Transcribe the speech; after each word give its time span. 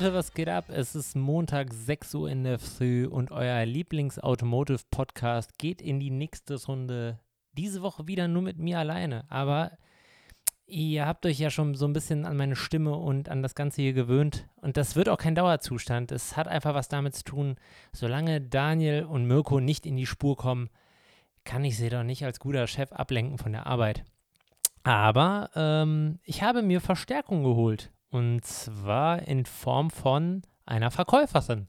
Leute, 0.00 0.14
was 0.14 0.32
geht 0.32 0.48
ab? 0.48 0.70
Es 0.70 0.94
ist 0.94 1.14
Montag 1.14 1.74
6 1.74 2.14
Uhr 2.14 2.30
in 2.30 2.42
der 2.42 2.58
Früh 2.58 3.06
und 3.06 3.32
euer 3.32 3.66
Lieblings-Automotive-Podcast 3.66 5.58
geht 5.58 5.82
in 5.82 6.00
die 6.00 6.08
nächste 6.08 6.54
Runde. 6.64 7.20
Diese 7.52 7.82
Woche 7.82 8.06
wieder 8.06 8.26
nur 8.26 8.40
mit 8.40 8.56
mir 8.56 8.78
alleine. 8.78 9.30
Aber 9.30 9.72
ihr 10.64 11.04
habt 11.04 11.26
euch 11.26 11.38
ja 11.38 11.50
schon 11.50 11.74
so 11.74 11.84
ein 11.84 11.92
bisschen 11.92 12.24
an 12.24 12.38
meine 12.38 12.56
Stimme 12.56 12.94
und 12.96 13.28
an 13.28 13.42
das 13.42 13.54
Ganze 13.54 13.82
hier 13.82 13.92
gewöhnt. 13.92 14.48
Und 14.56 14.78
das 14.78 14.96
wird 14.96 15.10
auch 15.10 15.18
kein 15.18 15.34
Dauerzustand. 15.34 16.12
Es 16.12 16.34
hat 16.34 16.48
einfach 16.48 16.72
was 16.72 16.88
damit 16.88 17.14
zu 17.14 17.24
tun, 17.24 17.56
solange 17.92 18.40
Daniel 18.40 19.04
und 19.04 19.26
Mirko 19.26 19.60
nicht 19.60 19.84
in 19.84 19.98
die 19.98 20.06
Spur 20.06 20.34
kommen, 20.34 20.70
kann 21.44 21.62
ich 21.62 21.76
sie 21.76 21.90
doch 21.90 22.04
nicht 22.04 22.24
als 22.24 22.40
guter 22.40 22.66
Chef 22.68 22.90
ablenken 22.92 23.36
von 23.36 23.52
der 23.52 23.66
Arbeit. 23.66 24.04
Aber 24.82 25.50
ähm, 25.54 26.20
ich 26.24 26.42
habe 26.42 26.62
mir 26.62 26.80
Verstärkung 26.80 27.42
geholt. 27.42 27.92
Und 28.10 28.44
zwar 28.44 29.22
in 29.22 29.46
Form 29.46 29.90
von 29.90 30.42
einer 30.66 30.90
Verkäuferin. 30.90 31.68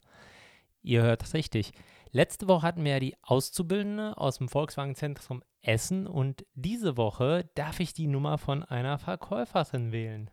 Ihr 0.81 1.03
hört 1.03 1.33
richtig. 1.33 1.71
Letzte 2.11 2.47
Woche 2.47 2.63
hatten 2.67 2.83
wir 2.83 2.93
ja 2.93 2.99
die 2.99 3.15
Auszubildende 3.21 4.17
aus 4.17 4.39
dem 4.39 4.49
Volkswagen-Zentrum 4.49 5.43
Essen 5.61 6.07
und 6.07 6.45
diese 6.55 6.97
Woche 6.97 7.49
darf 7.55 7.79
ich 7.79 7.93
die 7.93 8.07
Nummer 8.07 8.37
von 8.37 8.63
einer 8.63 8.97
Verkäuferin 8.97 9.91
wählen. 9.91 10.31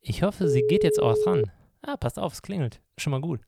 Ich 0.00 0.22
hoffe, 0.22 0.48
sie 0.48 0.62
geht 0.62 0.84
jetzt 0.84 1.00
auch 1.00 1.16
dran. 1.24 1.50
Ah, 1.82 1.96
passt 1.96 2.18
auf, 2.18 2.34
es 2.34 2.42
klingelt. 2.42 2.80
Schon 2.98 3.10
mal 3.10 3.20
gut. 3.20 3.40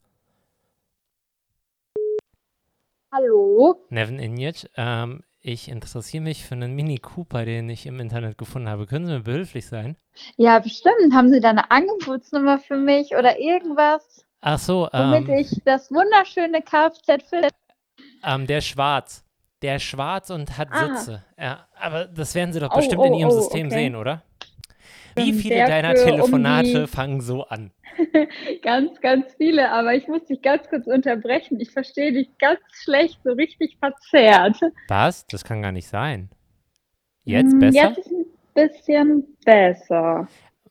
Hallo? 3.12 3.86
Nevin 3.90 4.18
Injic, 4.18 4.70
ähm, 4.77 5.22
ich 5.42 5.68
interessiere 5.68 6.22
mich 6.22 6.44
für 6.44 6.54
einen 6.54 6.74
Mini 6.74 6.98
Cooper, 6.98 7.44
den 7.44 7.68
ich 7.68 7.86
im 7.86 7.98
Internet 8.00 8.38
gefunden 8.38 8.68
habe. 8.68 8.86
Können 8.86 9.06
Sie 9.06 9.12
mir 9.12 9.20
behilflich 9.20 9.66
sein? 9.66 9.96
Ja, 10.36 10.58
bestimmt. 10.60 11.12
Haben 11.12 11.30
Sie 11.30 11.40
da 11.40 11.50
eine 11.50 11.70
Angebotsnummer 11.70 12.58
für 12.58 12.76
mich 12.76 13.14
oder 13.16 13.38
irgendwas? 13.38 14.24
Ach 14.40 14.58
so, 14.58 14.88
Womit 14.92 15.28
ähm, 15.28 15.38
ich 15.38 15.60
das 15.64 15.90
wunderschöne 15.90 16.62
Kfz 16.62 17.28
für 17.28 17.48
ähm, 18.24 18.46
der 18.46 18.60
schwarz. 18.60 19.24
Der 19.62 19.78
schwarz 19.78 20.30
und 20.30 20.58
hat 20.58 20.68
Ah. 20.70 20.96
Sitze. 20.96 21.24
Ja, 21.38 21.66
aber 21.78 22.06
das 22.06 22.34
werden 22.34 22.52
Sie 22.52 22.60
doch 22.60 22.72
Oh, 22.72 22.77
bestimmt 22.77 23.04
in 23.04 23.12
oh, 23.12 23.18
Ihrem 23.18 23.30
oh, 23.30 23.40
System 23.40 23.66
okay. 23.66 23.74
sehen, 23.77 23.96
oder? 23.96 24.22
Wie 25.16 25.30
Ähm, 25.30 25.34
viele 25.36 25.55
der 25.56 25.66
deiner 25.68 25.91
um 25.91 25.94
Telefonate 25.96 26.80
die- 26.82 26.86
fangen 26.86 27.20
so 27.20 27.44
an? 27.44 27.70
ganz, 28.62 29.00
ganz 29.00 29.34
viele, 29.36 29.70
aber 29.70 29.94
ich 29.94 30.08
muss 30.08 30.24
dich 30.24 30.41
ganz 30.42 30.66
kurz 30.68 30.86
unterbrechen. 30.86 31.60
Ich 31.60 31.70
verstehe 31.70 32.12
dich 32.12 32.28
ganz 32.38 32.60
schlecht, 32.82 33.20
so 33.22 33.33
richtig 33.33 33.77
verzerrt. 33.78 34.58
Was? 34.88 35.27
Das 35.27 35.44
kann 35.44 35.60
gar 35.62 35.72
nicht 35.72 35.88
sein. 35.88 36.30
Jetzt 37.24 37.52
Hm, 37.52 37.58
besser? 37.60 37.88
Jetzt 37.90 37.98
ist 37.98 38.10
ein 38.12 38.27
bisschen 38.55 39.36
besser. 39.44 40.27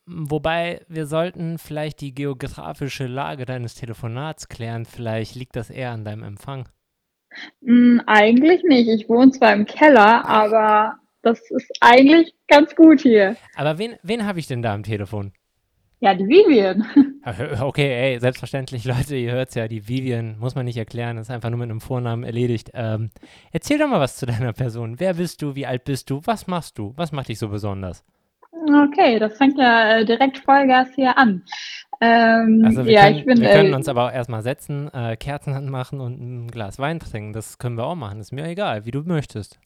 Wobei 0.08 0.81
wir 0.89 1.06
sollten 1.06 1.58
vielleicht 1.59 2.02
die 2.02 2.14
geografische 2.14 3.06
Lage 3.08 3.45
deines 3.45 3.75
Telefonats 3.75 4.50
klären. 4.50 4.86
Vielleicht 4.86 5.36
liegt 5.36 5.56
das 5.56 5.69
eher 5.69 5.92
an 5.92 6.03
deinem 6.03 6.23
Empfang. 6.23 6.67
Hm, 7.64 8.02
eigentlich 8.08 8.64
nicht. 8.64 8.89
Ich 8.89 9.08
wohne 9.08 9.31
zwar 9.31 9.53
im 9.53 9.66
Keller, 9.66 10.25
aber 10.25 10.97
das 11.22 11.39
ist 11.52 11.72
eigentlich 11.81 12.33
ganz 12.47 12.75
gut 12.75 13.02
hier. 13.02 13.36
Aber 13.55 13.77
wen, 13.77 13.95
wen 14.03 14.25
habe 14.25 14.39
ich 14.39 14.47
denn 14.47 14.61
da 14.61 14.73
am 14.73 14.83
Telefon? 14.83 15.33
Ja, 16.00 16.16
die 16.16 16.28
Vivian. 16.28 16.86
Okay, 17.61 18.13
ey, 18.13 18.19
selbstverständlich, 18.19 18.83
Leute, 18.86 19.16
ihr 19.16 19.33
hört 19.33 19.50
es 19.50 19.55
ja, 19.55 19.67
die 19.67 19.88
Vivian, 19.88 20.39
muss 20.39 20.55
man 20.55 20.66
nicht 20.66 20.78
erklären, 20.78 21.17
ist 21.17 21.30
einfach 21.30 21.52
nur 21.52 21.59
mit 21.59 21.69
einem 21.69 21.80
Vornamen 21.80 22.23
erledigt. 22.23 22.72
Ähm, 22.73 23.12
erzähl 23.51 23.78
doch 23.78 23.88
mal 23.88 24.00
was 24.00 24.18
zu 24.18 24.25
deiner 24.25 24.53
Person. 24.53 25.00
Wer 25.00 25.13
bist 25.13 25.44
du? 25.44 25.53
Wie 25.56 25.68
alt 25.68 25.84
bist 25.84 26.09
du? 26.09 26.22
Was 26.25 26.47
machst 26.47 26.79
du? 26.79 26.94
Was 26.96 27.12
macht 27.12 27.28
dich 27.28 27.38
so 27.38 27.50
besonders? 27.50 28.03
Okay, 28.51 29.19
das 29.19 29.38
fängt 29.38 29.59
ja 29.59 29.97
äh, 30.00 30.06
direkt 30.06 30.40
Vollgas 30.40 30.88
hier 30.96 31.16
an. 31.16 31.44
Ähm, 32.01 32.63
Also 32.66 32.85
wir, 32.85 32.91
ja, 32.91 33.03
können, 33.03 33.25
bin 33.25 33.41
wir 33.41 33.50
können 33.50 33.73
äh, 33.73 33.75
uns 33.75 33.88
aber 33.88 34.07
auch 34.07 34.12
erstmal 34.12 34.41
setzen, 34.41 34.91
äh, 34.91 35.16
Kerzen 35.17 35.53
anmachen 35.53 36.00
und 36.00 36.19
ein 36.19 36.47
Glas 36.50 36.79
Wein 36.79 37.00
trinken. 37.00 37.34
Das 37.34 37.59
können 37.59 37.78
wir 37.78 37.85
auch 37.85 37.96
machen. 37.96 38.19
Ist 38.19 38.34
mir 38.34 38.46
egal, 38.47 38.85
wie 38.85 38.91
du 38.91 39.03
möchtest. 39.03 39.59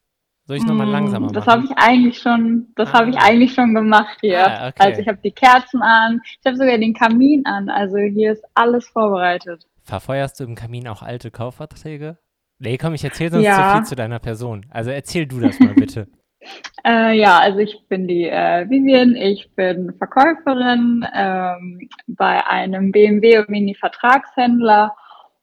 Soll 0.48 0.58
ich 0.58 0.66
nochmal 0.66 0.86
Mm, 0.88 0.92
langsamer 0.92 1.32
Das 1.32 1.46
machen? 1.48 1.64
habe 1.64 1.66
ich 1.74 1.78
eigentlich 1.78 2.20
schon, 2.20 2.68
das 2.76 2.94
habe 2.94 3.10
ich 3.10 3.18
Ah. 3.18 3.26
eigentlich 3.26 3.54
schon 3.54 3.74
gemacht 3.74 4.18
hier. 4.22 4.46
Ah, 4.46 4.68
okay. 4.68 4.74
Also 4.78 5.02
ich 5.02 5.08
habe 5.08 5.18
die 5.24 5.32
Kerzen 5.32 5.82
an, 5.82 6.22
ich 6.24 6.46
habe 6.46 6.56
sogar 6.58 6.78
den 6.78 6.94
Kamin 6.94 7.46
an. 7.46 7.70
Also 7.70 7.98
hier 7.98 8.34
ist 8.34 8.44
alles 8.54 8.88
vorbereitet. 8.88 9.66
Verfeuerst 9.84 10.40
du 10.40 10.44
im 10.44 10.56
Kamin 10.56 10.88
auch 10.88 11.02
alte 11.02 11.32
Kaufverträge? 11.32 12.18
Nee, 12.60 12.78
komm, 12.78 12.94
ich 12.94 13.04
erzähl 13.04 13.32
sonst 13.32 13.46
Ja. 13.46 13.56
zu 13.56 13.78
viel 13.78 13.84
zu 13.86 13.96
deiner 13.96 14.20
Person. 14.20 14.66
Also 14.70 14.92
erzähl 14.92 15.26
du 15.26 15.40
das 15.40 15.60
mal 15.60 15.74
bitte. 15.74 16.08
Äh, 16.86 17.18
ja, 17.18 17.40
also 17.40 17.58
ich 17.58 17.88
bin 17.90 18.08
die 18.08 18.26
äh, 18.26 18.70
Vivian, 18.70 19.16
ich 19.16 19.50
bin 19.56 19.92
Verkäuferin 19.98 21.04
ähm, 21.12 21.90
bei 22.06 22.46
einem 22.46 22.92
BMW 22.92 23.40
und 23.40 23.50
Mini 23.50 23.74
Vertragshändler 23.74 24.96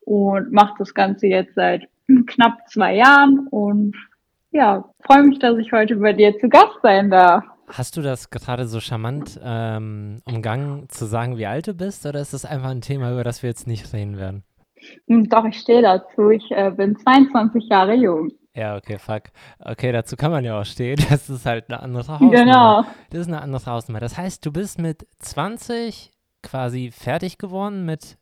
und 0.02 0.52
mache 0.52 0.74
das 0.78 0.94
Ganze 0.94 1.26
jetzt 1.26 1.56
seit 1.56 1.88
knapp 2.28 2.68
zwei 2.68 2.94
Jahren 2.94 3.48
und 3.50 3.96
ja, 4.52 4.84
freue 5.04 5.24
mich, 5.24 5.38
dass 5.38 5.58
ich 5.58 5.72
heute 5.72 5.96
bei 5.96 6.12
dir 6.12 6.38
zu 6.38 6.48
Gast 6.48 6.78
sein 6.82 7.10
darf. 7.10 7.44
Hast 7.68 7.96
du 7.96 8.02
das 8.02 8.30
gerade 8.30 8.66
so 8.66 8.80
charmant 8.80 9.40
ähm, 9.42 10.20
umgangen 10.26 10.88
zu 10.88 11.06
sagen, 11.06 11.38
wie 11.38 11.46
alt 11.46 11.66
du 11.66 11.74
bist, 11.74 12.04
oder 12.04 12.20
ist 12.20 12.34
das 12.34 12.44
einfach 12.44 12.68
ein 12.68 12.82
Thema, 12.82 13.12
über 13.12 13.24
das 13.24 13.42
wir 13.42 13.48
jetzt 13.48 13.66
nicht 13.66 13.92
reden 13.92 14.18
werden? 14.18 14.44
Und 15.06 15.32
doch, 15.32 15.44
ich 15.44 15.58
stehe 15.58 15.80
dazu, 15.80 16.30
ich 16.30 16.50
äh, 16.50 16.70
bin 16.70 16.96
22 16.96 17.68
Jahre 17.70 17.94
jung. 17.94 18.30
Ja, 18.54 18.76
okay, 18.76 18.98
fuck. 18.98 19.22
Okay, 19.58 19.92
dazu 19.92 20.16
kann 20.16 20.30
man 20.30 20.44
ja 20.44 20.60
auch 20.60 20.66
stehen. 20.66 20.98
Das 21.08 21.30
ist 21.30 21.46
halt 21.46 21.70
eine 21.70 21.80
andere 21.80 22.06
Hausnummer. 22.06 22.32
Genau. 22.32 22.84
Das 23.10 23.20
ist 23.20 23.28
eine 23.28 23.40
andere 23.40 23.64
Hausnummer. 23.64 24.00
Das 24.00 24.18
heißt, 24.18 24.44
du 24.44 24.52
bist 24.52 24.78
mit 24.78 25.06
20 25.20 26.10
quasi 26.42 26.90
fertig 26.90 27.38
geworden 27.38 27.86
mit 27.86 28.18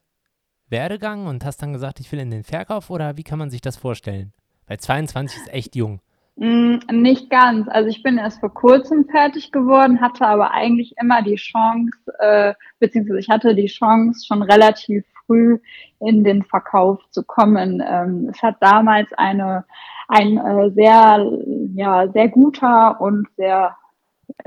Werdegang 0.68 1.26
und 1.26 1.44
hast 1.44 1.62
dann 1.62 1.72
gesagt, 1.72 1.98
ich 1.98 2.12
will 2.12 2.20
in 2.20 2.30
den 2.30 2.44
Verkauf 2.44 2.90
oder 2.90 3.16
wie 3.16 3.24
kann 3.24 3.38
man 3.38 3.50
sich 3.50 3.60
das 3.60 3.76
vorstellen? 3.76 4.32
Weil 4.66 4.78
22 4.78 5.40
ist 5.40 5.52
echt 5.52 5.74
jung. 5.74 6.00
Mm, 6.40 6.78
Nicht 6.90 7.28
ganz. 7.28 7.68
Also 7.68 7.90
ich 7.90 8.02
bin 8.02 8.16
erst 8.16 8.40
vor 8.40 8.52
kurzem 8.54 9.04
fertig 9.04 9.52
geworden, 9.52 10.00
hatte 10.00 10.26
aber 10.26 10.52
eigentlich 10.52 10.94
immer 10.98 11.20
die 11.22 11.34
Chance, 11.36 11.92
äh, 12.18 12.54
beziehungsweise 12.78 13.18
ich 13.20 13.28
hatte 13.28 13.54
die 13.54 13.66
Chance, 13.66 14.24
schon 14.26 14.42
relativ 14.42 15.04
früh 15.26 15.58
in 16.00 16.24
den 16.24 16.42
Verkauf 16.42 16.98
zu 17.10 17.24
kommen. 17.24 17.82
Ähm, 17.86 18.30
es 18.30 18.42
hat 18.42 18.56
damals 18.60 19.12
eine, 19.18 19.66
ein 20.08 20.38
äh, 20.38 20.70
sehr, 20.70 21.30
ja, 21.74 22.08
sehr 22.08 22.28
guter 22.28 22.98
und 23.02 23.28
sehr 23.36 23.76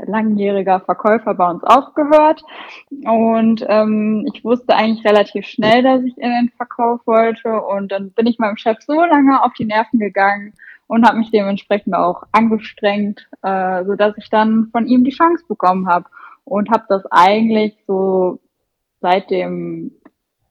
langjähriger 0.04 0.80
Verkäufer 0.80 1.36
bei 1.36 1.48
uns 1.48 1.64
aufgehört. 1.64 2.42
Und 3.06 3.64
ähm, 3.70 4.28
ich 4.34 4.44
wusste 4.44 4.75
eigentlich 4.75 5.06
relativ 5.06 5.46
schnell, 5.46 5.84
dass 5.84 6.02
ich 6.04 6.18
in 6.18 6.31
den 6.31 6.50
Verkauf 6.58 7.02
wollte. 7.06 7.62
Und 7.62 7.92
dann 7.92 8.12
bin 8.14 8.25
ich 8.25 8.40
meinem 8.40 8.58
Chef 8.58 8.80
so 8.81 8.94
lange 8.94 9.44
auf 9.44 9.54
die 9.54 9.66
Nerven 9.66 10.00
gegangen 10.00 10.54
und 10.94 11.08
habe 11.08 11.18
mich 11.18 11.31
dementsprechend 11.31 11.96
auch 11.96 12.22
angestrengt, 12.31 13.28
äh, 13.42 13.84
sodass 13.84 14.16
ich 14.18 14.30
dann 14.30 14.68
von 14.72 14.86
ihm 14.86 15.04
die 15.04 15.09
Chance 15.09 15.44
bekommen 15.48 15.88
habe. 15.88 16.06
Und 16.46 16.70
habe 16.70 16.86
das 16.88 17.04
eigentlich 17.09 17.76
so 17.88 18.40
seit 19.02 19.31
dem 19.31 19.92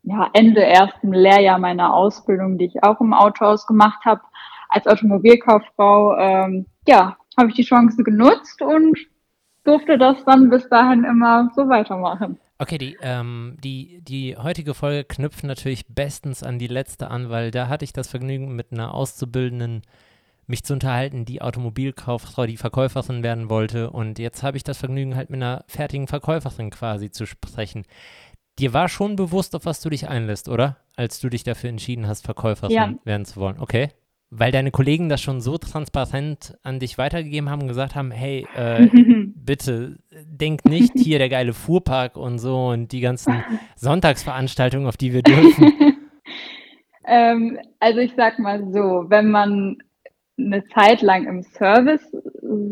ja, 0.03 0.29
Ende 0.33 0.65
ersten 0.65 1.13
Lehrjahr 1.13 1.61
meiner 1.61 1.95
Ausbildung, 1.95 2.59
die 2.59 2.65
ich 2.65 2.83
auch 2.83 3.01
im 3.01 3.15
Autohaus 3.15 3.69
gemacht 3.69 4.05
habe, 4.05 4.23
als 4.69 4.89
Automobilkauffrau, 4.89 6.17
ähm, 6.17 6.67
ja, 6.89 7.17
habe 7.39 7.51
ich 7.51 7.55
die 7.55 7.63
Chance 7.63 8.03
genutzt 8.03 8.63
und 8.63 8.99
durfte 9.63 9.97
das 9.97 10.25
dann 10.25 10.51
bis 10.51 10.69
dahin 10.69 11.05
immer 11.05 11.53
so 11.55 11.69
weitermachen. 11.69 12.41
Okay, 12.59 12.79
die, 12.79 12.97
ähm, 13.01 13.59
die, 13.63 14.01
die 14.03 14.37
heutige 14.37 14.75
Folge 14.75 15.05
knüpft 15.05 15.45
natürlich 15.45 15.87
bestens 15.87 16.43
an 16.43 16.59
die 16.59 16.67
letzte 16.67 17.13
an, 17.13 17.31
weil 17.31 17.53
da 17.53 17.69
hatte 17.69 17.85
ich 17.85 17.93
das 17.93 18.09
Vergnügen, 18.09 18.57
mit 18.57 18.73
einer 18.73 18.93
Auszubildenden 18.93 19.83
mich 20.47 20.65
zu 20.65 20.73
unterhalten, 20.75 21.25
die 21.25 21.41
Automobilkauffrau, 21.43 22.47
die 22.47 22.57
Verkäuferin 22.57 23.23
werden 23.23 23.49
wollte. 23.49 23.91
Und 23.91 24.19
jetzt 24.19 24.43
habe 24.43 24.57
ich 24.57 24.65
das 24.65 24.79
Vergnügen, 24.79 25.17
halt 25.17 25.31
mit 25.31 25.39
einer 25.43 25.65
fertigen 25.69 26.09
Verkäuferin 26.09 26.71
quasi 26.71 27.11
zu 27.11 27.27
sprechen. 27.27 27.85
Dir 28.59 28.75
war 28.75 28.89
schon 28.89 29.17
bewusst, 29.17 29.55
auf 29.55 29.65
was 29.65 29.81
du 29.81 29.89
dich 29.89 30.09
einlässt, 30.09 30.49
oder? 30.49 30.77
Als 30.97 31.21
du 31.21 31.29
dich 31.31 31.43
dafür 31.43 31.71
entschieden 31.71 32.07
hast, 32.07 32.25
Verkäuferin 32.25 32.75
Ja. 32.75 32.93
werden 33.05 33.25
zu 33.25 33.41
wollen. 33.41 33.59
Okay. 33.59 33.89
Weil 34.35 34.51
deine 34.51 34.71
Kollegen 34.71 35.09
das 35.11 35.21
schon 35.21 35.41
so 35.43 35.59
transparent 35.59 36.57
an 36.63 36.79
dich 36.81 36.97
weitergegeben 36.97 37.51
haben 37.51 37.63
und 37.63 37.69
gesagt 37.69 37.95
haben, 37.95 38.11
hey, 38.11 38.47
äh, 38.55 38.89
bitte 39.35 39.99
denk 40.25 40.65
nicht 40.65 40.93
hier 40.97 41.19
der 41.19 41.29
geile 41.29 41.53
Fuhrpark 41.53 42.17
und 42.17 42.39
so 42.39 42.69
und 42.69 42.93
die 42.93 43.01
ganzen 43.01 43.43
Sonntagsveranstaltungen, 43.77 44.87
auf 44.89 44.97
die 44.97 45.13
wir 45.13 45.23
dürfen. 45.23 45.73
Ähm, 47.05 47.59
also 47.81 47.99
ich 47.99 48.13
sag 48.17 48.39
mal 48.39 48.65
so, 48.73 49.07
wenn 49.09 49.29
man 49.31 49.79
eine 50.47 50.65
Zeit 50.69 51.03
lang 51.03 51.27
im 51.27 51.43
Service 51.43 52.07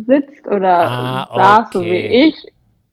sitzt 0.06 0.46
oder 0.46 0.90
Ah, 0.90 1.28
saß, 1.34 1.72
so 1.72 1.84
wie 1.84 1.96
ich, 1.96 2.46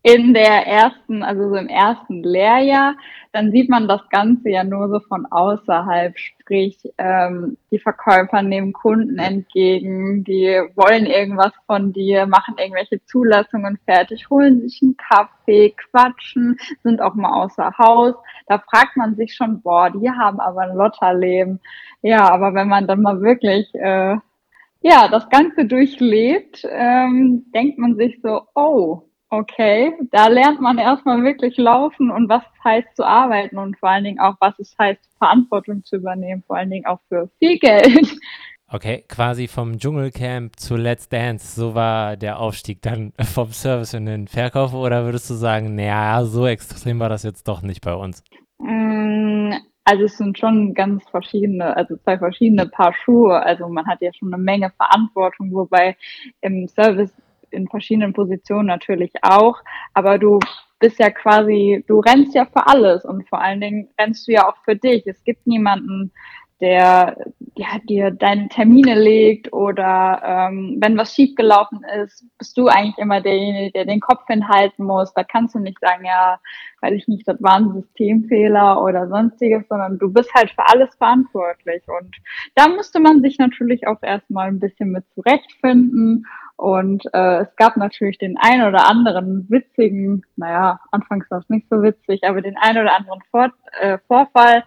in 0.07 0.33
der 0.33 0.65
ersten, 0.65 1.21
also 1.21 1.49
so 1.49 1.55
im 1.55 1.67
ersten 1.67 2.23
Lehrjahr, 2.23 2.95
dann 3.33 3.51
sieht 3.51 3.69
man 3.69 3.89
das 3.89 4.01
Ganze 4.09 4.49
ja 4.49 4.63
nur 4.63 4.87
so 4.87 5.01
von 5.01 5.25
außerhalb, 5.25 6.17
sprich, 6.17 6.77
ähm, 6.97 7.57
die 7.71 7.79
Verkäufer 7.79 8.41
nehmen 8.41 8.71
Kunden 8.71 9.19
entgegen, 9.19 10.23
die 10.23 10.61
wollen 10.75 11.07
irgendwas 11.07 11.51
von 11.65 11.91
dir, 11.91 12.25
machen 12.25 12.55
irgendwelche 12.57 13.03
Zulassungen 13.03 13.79
fertig, 13.83 14.29
holen 14.29 14.61
sich 14.61 14.81
einen 14.81 14.95
Kaffee, 14.95 15.75
quatschen, 15.75 16.57
sind 16.83 17.01
auch 17.01 17.15
mal 17.15 17.43
außer 17.43 17.77
Haus. 17.77 18.15
Da 18.47 18.59
fragt 18.59 18.95
man 18.95 19.17
sich 19.17 19.35
schon, 19.35 19.61
boah, 19.61 19.89
die 19.89 20.09
haben 20.09 20.39
aber 20.39 20.61
ein 20.61 20.77
Lotterleben. 20.77 21.59
Ja, 22.01 22.29
aber 22.31 22.53
wenn 22.53 22.69
man 22.69 22.87
dann 22.87 23.01
mal 23.01 23.19
wirklich 23.21 23.67
äh, 23.75 24.15
ja, 24.81 25.07
das 25.07 25.29
Ganze 25.29 25.65
durchlebt, 25.65 26.65
ähm, 26.69 27.45
denkt 27.53 27.77
man 27.77 27.95
sich 27.95 28.19
so, 28.21 28.41
oh, 28.55 29.03
okay, 29.29 29.93
da 30.11 30.27
lernt 30.27 30.61
man 30.61 30.77
erstmal 30.77 31.23
wirklich 31.23 31.57
laufen 31.57 32.11
und 32.11 32.29
was 32.29 32.43
es 32.43 32.63
heißt 32.63 32.95
zu 32.95 33.05
arbeiten 33.05 33.57
und 33.57 33.77
vor 33.77 33.89
allen 33.89 34.03
Dingen 34.03 34.19
auch, 34.19 34.35
was 34.39 34.57
es 34.59 34.75
heißt, 34.79 35.01
Verantwortung 35.17 35.83
zu 35.83 35.97
übernehmen, 35.97 36.43
vor 36.47 36.57
allen 36.57 36.69
Dingen 36.69 36.85
auch 36.85 36.99
für 37.09 37.29
viel 37.39 37.59
Geld. 37.59 38.15
Okay, 38.69 39.05
quasi 39.07 39.47
vom 39.47 39.79
Dschungelcamp 39.79 40.59
zu 40.59 40.75
Let's 40.75 41.07
Dance, 41.07 41.55
so 41.55 41.73
war 41.73 42.17
der 42.17 42.39
Aufstieg 42.39 42.81
dann 42.81 43.13
vom 43.21 43.51
Service 43.51 43.93
in 43.93 44.05
den 44.05 44.27
Verkauf 44.27 44.73
oder 44.73 45.05
würdest 45.05 45.29
du 45.29 45.35
sagen, 45.35 45.75
naja, 45.75 46.25
so 46.25 46.45
extrem 46.47 46.99
war 46.99 47.09
das 47.09 47.23
jetzt 47.23 47.47
doch 47.47 47.61
nicht 47.61 47.81
bei 47.81 47.93
uns? 47.93 48.23
Also 49.89 50.03
es 50.03 50.17
sind 50.17 50.37
schon 50.37 50.73
ganz 50.73 51.07
verschiedene, 51.09 51.73
also 51.77 51.95
zwei 51.95 52.17
verschiedene 52.17 52.67
Paar 52.67 52.93
Schuhe. 52.93 53.41
Also 53.41 53.69
man 53.69 53.87
hat 53.87 54.01
ja 54.01 54.11
schon 54.13 54.33
eine 54.33 54.43
Menge 54.43 54.69
Verantwortung, 54.75 55.53
wobei 55.53 55.95
im 56.41 56.67
Service 56.67 57.13
in 57.51 57.69
verschiedenen 57.69 58.11
Positionen 58.11 58.67
natürlich 58.67 59.13
auch. 59.21 59.61
Aber 59.93 60.19
du 60.19 60.39
bist 60.79 60.99
ja 60.99 61.09
quasi, 61.09 61.85
du 61.87 62.01
rennst 62.01 62.35
ja 62.35 62.43
für 62.43 62.67
alles 62.67 63.05
und 63.05 63.29
vor 63.29 63.39
allen 63.39 63.61
Dingen 63.61 63.87
rennst 63.97 64.27
du 64.27 64.33
ja 64.33 64.49
auch 64.49 64.57
für 64.65 64.75
dich. 64.75 65.07
Es 65.07 65.23
gibt 65.23 65.47
niemanden, 65.47 66.11
der 66.59 67.17
ja, 67.55 67.79
dir 67.87 68.11
deine 68.11 68.49
Termine 68.49 68.95
legt 68.95 69.51
oder 69.51 70.21
ähm, 70.23 70.77
wenn 70.79 70.97
was 70.97 71.13
schiefgelaufen 71.13 71.83
ist, 72.03 72.25
bist 72.37 72.57
du 72.57 72.67
eigentlich 72.67 72.97
immer 72.97 73.21
derjenige, 73.21 73.71
der 73.71 73.85
den 73.85 73.99
Kopf 73.99 74.25
hinhalten 74.27 74.85
muss. 74.85 75.13
Da 75.13 75.23
kannst 75.23 75.55
du 75.55 75.59
nicht 75.59 75.79
sagen, 75.79 76.05
ja, 76.05 76.39
weiß 76.81 76.93
ich 76.93 77.07
nicht, 77.07 77.27
das 77.27 77.41
war 77.41 77.57
ein 77.57 77.73
Systemfehler 77.73 78.83
oder 78.83 79.07
sonstiges, 79.07 79.67
sondern 79.67 79.97
du 79.97 80.11
bist 80.11 80.33
halt 80.33 80.51
für 80.51 80.67
alles 80.67 80.93
verantwortlich. 80.95 81.83
Und 81.87 82.15
da 82.55 82.67
musste 82.67 82.99
man 82.99 83.21
sich 83.21 83.37
natürlich 83.39 83.87
auch 83.87 84.01
erstmal 84.01 84.47
ein 84.47 84.59
bisschen 84.59 84.91
mit 84.91 85.03
zurechtfinden 85.13 86.25
und 86.57 87.03
äh, 87.13 87.41
es 87.41 87.55
gab 87.55 87.77
natürlich 87.77 88.17
den 88.17 88.35
ein 88.39 88.63
oder 88.63 88.89
anderen 88.89 89.45
witzigen, 89.47 90.23
naja, 90.37 90.79
anfangs 90.91 91.29
war 91.29 91.37
es 91.37 91.49
nicht 91.49 91.67
so 91.69 91.83
witzig, 91.83 92.23
aber 92.23 92.41
den 92.41 92.57
ein 92.57 92.79
oder 92.79 92.95
anderen 92.95 93.21
Vor 93.29 93.51
äh, 93.79 93.99
Vorfall. 94.07 94.63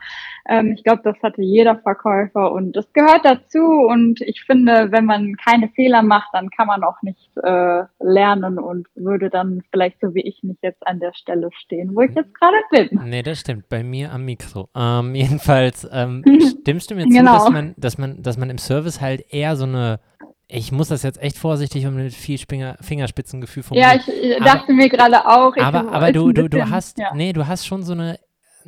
Ähm, 0.49 0.75
ich 0.77 0.85
glaube, 0.85 1.03
das 1.03 1.17
hatte 1.21 1.43
jeder 1.43 1.77
Verkäufer 1.81 2.53
und 2.53 2.77
das 2.77 2.93
gehört 2.93 3.25
dazu. 3.25 3.59
Und 3.59 4.21
ich 4.21 4.45
finde, 4.45 4.93
wenn 4.93 5.05
man 5.05 5.35
keine 5.37 5.69
Fehler 5.71 6.03
macht, 6.03 6.29
dann 6.33 6.49
kann 6.51 6.69
man 6.69 6.85
auch 6.85 7.03
nicht 7.03 7.29
äh, 7.43 7.83
lernen 7.99 8.61
und 8.61 8.87
würde 8.95 9.29
dann 9.29 9.63
vielleicht 9.73 10.01
so 10.01 10.15
wie 10.15 10.23
ich 10.23 10.45
nicht 10.45 10.63
jetzt 10.63 10.87
an 10.87 11.01
der 11.01 11.13
Stelle 11.13 11.51
stehen, 11.53 11.97
wo 11.97 12.03
ich 12.03 12.15
jetzt 12.15 12.35
gerade 12.39 12.57
bin. 12.71 13.01
Nee, 13.05 13.23
das 13.23 13.41
stimmt. 13.41 13.69
Bei 13.69 13.83
mir 13.83 14.13
am 14.13 14.25
Mikro. 14.25 14.69
Ähm, 14.77 15.15
jedenfalls 15.17 15.89
ähm, 15.93 16.23
stimmst 16.61 16.93
du 16.93 16.95
mir 16.95 17.09
zu, 17.09 17.11
Genau. 17.11 17.33
dass, 17.33 17.51
man, 17.51 17.75
dass, 17.77 17.99
man, 17.99 18.23
dass 18.23 18.39
man 18.39 18.49
im 18.49 18.59
Service 18.59 19.01
halt 19.01 19.25
eher 19.33 19.57
so 19.57 19.65
eine 19.65 19.99
ich 20.53 20.73
muss 20.73 20.89
das 20.89 21.03
jetzt 21.03 21.21
echt 21.23 21.39
vorsichtig 21.39 21.87
und 21.87 21.95
mit 21.95 22.13
viel 22.15 22.39
Spinger, 22.39 22.77
Fingerspitzengefühl 22.81 23.63
Ja, 23.73 23.91
formulieren. 23.91 24.01
ich, 24.07 24.31
ich 24.31 24.37
Aber- 24.37 24.45
dachte 24.45 24.73
mir 24.73 24.89
gerade 24.89 25.27
auch. 25.27 25.55
Ich 25.57 25.63
aber, 25.63 25.93
aber 25.93 26.13
du, 26.13 26.29
ein 26.29 26.35
du, 26.35 26.49
bisschen- 26.49 26.71
hast, 26.71 26.99
ja. 26.99 27.15
nee, 27.15 27.33
du 27.33 27.47
hast 27.47 27.67
schon 27.67 27.83
so 27.83 27.93
eine, 27.93 28.19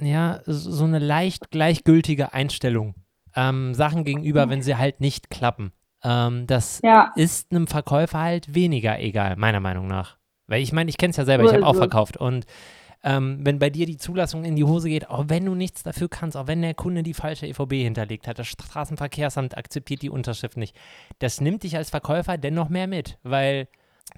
ja, 0.00 0.40
so 0.46 0.84
eine 0.84 0.98
leicht 0.98 1.50
gleichgültige 1.50 2.32
Einstellung 2.32 2.94
ähm, 3.34 3.74
Sachen 3.74 4.04
gegenüber, 4.04 4.48
wenn 4.50 4.62
sie 4.62 4.76
halt 4.76 5.00
nicht 5.00 5.30
klappen. 5.30 5.72
Ähm, 6.04 6.46
das 6.46 6.80
Ja, 6.82 7.12
ist 7.16 7.50
einem 7.52 7.66
Verkäufer 7.66 8.20
halt 8.20 8.54
weniger 8.54 8.98
egal, 9.00 9.36
meiner 9.36 9.60
Meinung 9.60 9.86
nach. 9.86 10.16
Weil 10.48 10.60
ich 10.62 10.72
meine, 10.72 10.90
ich 10.90 10.98
kenne 10.98 11.10
es 11.12 11.16
ja 11.16 11.24
selber, 11.24 11.44
ich 11.44 11.52
habe 11.52 11.66
auch 11.66 11.76
verkauft 11.76 12.16
und 12.16 12.44
ähm, 13.04 13.40
wenn 13.42 13.58
bei 13.58 13.70
dir 13.70 13.86
die 13.86 13.96
Zulassung 13.96 14.44
in 14.44 14.54
die 14.56 14.64
Hose 14.64 14.88
geht, 14.88 15.08
auch 15.08 15.24
wenn 15.28 15.44
du 15.44 15.54
nichts 15.54 15.82
dafür 15.82 16.08
kannst, 16.08 16.36
auch 16.36 16.46
wenn 16.46 16.62
der 16.62 16.74
Kunde 16.74 17.02
die 17.02 17.14
falsche 17.14 17.46
EVB 17.46 17.72
hinterlegt 17.72 18.28
hat, 18.28 18.38
das 18.38 18.46
Straßenverkehrsamt 18.48 19.56
akzeptiert 19.56 20.02
die 20.02 20.10
Unterschrift 20.10 20.56
nicht, 20.56 20.76
das 21.18 21.40
nimmt 21.40 21.62
dich 21.64 21.76
als 21.76 21.90
Verkäufer 21.90 22.38
dennoch 22.38 22.68
mehr 22.68 22.86
mit, 22.86 23.18
weil, 23.22 23.68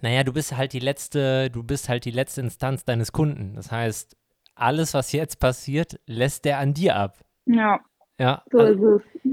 naja, 0.02 0.22
du 0.24 0.32
bist 0.32 0.56
halt 0.56 0.72
die 0.72 0.80
letzte, 0.80 1.50
du 1.50 1.62
bist 1.62 1.88
halt 1.88 2.04
die 2.04 2.10
letzte 2.10 2.42
Instanz 2.42 2.84
deines 2.84 3.12
Kunden. 3.12 3.54
Das 3.54 3.70
heißt, 3.70 4.16
alles, 4.54 4.94
was 4.94 5.12
jetzt 5.12 5.40
passiert, 5.40 5.98
lässt 6.06 6.44
der 6.44 6.58
an 6.58 6.74
dir 6.74 6.96
ab. 6.96 7.18
ja, 7.46 7.80
Ja, 8.20 8.42
so 8.52 8.58
also, 8.58 8.96
ist 8.96 9.04
es. 9.24 9.30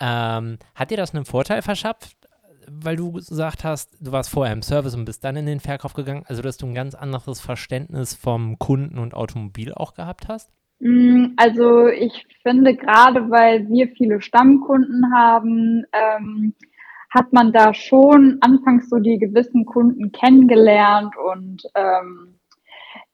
ähm, 0.00 0.58
hat 0.74 0.90
dir 0.90 0.96
das 0.96 1.14
einen 1.14 1.24
Vorteil 1.24 1.62
verschafft, 1.62 2.16
weil 2.82 2.96
du 2.96 3.12
gesagt 3.12 3.64
hast, 3.64 3.96
du 4.00 4.12
warst 4.12 4.30
vorher 4.30 4.52
im 4.52 4.62
Service 4.62 4.94
und 4.94 5.04
bist 5.04 5.24
dann 5.24 5.36
in 5.36 5.46
den 5.46 5.60
Verkauf 5.60 5.94
gegangen, 5.94 6.24
also 6.26 6.42
dass 6.42 6.56
du 6.56 6.66
ein 6.66 6.74
ganz 6.74 6.94
anderes 6.94 7.40
Verständnis 7.40 8.14
vom 8.14 8.58
Kunden 8.58 8.98
und 8.98 9.14
Automobil 9.14 9.72
auch 9.74 9.94
gehabt 9.94 10.28
hast? 10.28 10.50
Mm, 10.80 11.34
Also 11.36 11.88
ich 11.88 12.26
finde 12.42 12.74
gerade, 12.76 13.30
weil 13.30 13.68
wir 13.68 13.88
viele 13.88 14.20
Stammkunden 14.20 15.12
haben, 15.14 15.84
ähm, 15.92 16.54
hat 17.10 17.32
man 17.32 17.52
da 17.52 17.74
schon 17.74 18.38
anfangs 18.40 18.88
so 18.88 18.98
die 18.98 19.18
gewissen 19.18 19.66
Kunden 19.66 20.12
kennengelernt 20.12 21.14
und 21.16 21.62
ähm, 21.74 22.38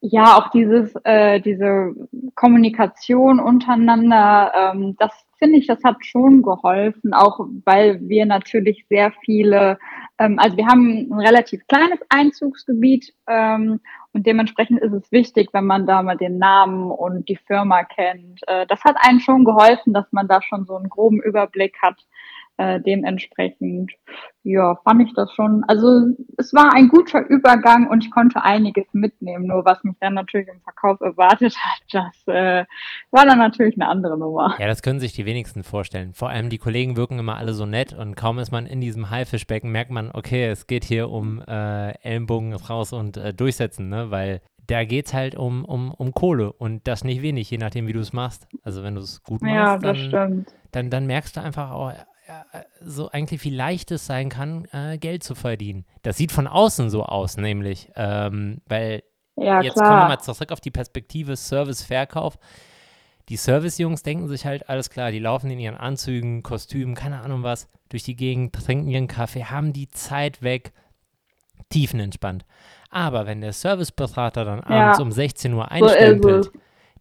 ja 0.00 0.36
auch 0.36 0.50
dieses 0.50 0.94
äh, 1.04 1.40
diese 1.40 1.94
Kommunikation 2.34 3.40
untereinander, 3.40 4.52
ähm, 4.54 4.96
das 4.98 5.25
finde 5.38 5.58
ich, 5.58 5.66
das 5.66 5.82
hat 5.84 6.04
schon 6.04 6.42
geholfen, 6.42 7.12
auch 7.12 7.40
weil 7.64 8.00
wir 8.08 8.26
natürlich 8.26 8.86
sehr 8.88 9.12
viele, 9.24 9.78
ähm, 10.18 10.38
also 10.38 10.56
wir 10.56 10.66
haben 10.66 11.08
ein 11.10 11.20
relativ 11.20 11.66
kleines 11.66 11.98
Einzugsgebiet 12.08 13.12
ähm, 13.28 13.80
und 14.12 14.26
dementsprechend 14.26 14.80
ist 14.80 14.92
es 14.92 15.12
wichtig, 15.12 15.50
wenn 15.52 15.66
man 15.66 15.86
da 15.86 16.02
mal 16.02 16.16
den 16.16 16.38
Namen 16.38 16.90
und 16.90 17.28
die 17.28 17.36
Firma 17.36 17.84
kennt. 17.84 18.40
Äh, 18.46 18.66
das 18.66 18.82
hat 18.84 18.96
einen 18.98 19.20
schon 19.20 19.44
geholfen, 19.44 19.92
dass 19.92 20.10
man 20.12 20.28
da 20.28 20.40
schon 20.42 20.64
so 20.64 20.76
einen 20.76 20.88
groben 20.88 21.20
Überblick 21.20 21.76
hat. 21.82 21.96
Äh, 22.58 22.80
dementsprechend, 22.80 23.92
ja, 24.42 24.76
fand 24.82 25.02
ich 25.02 25.12
das 25.12 25.30
schon. 25.34 25.62
Also 25.68 26.06
es 26.38 26.54
war 26.54 26.72
ein 26.72 26.88
guter 26.88 27.26
Übergang 27.28 27.86
und 27.88 28.02
ich 28.02 28.10
konnte 28.10 28.42
einiges 28.42 28.86
mitnehmen. 28.92 29.46
Nur 29.48 29.66
was 29.66 29.84
mich 29.84 29.94
dann 30.00 30.14
natürlich 30.14 30.48
im 30.48 30.60
Verkauf 30.62 30.98
erwartet 31.02 31.54
hat, 31.62 31.82
das 31.92 32.34
äh, 32.34 32.64
war 33.10 33.26
dann 33.26 33.38
natürlich 33.38 33.74
eine 33.78 33.90
andere 33.90 34.18
Nummer. 34.18 34.56
Ja, 34.58 34.68
das 34.68 34.80
können 34.80 35.00
sich 35.00 35.12
die 35.12 35.26
wenigsten 35.26 35.64
vorstellen. 35.64 36.14
Vor 36.14 36.30
allem 36.30 36.48
die 36.48 36.56
Kollegen 36.56 36.96
wirken 36.96 37.18
immer 37.18 37.36
alle 37.36 37.52
so 37.52 37.66
nett 37.66 37.92
und 37.92 38.16
kaum 38.16 38.38
ist 38.38 38.52
man 38.52 38.64
in 38.64 38.80
diesem 38.80 39.10
Haifischbecken, 39.10 39.70
merkt 39.70 39.90
man, 39.90 40.10
okay, 40.14 40.46
es 40.46 40.66
geht 40.66 40.84
hier 40.84 41.10
um 41.10 41.42
äh, 41.46 41.90
Ellenbogen 42.02 42.54
raus 42.54 42.94
und 42.94 43.18
äh, 43.18 43.34
durchsetzen, 43.34 43.90
ne? 43.90 44.10
Weil 44.10 44.40
da 44.66 44.84
geht 44.84 45.06
es 45.06 45.14
halt 45.14 45.34
um, 45.36 45.64
um, 45.64 45.92
um 45.92 46.12
Kohle 46.12 46.52
und 46.52 46.88
das 46.88 47.04
nicht 47.04 47.20
wenig, 47.22 47.50
je 47.50 47.58
nachdem, 47.58 47.86
wie 47.86 47.92
du 47.92 48.00
es 48.00 48.12
machst. 48.14 48.48
Also 48.62 48.82
wenn 48.82 48.94
du 48.94 49.02
es 49.02 49.22
gut 49.22 49.42
machst, 49.42 49.54
Ja, 49.54 49.78
das 49.78 49.82
dann, 49.82 49.96
stimmt. 49.96 50.54
dann, 50.72 50.90
dann 50.90 51.06
merkst 51.06 51.36
du 51.36 51.40
einfach 51.42 51.70
auch, 51.70 51.92
so 52.80 53.10
eigentlich, 53.10 53.44
wie 53.44 53.50
leicht 53.50 53.90
es 53.90 54.06
sein 54.06 54.28
kann, 54.28 54.66
äh, 54.72 54.98
Geld 54.98 55.22
zu 55.22 55.34
verdienen. 55.34 55.84
Das 56.02 56.16
sieht 56.16 56.32
von 56.32 56.46
außen 56.46 56.90
so 56.90 57.04
aus, 57.04 57.36
nämlich, 57.36 57.90
ähm, 57.96 58.60
weil 58.66 59.02
Ja, 59.36 59.60
jetzt 59.60 59.76
kommen 59.76 59.88
wir 59.90 59.96
klar. 59.96 60.08
mal 60.08 60.18
zurück 60.20 60.52
auf 60.52 60.60
die 60.60 60.70
Perspektive 60.70 61.36
Service-Verkauf. 61.36 62.38
Die 63.28 63.36
Service-Jungs 63.36 64.02
denken 64.02 64.28
sich 64.28 64.46
halt, 64.46 64.68
alles 64.68 64.88
klar, 64.90 65.10
die 65.10 65.18
laufen 65.18 65.50
in 65.50 65.58
ihren 65.58 65.76
Anzügen, 65.76 66.42
Kostümen, 66.42 66.94
keine 66.94 67.20
Ahnung 67.22 67.42
was, 67.42 67.68
durch 67.88 68.04
die 68.04 68.14
Gegend, 68.16 68.54
trinken 68.54 68.88
ihren 68.88 69.08
Kaffee, 69.08 69.44
haben 69.44 69.72
die 69.72 69.88
Zeit 69.90 70.42
weg, 70.42 70.72
tiefenentspannt. 71.70 72.44
Aber 72.90 73.26
wenn 73.26 73.40
der 73.40 73.52
Serviceberater 73.52 74.44
dann 74.44 74.58
Ja. 74.60 74.64
abends 74.66 75.00
um 75.00 75.10
16 75.10 75.52
Uhr 75.54 75.64
So 75.64 75.70
einstempelt, 75.70 76.46
es. 76.46 76.52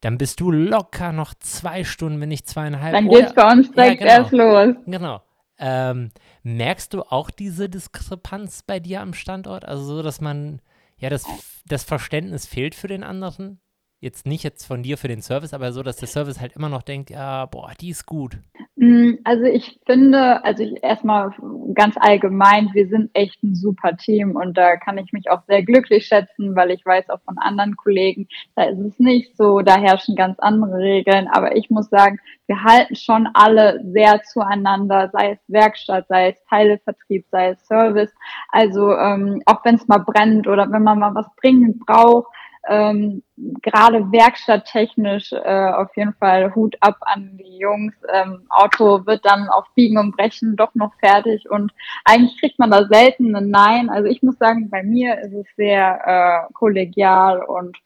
Dann 0.05 0.19
bist 0.19 0.39
du 0.39 0.51
locker 0.51 1.11
noch 1.13 1.33
zwei 1.33 1.83
Stunden, 1.83 2.21
wenn 2.21 2.29
nicht 2.29 2.47
zweieinhalb. 2.47 2.93
Dann 2.93 3.09
geht's 3.09 3.33
bei 3.33 3.51
uns 3.51 3.71
direkt 3.71 4.01
genau. 4.01 4.11
erst 4.13 4.31
los. 4.33 4.75
Genau. 4.85 5.21
Ähm, 5.57 6.11
merkst 6.43 6.93
du 6.93 7.01
auch 7.01 7.31
diese 7.31 7.69
Diskrepanz 7.69 8.61
bei 8.61 8.79
dir 8.79 9.01
am 9.01 9.15
Standort? 9.15 9.65
Also 9.65 9.83
so, 9.83 10.03
dass 10.03 10.21
man, 10.21 10.61
ja, 10.99 11.09
das, 11.09 11.25
das 11.65 11.83
Verständnis 11.83 12.45
fehlt 12.45 12.75
für 12.75 12.87
den 12.87 13.03
anderen? 13.03 13.59
Jetzt 13.99 14.27
nicht 14.27 14.43
jetzt 14.43 14.65
von 14.65 14.83
dir 14.83 14.99
für 14.99 15.07
den 15.07 15.23
Service, 15.23 15.55
aber 15.55 15.73
so, 15.73 15.81
dass 15.81 15.97
der 15.97 16.07
Service 16.07 16.39
halt 16.39 16.53
immer 16.53 16.69
noch 16.69 16.83
denkt, 16.83 17.09
ja, 17.09 17.47
boah, 17.47 17.71
die 17.81 17.89
ist 17.89 18.05
gut. 18.05 18.37
Mm, 18.85 19.19
Also 19.23 19.45
ich 19.45 19.79
finde, 19.85 20.43
also 20.43 20.63
ich 20.63 20.83
erstmal 20.83 21.31
ganz 21.73 21.95
allgemein, 21.99 22.69
wir 22.73 22.87
sind 22.87 23.09
echt 23.13 23.41
ein 23.43 23.55
super 23.55 23.95
Team 23.97 24.35
und 24.35 24.57
da 24.57 24.75
kann 24.77 24.97
ich 24.97 25.11
mich 25.11 25.29
auch 25.31 25.41
sehr 25.47 25.63
glücklich 25.63 26.05
schätzen, 26.05 26.55
weil 26.55 26.71
ich 26.71 26.85
weiß 26.85 27.09
auch 27.09 27.21
von 27.25 27.37
anderen 27.39 27.75
Kollegen, 27.77 28.27
da 28.55 28.63
ist 28.65 28.79
es 28.79 28.99
nicht 28.99 29.35
so, 29.37 29.61
da 29.61 29.77
herrschen 29.77 30.15
ganz 30.15 30.37
andere 30.39 30.77
Regeln. 30.77 31.27
Aber 31.27 31.55
ich 31.55 31.69
muss 31.69 31.89
sagen, 31.89 32.19
wir 32.47 32.63
halten 32.63 32.95
schon 32.95 33.27
alle 33.33 33.81
sehr 33.91 34.21
zueinander, 34.23 35.09
sei 35.11 35.31
es 35.31 35.39
Werkstatt, 35.47 36.07
sei 36.07 36.29
es 36.29 36.43
Teilevertrieb, 36.49 37.25
sei 37.31 37.49
es 37.49 37.65
Service. 37.65 38.13
Also 38.51 38.95
ähm, 38.95 39.41
auch 39.47 39.65
wenn 39.65 39.75
es 39.75 39.87
mal 39.87 39.99
brennt 39.99 40.47
oder 40.47 40.71
wenn 40.71 40.83
man 40.83 40.99
mal 40.99 41.15
was 41.15 41.27
dringend 41.41 41.79
braucht, 41.85 42.27
Ähm, 42.67 43.23
Gerade 43.61 44.11
werkstatttechnisch 44.11 45.33
äh, 45.33 45.71
auf 45.71 45.95
jeden 45.97 46.13
Fall 46.13 46.55
Hut 46.55 46.75
ab 46.79 46.97
an 47.01 47.37
die 47.37 47.57
Jungs. 47.57 47.93
Ähm, 48.11 48.45
Auto 48.49 49.05
wird 49.05 49.25
dann 49.25 49.49
auf 49.49 49.65
Biegen 49.75 49.97
und 49.97 50.15
Brechen 50.15 50.55
doch 50.55 50.73
noch 50.73 50.93
fertig 50.99 51.49
und 51.49 51.73
eigentlich 52.05 52.39
kriegt 52.39 52.59
man 52.59 52.71
da 52.71 52.87
selten 52.87 53.35
ein 53.35 53.49
Nein. 53.49 53.89
Also 53.89 54.09
ich 54.09 54.23
muss 54.23 54.37
sagen, 54.37 54.69
bei 54.69 54.83
mir 54.83 55.19
ist 55.19 55.33
es 55.33 55.47
sehr 55.57 56.47
äh, 56.49 56.53
kollegial 56.53 57.43
und 57.43 57.77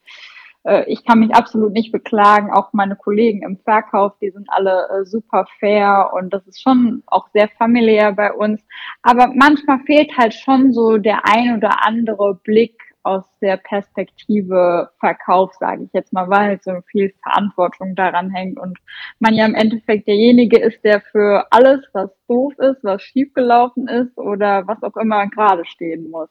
äh, 0.64 0.84
ich 0.90 1.04
kann 1.04 1.20
mich 1.20 1.34
absolut 1.34 1.72
nicht 1.72 1.92
beklagen. 1.92 2.52
Auch 2.52 2.72
meine 2.72 2.96
Kollegen 2.96 3.42
im 3.42 3.58
Verkauf, 3.58 4.12
die 4.20 4.30
sind 4.30 4.48
alle 4.50 4.88
äh, 4.88 5.04
super 5.04 5.46
fair 5.58 6.10
und 6.14 6.32
das 6.32 6.46
ist 6.46 6.62
schon 6.62 7.02
auch 7.06 7.28
sehr 7.32 7.48
familiär 7.48 8.12
bei 8.12 8.32
uns. 8.32 8.60
Aber 9.02 9.32
manchmal 9.34 9.80
fehlt 9.80 10.16
halt 10.16 10.34
schon 10.34 10.72
so 10.72 10.98
der 10.98 11.26
ein 11.26 11.56
oder 11.56 11.86
andere 11.86 12.34
Blick 12.42 12.89
aus 13.10 13.24
der 13.40 13.56
Perspektive 13.56 14.90
Verkauf, 15.00 15.52
sage 15.58 15.84
ich 15.84 15.90
jetzt 15.92 16.12
mal, 16.12 16.28
weil 16.28 16.48
halt 16.48 16.64
so 16.64 16.80
viel 16.90 17.12
Verantwortung 17.22 17.94
daran 17.94 18.30
hängt 18.30 18.58
und 18.58 18.78
man 19.18 19.34
ja 19.34 19.44
im 19.46 19.54
Endeffekt 19.54 20.06
derjenige 20.06 20.58
ist, 20.58 20.82
der 20.84 21.00
für 21.00 21.46
alles, 21.50 21.80
was 21.92 22.10
doof 22.28 22.54
ist, 22.58 22.84
was 22.84 23.02
schiefgelaufen 23.02 23.88
ist 23.88 24.16
oder 24.16 24.66
was 24.66 24.82
auch 24.82 24.96
immer 24.96 25.26
gerade 25.28 25.64
stehen 25.64 26.10
muss. 26.10 26.28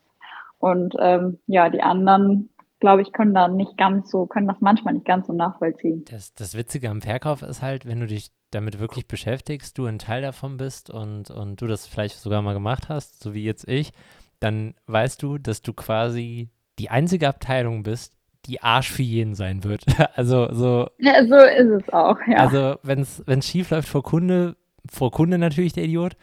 Und 0.58 0.96
ähm, 1.00 1.40
ja, 1.48 1.70
die 1.70 1.82
anderen 1.82 2.50
glaube 2.80 3.02
ich, 3.02 3.12
können 3.12 3.34
da 3.34 3.48
nicht 3.48 3.78
ganz 3.78 4.10
so, 4.10 4.26
können 4.26 4.48
das 4.48 4.62
manchmal 4.62 4.94
nicht 4.94 5.06
ganz 5.06 5.28
so 5.28 5.34
nachvollziehen. 5.34 6.06
Das, 6.10 6.34
das 6.34 6.56
Witzige 6.56 6.90
am 6.90 7.02
Verkauf 7.02 7.42
ist 7.42 7.62
halt, 7.62 7.86
wenn 7.86 8.00
du 8.00 8.08
dich 8.08 8.32
damit 8.52 8.80
wirklich 8.80 9.08
beschäftigst, 9.08 9.78
du 9.78 9.86
ein 9.86 10.00
Teil 10.00 10.22
davon 10.22 10.56
bist 10.56 10.90
und, 10.90 11.30
und 11.30 11.62
du 11.62 11.68
das 11.68 11.88
vielleicht 11.88 12.16
sogar 12.18 12.42
mal 12.42 12.54
gemacht 12.54 12.88
hast, 12.88 13.22
so 13.22 13.34
wie 13.34 13.44
jetzt 13.44 13.68
ich, 13.68 13.92
dann 14.40 14.76
weißt 14.88 15.22
du, 15.22 15.38
dass 15.38 15.62
du 15.62 15.74
quasi 15.74 16.50
die 16.80 16.90
einzige 16.90 17.28
Abteilung 17.28 17.84
bist, 17.84 18.14
die 18.46 18.62
Arsch 18.62 18.90
für 18.90 19.04
jeden 19.04 19.36
sein 19.36 19.64
wird. 19.64 19.84
also 20.16 20.52
so. 20.52 20.90
Ja, 20.98 21.26
so 21.26 21.36
ist 21.36 21.84
es 21.84 21.94
auch, 21.94 22.18
ja. 22.28 22.38
Also 22.38 22.78
wenn 22.84 23.02
es 23.02 23.48
schief 23.48 23.70
läuft 23.70 23.90
vor 23.90 24.04
Kunde, 24.04 24.56
vor 24.90 25.12
Kunde 25.12 25.38
natürlich 25.38 25.74
der 25.74 25.84
Idiot, 25.84 26.16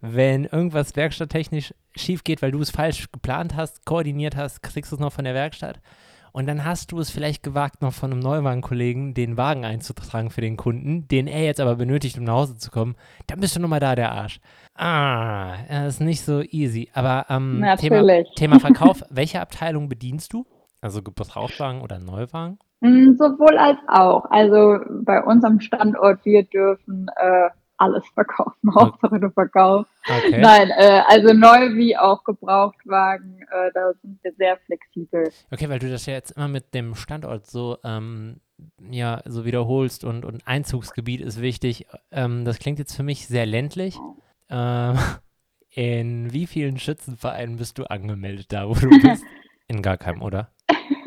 wenn 0.00 0.46
irgendwas 0.46 0.96
werkstatttechnisch 0.96 1.74
schief 1.94 2.24
geht, 2.24 2.40
weil 2.40 2.52
du 2.52 2.60
es 2.60 2.70
falsch 2.70 3.10
geplant 3.12 3.54
hast, 3.54 3.84
koordiniert 3.84 4.34
hast, 4.34 4.62
kriegst 4.62 4.90
du 4.90 4.96
es 4.96 5.00
noch 5.00 5.12
von 5.12 5.24
der 5.24 5.34
Werkstatt. 5.34 5.80
Und 6.32 6.46
dann 6.46 6.64
hast 6.64 6.92
du 6.92 6.98
es 6.98 7.10
vielleicht 7.10 7.42
gewagt, 7.42 7.82
noch 7.82 7.92
von 7.92 8.12
einem 8.12 8.20
Neuwagenkollegen 8.20 9.14
den 9.14 9.36
Wagen 9.36 9.64
einzutragen 9.64 10.30
für 10.30 10.40
den 10.40 10.56
Kunden, 10.56 11.08
den 11.08 11.26
er 11.26 11.44
jetzt 11.44 11.60
aber 11.60 11.76
benötigt, 11.76 12.18
um 12.18 12.24
nach 12.24 12.34
Hause 12.34 12.58
zu 12.58 12.70
kommen. 12.70 12.96
Dann 13.26 13.40
bist 13.40 13.56
du 13.56 13.60
nochmal 13.60 13.80
da, 13.80 13.94
der 13.94 14.12
Arsch. 14.12 14.40
Ah, 14.74 15.56
das 15.68 15.94
ist 15.94 16.00
nicht 16.00 16.22
so 16.22 16.42
easy. 16.42 16.88
Aber 16.94 17.26
ähm, 17.28 17.64
Thema, 17.78 18.24
Thema 18.36 18.60
Verkauf, 18.60 19.02
welche 19.10 19.40
Abteilung 19.40 19.88
bedienst 19.88 20.32
du? 20.32 20.46
Also 20.80 21.02
Gebrauchtwagen 21.02 21.82
oder 21.82 21.98
Neuwagen? 21.98 22.58
Mm, 22.80 23.12
sowohl 23.18 23.58
als 23.58 23.78
auch. 23.88 24.24
Also 24.30 24.78
bei 25.04 25.22
unserem 25.22 25.60
Standort, 25.60 26.24
wir 26.24 26.44
dürfen 26.44 27.08
äh, 27.16 27.50
alles 27.80 28.06
verkaufen. 28.08 28.74
Hauptsache 28.74 29.18
du 29.18 29.30
verkaufst. 29.30 29.90
Okay. 30.06 30.38
Nein, 30.38 30.70
äh, 30.70 31.02
also 31.06 31.32
neu 31.32 31.74
wie 31.74 31.96
auch 31.96 32.22
Gebrauchtwagen, 32.24 33.40
äh, 33.42 33.70
da 33.72 33.92
sind 34.02 34.22
wir 34.22 34.32
sehr 34.34 34.56
flexibel. 34.58 35.30
Okay, 35.50 35.68
weil 35.68 35.78
du 35.78 35.90
das 35.90 36.06
ja 36.06 36.12
jetzt 36.12 36.32
immer 36.32 36.48
mit 36.48 36.74
dem 36.74 36.94
Standort 36.94 37.46
so, 37.46 37.78
ähm, 37.82 38.40
ja, 38.90 39.22
so 39.24 39.44
wiederholst 39.44 40.04
und, 40.04 40.24
und 40.24 40.46
Einzugsgebiet 40.46 41.22
ist 41.22 41.40
wichtig. 41.40 41.86
Ähm, 42.10 42.44
das 42.44 42.58
klingt 42.58 42.78
jetzt 42.78 42.94
für 42.94 43.02
mich 43.02 43.26
sehr 43.26 43.46
ländlich. 43.46 43.98
Ähm, 44.50 44.98
in 45.70 46.32
wie 46.32 46.46
vielen 46.46 46.78
Schützenvereinen 46.78 47.56
bist 47.56 47.78
du 47.78 47.84
angemeldet 47.84 48.52
da, 48.52 48.68
wo 48.68 48.74
du 48.74 48.88
bist? 48.88 49.24
In 49.68 49.82
gar 49.82 49.96
keinem, 49.96 50.20
oder? 50.22 50.50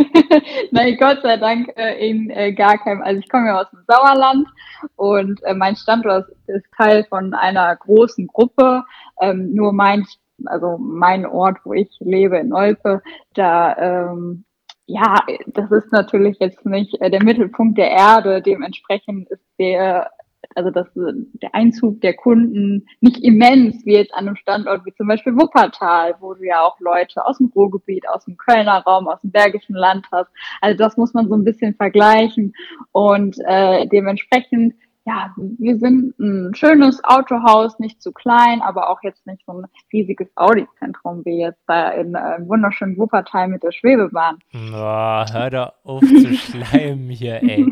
Nein, 0.71 0.97
Gott 0.99 1.19
sei 1.21 1.37
Dank 1.37 1.71
äh, 1.75 2.09
in 2.09 2.29
äh, 2.29 2.53
gar 2.53 2.77
keinem. 2.77 3.01
Also 3.01 3.19
ich 3.19 3.29
komme 3.29 3.47
ja 3.47 3.61
aus 3.61 3.69
dem 3.71 3.83
Sauerland 3.87 4.47
und 4.95 5.41
äh, 5.43 5.53
mein 5.53 5.75
Standort 5.75 6.27
ist 6.47 6.65
Teil 6.77 7.05
von 7.05 7.33
einer 7.33 7.75
großen 7.75 8.27
Gruppe. 8.27 8.83
Ähm, 9.21 9.53
nur 9.53 9.73
mein, 9.73 10.05
also 10.45 10.77
mein 10.77 11.25
Ort, 11.25 11.57
wo 11.63 11.73
ich 11.73 11.89
lebe 11.99 12.37
in 12.37 12.53
Olpe, 12.53 13.01
da 13.33 13.77
ähm, 13.77 14.45
ja, 14.85 15.15
das 15.47 15.71
ist 15.71 15.91
natürlich 15.91 16.37
jetzt 16.39 16.65
nicht 16.65 16.99
äh, 17.01 17.09
der 17.09 17.23
Mittelpunkt 17.23 17.77
der 17.77 17.91
Erde. 17.91 18.41
Dementsprechend 18.41 19.29
ist 19.29 19.45
der 19.57 20.11
also 20.55 20.69
dass 20.69 20.87
der 20.95 21.53
Einzug 21.53 22.01
der 22.01 22.15
Kunden 22.15 22.85
nicht 23.01 23.23
immens 23.23 23.85
wie 23.85 23.95
jetzt 23.95 24.13
an 24.13 24.27
einem 24.27 24.35
Standort 24.35 24.85
wie 24.85 24.93
zum 24.93 25.07
Beispiel 25.07 25.35
Wuppertal, 25.35 26.15
wo 26.19 26.33
du 26.33 26.43
ja 26.43 26.61
auch 26.61 26.79
Leute 26.79 27.25
aus 27.25 27.37
dem 27.37 27.51
Ruhrgebiet, 27.55 28.07
aus 28.09 28.25
dem 28.25 28.37
Kölner 28.37 28.83
Raum, 28.83 29.07
aus 29.07 29.21
dem 29.21 29.31
Bergischen 29.31 29.75
Land 29.75 30.07
hast. 30.11 30.31
Also 30.61 30.77
das 30.77 30.97
muss 30.97 31.13
man 31.13 31.27
so 31.27 31.35
ein 31.35 31.43
bisschen 31.43 31.75
vergleichen 31.75 32.53
und 32.91 33.37
äh, 33.45 33.87
dementsprechend 33.87 34.73
ja, 35.05 35.33
wir 35.35 35.77
sind 35.79 36.17
ein 36.17 36.55
schönes 36.55 37.03
Autohaus, 37.03 37.77
nicht 37.77 38.01
zu 38.01 38.13
klein, 38.13 38.61
aber 38.61 38.89
auch 38.89 39.03
jetzt 39.03 39.27
nicht 39.27 39.43
so 39.45 39.51
ein 39.51 39.65
riesiges 39.91 40.29
Audi-Zentrum 40.35 41.25
wie 41.25 41.41
jetzt 41.41 41.61
da 41.67 41.89
in 41.89 42.15
äh, 42.15 42.39
wunderschönen 42.47 42.97
Wuppertal 42.97 43.49
mit 43.49 43.63
der 43.63 43.73
Schwebebahn. 43.73 44.39
Boah, 44.71 45.25
hör 45.31 45.49
doch 45.49 45.73
auf 45.83 46.01
zu 46.01 46.33
schleimen 46.33 47.09
hier, 47.09 47.43
ey. 47.43 47.65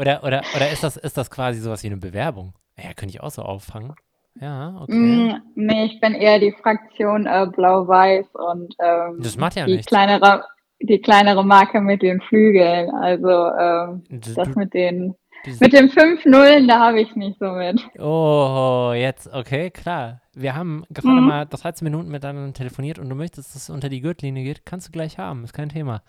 Oder, 0.00 0.24
oder, 0.24 0.42
oder 0.56 0.70
ist, 0.70 0.82
das, 0.82 0.96
ist 0.96 1.18
das 1.18 1.30
quasi 1.30 1.60
sowas 1.60 1.82
wie 1.82 1.88
eine 1.88 1.98
Bewerbung? 1.98 2.54
Ja, 2.78 2.94
könnte 2.94 3.14
ich 3.14 3.20
auch 3.20 3.30
so 3.30 3.42
auffangen. 3.42 3.92
Ja, 4.40 4.78
okay. 4.80 4.94
Mm, 4.94 5.34
nee, 5.56 5.84
ich 5.84 6.00
bin 6.00 6.14
eher 6.14 6.38
die 6.38 6.52
Fraktion 6.52 7.26
äh, 7.26 7.46
Blau-Weiß 7.54 8.26
und 8.32 8.74
ähm, 8.78 9.18
das 9.20 9.36
macht 9.36 9.56
ja 9.56 9.66
die 9.66 9.72
nichts. 9.72 9.88
kleinere, 9.88 10.44
die 10.80 11.02
kleinere 11.02 11.44
Marke 11.44 11.82
mit 11.82 12.00
den 12.00 12.22
Flügeln. 12.22 12.88
Also 12.90 13.28
ähm, 13.28 14.04
das, 14.08 14.34
das 14.34 14.54
mit 14.56 14.72
den 14.72 15.16
mit 15.58 15.72
den 15.72 15.88
fünf 15.90 16.24
Nullen, 16.24 16.68
da 16.68 16.80
habe 16.80 17.00
ich 17.00 17.14
nicht 17.16 17.38
so 17.38 17.50
mit. 17.52 17.82
Oh, 17.98 18.92
jetzt, 18.94 19.32
okay, 19.32 19.70
klar. 19.70 20.20
Wir 20.34 20.54
haben 20.54 20.84
gerade 20.90 21.20
mhm. 21.20 21.28
mal 21.28 21.46
13 21.46 21.84
Minuten 21.84 22.10
miteinander 22.10 22.52
telefoniert 22.52 22.98
und 22.98 23.08
du 23.08 23.14
möchtest, 23.14 23.54
dass 23.54 23.62
es 23.62 23.70
unter 23.70 23.88
die 23.88 24.00
Gürtellinie 24.00 24.44
geht, 24.44 24.66
kannst 24.66 24.88
du 24.88 24.92
gleich 24.92 25.18
haben, 25.18 25.44
ist 25.44 25.54
kein 25.54 25.70
Thema. 25.70 26.02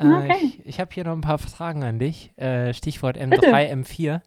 Äh, 0.00 0.06
okay. 0.06 0.36
Ich, 0.42 0.66
ich 0.66 0.80
habe 0.80 0.90
hier 0.92 1.04
noch 1.04 1.12
ein 1.12 1.20
paar 1.20 1.38
Fragen 1.38 1.84
an 1.84 1.98
dich. 1.98 2.36
Äh, 2.36 2.72
Stichwort 2.74 3.16
M3, 3.16 3.72
M4, 3.72 4.20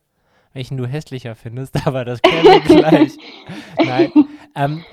welchen 0.53 0.77
du 0.77 0.85
hässlicher 0.85 1.35
findest, 1.35 1.75
aber 1.87 2.05
das 2.05 2.21
kennen 2.21 2.43
wir 2.43 2.59
gleich. 2.61 3.11
Nein. 3.83 4.11
Ähm, 4.55 4.85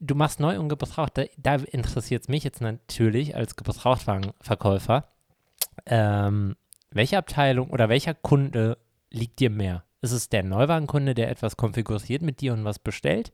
du 0.00 0.14
machst 0.14 0.40
neu 0.40 0.58
und 0.58 0.68
gebraucht. 0.68 1.16
Da, 1.16 1.24
da 1.38 1.54
interessiert 1.56 2.22
es 2.22 2.28
mich 2.28 2.44
jetzt 2.44 2.60
natürlich 2.60 3.34
als 3.34 3.56
Gebrauchtwagenverkäufer. 3.56 5.08
Ähm, 5.86 6.56
welche 6.90 7.18
Abteilung 7.18 7.70
oder 7.70 7.88
welcher 7.88 8.14
Kunde 8.14 8.78
liegt 9.10 9.40
dir 9.40 9.50
mehr? 9.50 9.84
Ist 10.02 10.12
es 10.12 10.28
der 10.28 10.42
Neuwagenkunde, 10.42 11.14
der 11.14 11.30
etwas 11.30 11.56
konfiguriert 11.56 12.22
mit 12.22 12.40
dir 12.40 12.52
und 12.52 12.64
was 12.64 12.78
bestellt? 12.78 13.32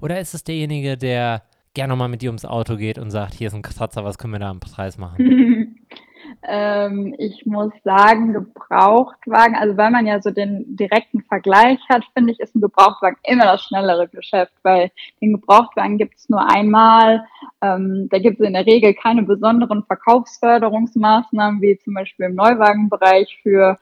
Oder 0.00 0.18
ist 0.18 0.34
es 0.34 0.44
derjenige, 0.44 0.96
der 0.96 1.42
gerne 1.76 1.94
mal 1.94 2.08
mit 2.08 2.22
dir 2.22 2.30
ums 2.30 2.46
Auto 2.46 2.76
geht 2.76 2.98
und 2.98 3.10
sagt, 3.10 3.34
hier 3.34 3.48
ist 3.48 3.54
ein 3.54 3.62
Kratzer, 3.62 4.02
was 4.02 4.16
können 4.16 4.32
wir 4.32 4.40
da 4.40 4.50
am 4.50 4.60
Preis 4.60 4.96
machen? 4.96 5.76
ähm, 6.42 7.14
ich 7.18 7.44
muss 7.44 7.70
sagen, 7.84 8.32
Gebrauchtwagen, 8.32 9.54
also 9.54 9.76
weil 9.76 9.90
man 9.90 10.06
ja 10.06 10.20
so 10.22 10.30
den 10.30 10.64
direkten 10.74 11.20
Vergleich 11.20 11.78
hat, 11.90 12.02
finde 12.14 12.32
ich, 12.32 12.40
ist 12.40 12.56
ein 12.56 12.62
Gebrauchtwagen 12.62 13.18
immer 13.24 13.44
das 13.44 13.62
schnellere 13.62 14.08
Geschäft, 14.08 14.54
weil 14.62 14.90
den 15.20 15.34
Gebrauchtwagen 15.34 15.98
gibt 15.98 16.16
es 16.16 16.30
nur 16.30 16.50
einmal. 16.50 17.26
Ähm, 17.60 18.08
da 18.10 18.18
gibt 18.18 18.40
es 18.40 18.46
in 18.46 18.54
der 18.54 18.64
Regel 18.64 18.94
keine 18.94 19.22
besonderen 19.22 19.84
Verkaufsförderungsmaßnahmen, 19.84 21.60
wie 21.60 21.78
zum 21.78 21.92
Beispiel 21.92 22.26
im 22.26 22.36
Neuwagenbereich 22.36 23.38
für 23.42 23.78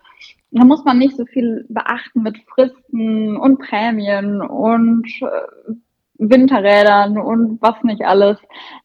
da 0.56 0.64
muss 0.64 0.84
man 0.84 0.98
nicht 0.98 1.16
so 1.16 1.26
viel 1.26 1.66
beachten 1.68 2.22
mit 2.22 2.38
Fristen 2.46 3.36
und 3.36 3.58
Prämien 3.58 4.40
und 4.40 5.08
äh, 5.20 5.74
Winterrädern 6.18 7.18
und 7.18 7.60
was 7.60 7.82
nicht 7.82 8.02
alles. 8.02 8.38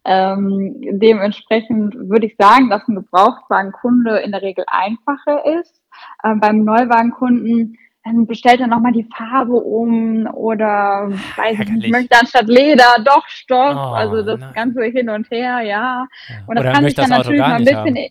Ähm, 0.06 0.76
dementsprechend 0.80 1.96
würde 1.96 2.28
ich 2.28 2.36
sagen, 2.38 2.70
dass 2.70 2.88
ein 2.88 2.96
Gebrauchtwagenkunde 2.96 4.18
in 4.20 4.32
der 4.32 4.42
Regel 4.42 4.66
einfacher 4.68 5.46
ist. 5.60 5.82
Ähm, 6.24 6.40
beim 6.40 6.64
Neuwagenkunden 6.64 7.78
dann 8.04 8.26
bestellt 8.26 8.62
er 8.62 8.68
nochmal 8.68 8.94
die 8.94 9.08
Farbe 9.16 9.54
um 9.54 10.26
oder 10.34 11.10
weiß 11.36 11.60
ich 11.60 11.70
nicht, 11.70 11.92
möchte 11.92 12.18
anstatt 12.18 12.48
Leder 12.48 12.96
doch 13.04 13.28
Stoff, 13.28 13.76
oh, 13.76 13.94
also 13.94 14.24
das 14.24 14.40
nein. 14.40 14.54
Ganze 14.54 14.84
hin 14.86 15.10
und 15.10 15.30
her, 15.30 15.62
ja. 15.62 16.08
Und 16.48 16.56
das 16.56 16.64
oder 16.64 16.74
kann 16.74 16.84
sich 16.86 16.96
dann 16.96 17.10
natürlich 17.10 17.42
mal 17.42 17.56
ein 17.56 17.66
bisschen, 17.66 17.96
haben. 17.96 18.10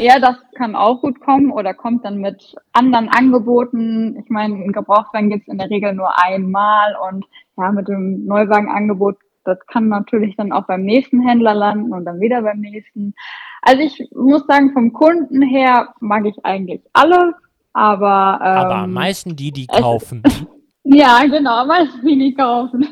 Ja, 0.00 0.18
das 0.18 0.36
kann 0.56 0.74
auch 0.74 1.00
gut 1.00 1.20
kommen 1.20 1.50
oder 1.50 1.74
kommt 1.74 2.04
dann 2.04 2.18
mit 2.18 2.54
anderen 2.72 3.08
Angeboten. 3.08 4.18
Ich 4.22 4.30
meine, 4.30 4.54
ein 4.54 4.72
Gebrauchtwagen 4.72 5.30
gibt 5.30 5.42
es 5.42 5.52
in 5.52 5.58
der 5.58 5.70
Regel 5.70 5.94
nur 5.94 6.22
einmal 6.22 6.96
und 7.08 7.24
ja, 7.56 7.72
mit 7.72 7.88
dem 7.88 8.24
Neuwagenangebot, 8.24 9.16
das 9.44 9.58
kann 9.66 9.88
natürlich 9.88 10.36
dann 10.36 10.52
auch 10.52 10.66
beim 10.66 10.82
nächsten 10.82 11.20
Händler 11.20 11.54
landen 11.54 11.92
und 11.92 12.04
dann 12.04 12.20
wieder 12.20 12.42
beim 12.42 12.60
nächsten. 12.60 13.14
Also 13.62 13.82
ich 13.82 14.10
muss 14.14 14.46
sagen, 14.46 14.72
vom 14.72 14.92
Kunden 14.92 15.42
her 15.42 15.94
mag 16.00 16.26
ich 16.26 16.44
eigentlich 16.44 16.82
alle, 16.92 17.34
aber. 17.72 18.38
Ähm, 18.42 18.56
aber 18.56 18.76
am 18.76 18.92
meisten 18.92 19.36
die, 19.36 19.52
die 19.52 19.66
kaufen. 19.66 20.22
ja, 20.84 21.20
genau, 21.24 21.58
am 21.58 21.68
meisten 21.68 22.06
die, 22.06 22.18
die 22.18 22.34
kaufen. 22.34 22.86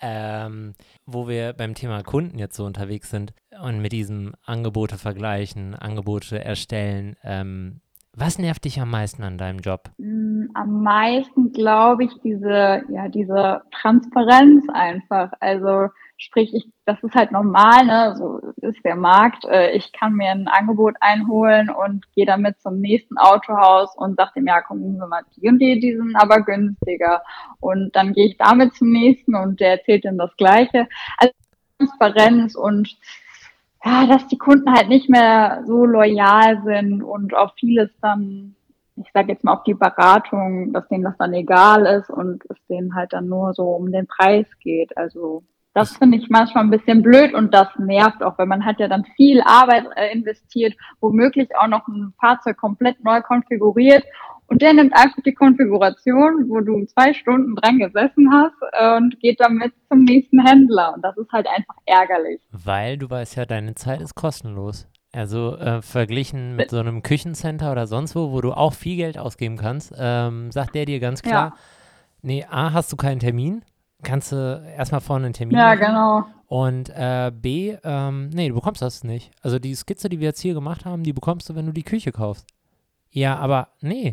ähm, 0.00 0.74
wo 1.06 1.28
wir 1.28 1.52
beim 1.52 1.74
Thema 1.74 2.02
Kunden 2.02 2.38
jetzt 2.38 2.56
so 2.56 2.64
unterwegs 2.64 3.10
sind 3.10 3.32
und 3.62 3.80
mit 3.80 3.92
diesem 3.92 4.34
Angebote 4.44 4.98
vergleichen, 4.98 5.74
Angebote 5.74 6.44
erstellen, 6.44 7.16
ähm, 7.22 7.80
was 8.16 8.38
nervt 8.38 8.64
dich 8.64 8.80
am 8.80 8.90
meisten 8.90 9.22
an 9.22 9.36
deinem 9.36 9.58
Job? 9.58 9.90
Mm, 9.98 10.46
am 10.54 10.82
meisten 10.82 11.52
glaube 11.52 12.04
ich 12.04 12.12
diese, 12.24 12.82
ja, 12.88 13.08
diese 13.08 13.62
Transparenz 13.70 14.64
einfach. 14.72 15.32
Also 15.38 15.88
sprich, 16.16 16.54
ich, 16.54 16.66
das 16.86 17.02
ist 17.02 17.14
halt 17.14 17.30
normal, 17.30 17.84
ne? 17.84 18.14
So 18.16 18.40
ist 18.62 18.82
der 18.84 18.96
Markt. 18.96 19.44
Äh, 19.44 19.72
ich 19.72 19.92
kann 19.92 20.14
mir 20.14 20.30
ein 20.30 20.48
Angebot 20.48 20.94
einholen 21.00 21.68
und 21.68 22.10
gehe 22.14 22.24
damit 22.26 22.58
zum 22.60 22.80
nächsten 22.80 23.18
Autohaus 23.18 23.94
und 23.96 24.16
sage 24.16 24.32
dem, 24.36 24.46
ja, 24.46 24.62
kommen 24.62 24.98
Sie 24.98 25.06
mal 25.06 25.22
die 25.36 25.48
und 25.48 25.58
die, 25.58 25.78
die 25.78 25.94
sind 25.94 26.16
aber 26.16 26.40
günstiger. 26.40 27.22
Und 27.60 27.94
dann 27.94 28.14
gehe 28.14 28.28
ich 28.28 28.38
damit 28.38 28.74
zum 28.74 28.90
nächsten 28.90 29.34
und 29.34 29.60
der 29.60 29.72
erzählt 29.72 30.06
dann 30.06 30.16
das 30.16 30.34
Gleiche. 30.36 30.88
Also 31.18 31.32
Transparenz 31.78 32.54
und 32.54 32.96
ja, 33.86 34.06
dass 34.06 34.26
die 34.26 34.38
Kunden 34.38 34.72
halt 34.72 34.88
nicht 34.88 35.08
mehr 35.08 35.62
so 35.66 35.84
loyal 35.86 36.60
sind 36.64 37.02
und 37.02 37.34
auf 37.36 37.52
vieles 37.58 37.90
dann, 38.00 38.56
ich 38.96 39.06
sage 39.14 39.32
jetzt 39.32 39.44
mal 39.44 39.54
auf 39.54 39.62
die 39.62 39.74
Beratung, 39.74 40.72
dass 40.72 40.88
denen 40.88 41.04
das 41.04 41.16
dann 41.18 41.32
egal 41.34 41.86
ist 41.86 42.10
und 42.10 42.42
es 42.50 42.56
denen 42.68 42.94
halt 42.96 43.12
dann 43.12 43.28
nur 43.28 43.54
so 43.54 43.64
um 43.68 43.92
den 43.92 44.06
Preis 44.08 44.46
geht. 44.60 44.96
Also 44.96 45.44
das 45.72 45.96
finde 45.96 46.18
ich 46.18 46.28
manchmal 46.30 46.64
ein 46.64 46.70
bisschen 46.70 47.02
blöd 47.02 47.32
und 47.32 47.54
das 47.54 47.68
nervt 47.78 48.22
auch, 48.22 48.38
weil 48.38 48.46
man 48.46 48.64
hat 48.64 48.80
ja 48.80 48.88
dann 48.88 49.04
viel 49.14 49.40
Arbeit 49.42 49.84
äh, 49.94 50.10
investiert, 50.12 50.74
womöglich 51.00 51.54
auch 51.56 51.68
noch 51.68 51.86
ein 51.86 52.12
Fahrzeug 52.18 52.56
komplett 52.56 53.04
neu 53.04 53.20
konfiguriert 53.20 54.02
und 54.48 54.62
der 54.62 54.72
nimmt 54.74 54.94
einfach 54.94 55.20
die 55.24 55.34
Konfiguration, 55.34 56.48
wo 56.48 56.60
du 56.60 56.84
zwei 56.86 57.12
Stunden 57.12 57.56
dran 57.56 57.78
gesessen 57.78 58.32
hast 58.32 58.54
äh, 58.72 58.96
und 58.96 59.18
geht 59.20 59.40
damit 59.40 59.72
zum 59.90 60.04
nächsten 60.04 60.44
Händler. 60.46 60.94
Und 60.94 61.02
das 61.02 61.16
ist 61.16 61.30
halt 61.32 61.46
einfach 61.48 61.74
ärgerlich. 61.86 62.40
Weil 62.52 62.96
du 62.96 63.10
weißt 63.10 63.36
ja, 63.36 63.44
deine 63.46 63.74
Zeit 63.74 64.00
ist 64.00 64.14
kostenlos. 64.14 64.86
Also 65.12 65.56
äh, 65.56 65.82
verglichen 65.82 66.56
mit 66.56 66.70
so 66.70 66.78
einem 66.78 67.02
Küchencenter 67.02 67.72
oder 67.72 67.86
sonst 67.86 68.14
wo, 68.14 68.32
wo 68.32 68.40
du 68.40 68.52
auch 68.52 68.74
viel 68.74 68.96
Geld 68.96 69.18
ausgeben 69.18 69.56
kannst, 69.56 69.94
ähm, 69.98 70.50
sagt 70.52 70.74
der 70.74 70.84
dir 70.84 71.00
ganz 71.00 71.22
klar, 71.22 71.54
ja. 71.54 71.56
nee, 72.22 72.44
A, 72.50 72.72
hast 72.72 72.92
du 72.92 72.96
keinen 72.96 73.18
Termin, 73.20 73.62
kannst 74.02 74.32
du 74.32 74.62
erstmal 74.76 75.00
vorne 75.00 75.24
einen 75.26 75.34
Termin 75.34 75.56
Ja, 75.56 75.74
machen. 75.74 75.78
genau. 75.80 76.24
Und 76.48 76.90
äh, 76.90 77.32
B, 77.34 77.76
ähm, 77.82 78.28
nee, 78.28 78.48
du 78.48 78.54
bekommst 78.54 78.82
das 78.82 79.04
nicht. 79.04 79.32
Also 79.42 79.58
die 79.58 79.74
Skizze, 79.74 80.08
die 80.08 80.20
wir 80.20 80.28
jetzt 80.28 80.40
hier 80.40 80.54
gemacht 80.54 80.84
haben, 80.84 81.02
die 81.02 81.14
bekommst 81.14 81.48
du, 81.48 81.54
wenn 81.54 81.66
du 81.66 81.72
die 81.72 81.82
Küche 81.82 82.12
kaufst. 82.12 82.46
Ja, 83.10 83.36
aber 83.38 83.68
nee, 83.80 84.12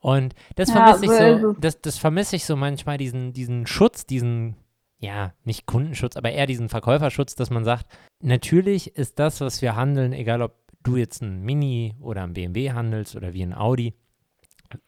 und 0.00 0.34
das 0.56 0.70
vermisse 0.70 1.06
ja, 1.06 1.34
ich 1.36 1.40
so, 1.42 1.52
das, 1.54 1.80
das 1.80 1.98
vermisse 1.98 2.36
ich 2.36 2.44
so 2.44 2.56
manchmal, 2.56 2.98
diesen, 2.98 3.32
diesen 3.32 3.66
Schutz, 3.66 4.06
diesen, 4.06 4.56
ja, 4.98 5.32
nicht 5.44 5.66
Kundenschutz, 5.66 6.16
aber 6.16 6.30
eher 6.30 6.46
diesen 6.46 6.68
Verkäuferschutz, 6.68 7.34
dass 7.34 7.50
man 7.50 7.64
sagt, 7.64 7.86
natürlich 8.20 8.96
ist 8.96 9.18
das, 9.18 9.40
was 9.40 9.62
wir 9.62 9.76
handeln, 9.76 10.12
egal 10.12 10.42
ob 10.42 10.54
du 10.82 10.96
jetzt 10.96 11.22
ein 11.22 11.42
Mini 11.42 11.96
oder 12.00 12.22
ein 12.22 12.34
BMW 12.34 12.72
handelst 12.72 13.16
oder 13.16 13.34
wie 13.34 13.42
ein 13.42 13.54
Audi, 13.54 13.94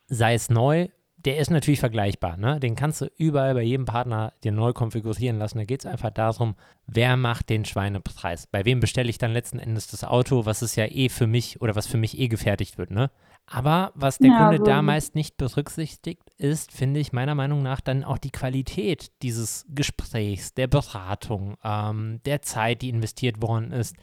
sei 0.06 0.34
es 0.34 0.50
neu, 0.50 0.88
der 1.24 1.36
ist 1.38 1.50
natürlich 1.50 1.80
vergleichbar. 1.80 2.36
Ne? 2.36 2.60
Den 2.60 2.76
kannst 2.76 3.02
du 3.02 3.10
überall 3.18 3.54
bei 3.54 3.62
jedem 3.62 3.84
Partner 3.84 4.32
dir 4.42 4.52
neu 4.52 4.72
konfigurieren 4.72 5.38
lassen. 5.38 5.58
Da 5.58 5.64
geht 5.64 5.80
es 5.80 5.86
einfach 5.86 6.10
darum, 6.10 6.54
wer 6.86 7.16
macht 7.16 7.50
den 7.50 7.64
Schweinepreis? 7.64 8.46
Bei 8.46 8.64
wem 8.64 8.80
bestelle 8.80 9.10
ich 9.10 9.18
dann 9.18 9.32
letzten 9.32 9.58
Endes 9.58 9.86
das 9.88 10.04
Auto, 10.04 10.46
was 10.46 10.62
ist 10.62 10.76
ja 10.76 10.86
eh 10.86 11.08
für 11.08 11.26
mich 11.26 11.60
oder 11.60 11.74
was 11.76 11.86
für 11.86 11.98
mich 11.98 12.18
eh 12.18 12.28
gefertigt 12.28 12.78
wird. 12.78 12.90
Ne? 12.90 13.10
Aber 13.46 13.90
was 13.94 14.18
der 14.18 14.30
ja, 14.30 14.38
Kunde 14.38 14.58
so. 14.58 14.64
da 14.64 14.80
meist 14.80 15.14
nicht 15.14 15.36
berücksichtigt, 15.36 16.30
ist, 16.38 16.70
finde 16.70 17.00
ich 17.00 17.12
meiner 17.12 17.34
Meinung 17.34 17.62
nach 17.62 17.80
dann 17.80 18.04
auch 18.04 18.18
die 18.18 18.30
Qualität 18.30 19.10
dieses 19.22 19.66
Gesprächs, 19.68 20.54
der 20.54 20.68
Beratung, 20.68 21.56
ähm, 21.64 22.20
der 22.24 22.42
Zeit, 22.42 22.82
die 22.82 22.90
investiert 22.90 23.42
worden 23.42 23.72
ist. 23.72 23.96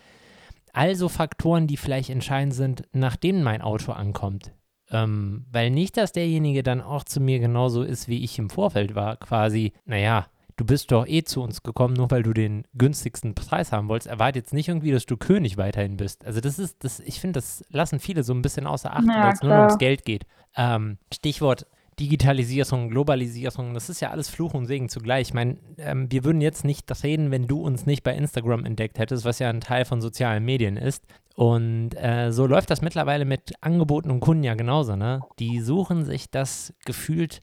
Also 0.74 1.08
Faktoren, 1.10 1.66
die 1.66 1.78
vielleicht 1.78 2.10
entscheidend 2.10 2.54
sind, 2.54 2.84
nachdem 2.92 3.42
mein 3.42 3.62
Auto 3.62 3.94
ankommt. 3.94 4.52
Ähm, 4.92 5.46
weil 5.52 5.70
nicht, 5.70 5.98
dass 5.98 6.12
derjenige 6.12 6.64
dann 6.64 6.82
auch 6.82 7.04
zu 7.04 7.20
mir 7.20 7.40
genauso 7.40 7.84
ist, 7.84 8.08
wie 8.08 8.24
ich 8.24 8.38
im 8.40 8.50
Vorfeld 8.50 8.96
war, 8.96 9.18
quasi, 9.18 9.74
naja, 9.86 10.28
du 10.58 10.66
bist 10.66 10.92
doch 10.92 11.08
eh 11.08 11.24
zu 11.24 11.42
uns 11.42 11.64
gekommen, 11.64 11.94
nur 11.94 12.12
weil 12.12 12.24
du 12.24 12.34
den 12.34 12.66
günstigsten 12.74 13.36
Preis 13.36 13.72
haben 13.72 13.88
wolltest. 13.88 14.10
Erwarte 14.10 14.40
jetzt 14.40 14.54
nicht 14.54 14.68
irgendwie, 14.68 14.92
dass 14.92 15.06
du 15.06 15.16
König 15.16 15.58
weiterhin 15.58 15.98
bist. 15.98 16.26
Also 16.26 16.42
das 16.42 16.60
ist, 16.60 16.84
das, 16.84 17.00
ich 17.00 17.22
finde, 17.22 17.38
das 17.38 17.64
lassen 17.70 18.00
viele 18.00 18.24
so 18.24 18.34
ein 18.34 18.42
bisschen 18.42 18.68
außer 18.68 18.94
Acht, 18.94 19.08
ja, 19.08 19.24
weil 19.24 19.34
es 19.34 19.42
nur 19.42 19.56
ums 19.58 19.78
Geld 19.78 20.04
geht. 20.04 20.26
Ähm, 20.56 20.98
Stichwort 21.14 21.68
Digitalisierung, 22.00 22.90
Globalisierung, 22.90 23.74
das 23.74 23.90
ist 23.90 24.02
ja 24.02 24.12
alles 24.12 24.30
Fluch 24.30 24.54
und 24.54 24.68
Segen 24.68 24.88
zugleich. 24.88 25.30
Ich 25.30 25.34
meine, 25.34 25.58
ähm, 25.80 26.12
wir 26.12 26.24
würden 26.24 26.42
jetzt 26.42 26.64
nicht 26.64 26.86
reden, 27.04 27.32
wenn 27.32 27.48
du 27.48 27.62
uns 27.62 27.88
nicht 27.88 28.04
bei 28.04 28.14
Instagram 28.14 28.66
entdeckt 28.66 29.00
hättest, 29.00 29.26
was 29.26 29.40
ja 29.40 29.50
ein 29.50 29.62
Teil 29.62 29.84
von 29.84 30.00
sozialen 30.00 30.46
Medien 30.46 30.78
ist. 30.78 31.04
Und 31.36 31.92
äh, 31.96 32.32
so 32.32 32.46
läuft 32.46 32.70
das 32.70 32.82
mittlerweile 32.82 33.26
mit 33.26 33.54
Angeboten 33.62 34.12
und 34.12 34.20
Kunden 34.20 34.44
ja 34.44 34.54
genauso, 34.54 34.96
ne? 34.96 35.22
Die 35.40 35.60
suchen 35.60 36.06
sich 36.06 36.30
das 36.30 36.74
gefühlt 36.86 37.42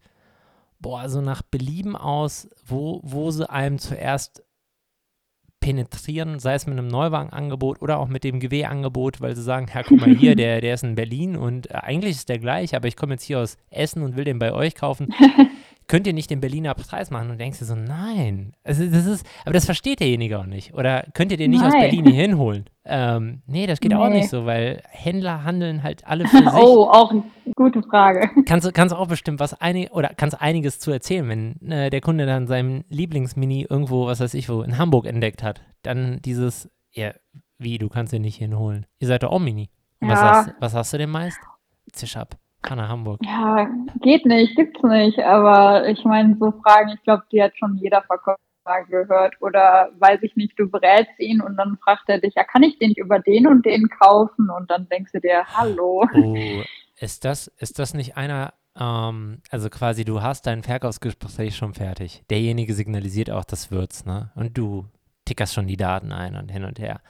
boah, 0.85 1.09
so 1.09 1.23
nach 1.23 1.41
Belieben 1.41 1.97
aus, 1.97 2.47
wo, 2.67 3.01
wo 3.03 3.31
sie 3.31 3.49
einem 3.49 3.79
zuerst 3.79 4.45
penetrieren, 5.59 6.41
sei 6.41 6.53
es 6.53 6.67
mit 6.67 6.77
einem 6.77 6.89
Neuwagenangebot 6.89 7.81
oder 7.81 7.99
auch 7.99 8.09
mit 8.09 8.23
dem 8.23 8.39
GW-Angebot, 8.39 9.23
weil 9.23 9.35
sie 9.35 9.43
sagen, 9.43 9.67
ja, 9.75 9.83
guck 9.83 9.99
mal 9.99 10.15
hier, 10.15 10.37
der, 10.37 10.61
der 10.61 10.75
ist 10.75 10.85
in 10.85 10.95
Berlin 10.95 11.37
und 11.37 11.71
äh, 11.71 11.77
eigentlich 11.77 12.17
ist 12.17 12.29
der 12.29 12.39
gleich, 12.39 12.77
aber 12.77 12.87
ich 12.87 12.97
komme 12.97 13.15
jetzt 13.15 13.23
hier 13.23 13.41
aus 13.41 13.57
Essen 13.71 14.03
und 14.03 14.15
will 14.17 14.25
den 14.25 14.39
bei 14.39 14.53
euch 14.53 14.75
kaufen. 14.75 15.09
könnt 15.87 16.07
ihr 16.07 16.13
nicht 16.13 16.31
den 16.31 16.41
Berliner 16.41 16.75
Preis 16.75 17.11
machen? 17.11 17.31
Und 17.31 17.39
denkst 17.39 17.59
du 17.59 17.65
so, 17.65 17.75
nein. 17.75 18.53
Also 18.63 18.87
das 18.87 19.07
ist, 19.07 19.27
aber 19.45 19.53
das 19.53 19.65
versteht 19.65 20.01
derjenige 20.01 20.39
auch 20.39 20.47
nicht. 20.47 20.75
Oder 20.75 21.07
könnt 21.15 21.33
ihr 21.33 21.39
den 21.39 21.51
nicht 21.51 21.61
nein. 21.61 21.73
aus 21.73 21.81
Berlin 21.81 22.07
hier 22.07 22.23
hinholen? 22.23 22.65
Ähm, 22.85 23.43
nee, 23.47 23.67
das 23.67 23.81
geht 23.81 23.93
nee. 23.93 23.97
auch 23.97 24.09
nicht 24.09 24.29
so, 24.29 24.45
weil 24.45 24.83
Händler 24.91 25.45
handeln 25.45 25.83
halt 25.83 26.07
alle 26.07 26.27
für 26.29 26.39
sich. 26.39 26.53
Oh, 26.53 26.89
auch 26.91 27.13
gute 27.55 27.83
Frage. 27.83 28.31
Kannst 28.47 28.67
du 28.67 28.73
kannst 28.73 28.95
auch 28.95 29.09
bestimmt 29.09 29.41
was 29.41 29.61
einig 29.61 29.93
oder 29.93 30.11
kannst 30.17 30.41
einiges 30.41 30.79
zu 30.79 30.91
erzählen, 30.91 31.29
wenn 31.29 31.71
äh, 31.71 31.91
der 31.91 32.01
Kunde 32.01 32.27
dann 32.27 32.47
seinen 32.47 32.85
Lieblingsmini 32.89 33.67
irgendwo, 33.69 34.07
was 34.07 34.21
weiß 34.21 34.35
ich 34.35 34.49
wo, 34.49 34.63
in 34.63 34.79
Hamburg 34.79 35.07
entdeckt 35.07 35.43
hat. 35.43 35.63
Dann 35.83 36.21
dieses, 36.23 36.71
ja, 36.93 37.13
wie, 37.59 37.79
du 37.79 37.89
kannst 37.89 38.13
den 38.13 38.23
nicht 38.23 38.37
hinholen. 38.37 38.87
Ihr 38.99 39.09
seid 39.09 39.23
doch 39.23 39.31
auch 39.31 39.41
Mini. 39.41 39.71
Ja. 40.01 40.09
was, 40.09 40.21
hast, 40.21 40.55
was 40.61 40.75
hast 40.75 40.93
du 40.93 40.99
denn 40.99 41.11
meist? 41.11 41.39
Zisch 41.93 42.17
ab. 42.17 42.37
Nach 42.71 42.89
Hamburg. 42.89 43.21
Ja, 43.23 43.69
geht 44.01 44.25
nicht, 44.25 44.57
gibt's 44.57 44.83
nicht. 44.83 45.19
Aber 45.19 45.87
ich 45.87 46.03
meine, 46.05 46.35
so 46.41 46.51
Fragen, 46.63 46.93
ich 46.95 47.03
glaube, 47.03 47.25
die 47.31 47.43
hat 47.43 47.53
schon 47.59 47.77
jeder 47.77 48.01
Verkäufer 48.03 48.39
gehört. 48.89 49.35
Oder 49.41 49.91
weiß 49.99 50.23
ich 50.23 50.35
nicht, 50.35 50.59
du 50.59 50.71
berätst 50.71 51.19
ihn 51.19 51.43
und 51.43 51.57
dann 51.57 51.77
fragt 51.85 52.09
er 52.09 52.21
dich, 52.21 52.35
ja, 52.35 52.43
kann 52.43 52.63
ich 52.63 52.79
den 52.79 52.89
nicht 52.89 52.99
über 52.99 53.19
den 53.19 53.47
und 53.47 53.67
den 53.67 53.89
kaufen? 53.91 54.49
Und 54.49 54.71
dann 54.71 54.89
denkst 54.89 55.13
du 55.13 55.21
dir, 55.21 55.45
hallo. 55.55 56.07
Oh, 56.15 56.35
ist 56.97 57.25
das, 57.25 57.49
ist 57.59 57.79
das 57.79 57.95
nicht 57.95 58.17
einer, 58.17 58.55
ähm, 58.79 59.43
also 59.51 59.71
quasi, 59.71 60.05
du 60.05 60.23
hast 60.23 60.47
dein 60.47 60.63
Verkaufsgespräch 60.63 61.57
schon 61.57 61.75
fertig. 61.75 62.25
Derjenige 62.31 62.75
signalisiert 62.75 63.31
auch, 63.31 63.45
das 63.45 63.71
wird's, 63.71 64.05
ne? 64.05 64.31
Und 64.35 64.57
du 64.57 64.87
tickerst 65.25 65.55
schon 65.55 65.67
die 65.67 65.77
Daten 65.77 66.13
ein 66.13 66.37
und 66.37 66.51
hin 66.51 66.65
und 66.65 66.79
her. 66.79 67.01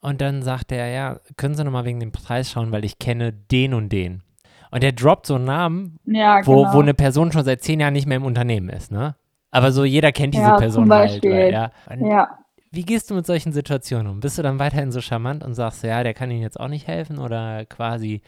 Und 0.00 0.20
dann 0.20 0.42
sagt 0.42 0.72
er, 0.72 0.88
ja, 0.88 1.20
können 1.36 1.54
Sie 1.54 1.64
nochmal 1.64 1.84
wegen 1.84 2.00
dem 2.00 2.12
Preis 2.12 2.50
schauen, 2.50 2.72
weil 2.72 2.84
ich 2.84 2.98
kenne 2.98 3.32
den 3.32 3.74
und 3.74 3.90
den. 3.90 4.22
Und 4.70 4.82
der 4.82 4.92
droppt 4.92 5.26
so 5.26 5.36
einen 5.36 5.44
Namen, 5.44 5.98
ja, 6.06 6.40
wo, 6.44 6.62
genau. 6.62 6.74
wo 6.74 6.80
eine 6.80 6.94
Person 6.94 7.30
schon 7.30 7.44
seit 7.44 7.62
zehn 7.62 7.78
Jahren 7.78 7.92
nicht 7.92 8.06
mehr 8.06 8.16
im 8.16 8.24
Unternehmen 8.24 8.70
ist, 8.70 8.90
ne? 8.90 9.14
Aber 9.50 9.70
so 9.70 9.84
jeder 9.84 10.12
kennt 10.12 10.34
diese 10.34 10.44
ja, 10.44 10.56
Person 10.56 10.90
halt. 10.90 11.22
Weil, 11.22 11.52
ja. 11.52 11.70
ja. 12.00 12.38
Wie 12.70 12.84
gehst 12.84 13.10
du 13.10 13.14
mit 13.14 13.26
solchen 13.26 13.52
Situationen 13.52 14.10
um? 14.10 14.20
Bist 14.20 14.38
du 14.38 14.42
dann 14.42 14.58
weiterhin 14.58 14.90
so 14.90 15.02
charmant 15.02 15.44
und 15.44 15.52
sagst, 15.52 15.84
ja, 15.84 16.02
der 16.02 16.14
kann 16.14 16.30
Ihnen 16.30 16.40
jetzt 16.40 16.58
auch 16.58 16.68
nicht 16.68 16.86
helfen? 16.86 17.18
Oder 17.18 17.66
quasi 17.66 18.22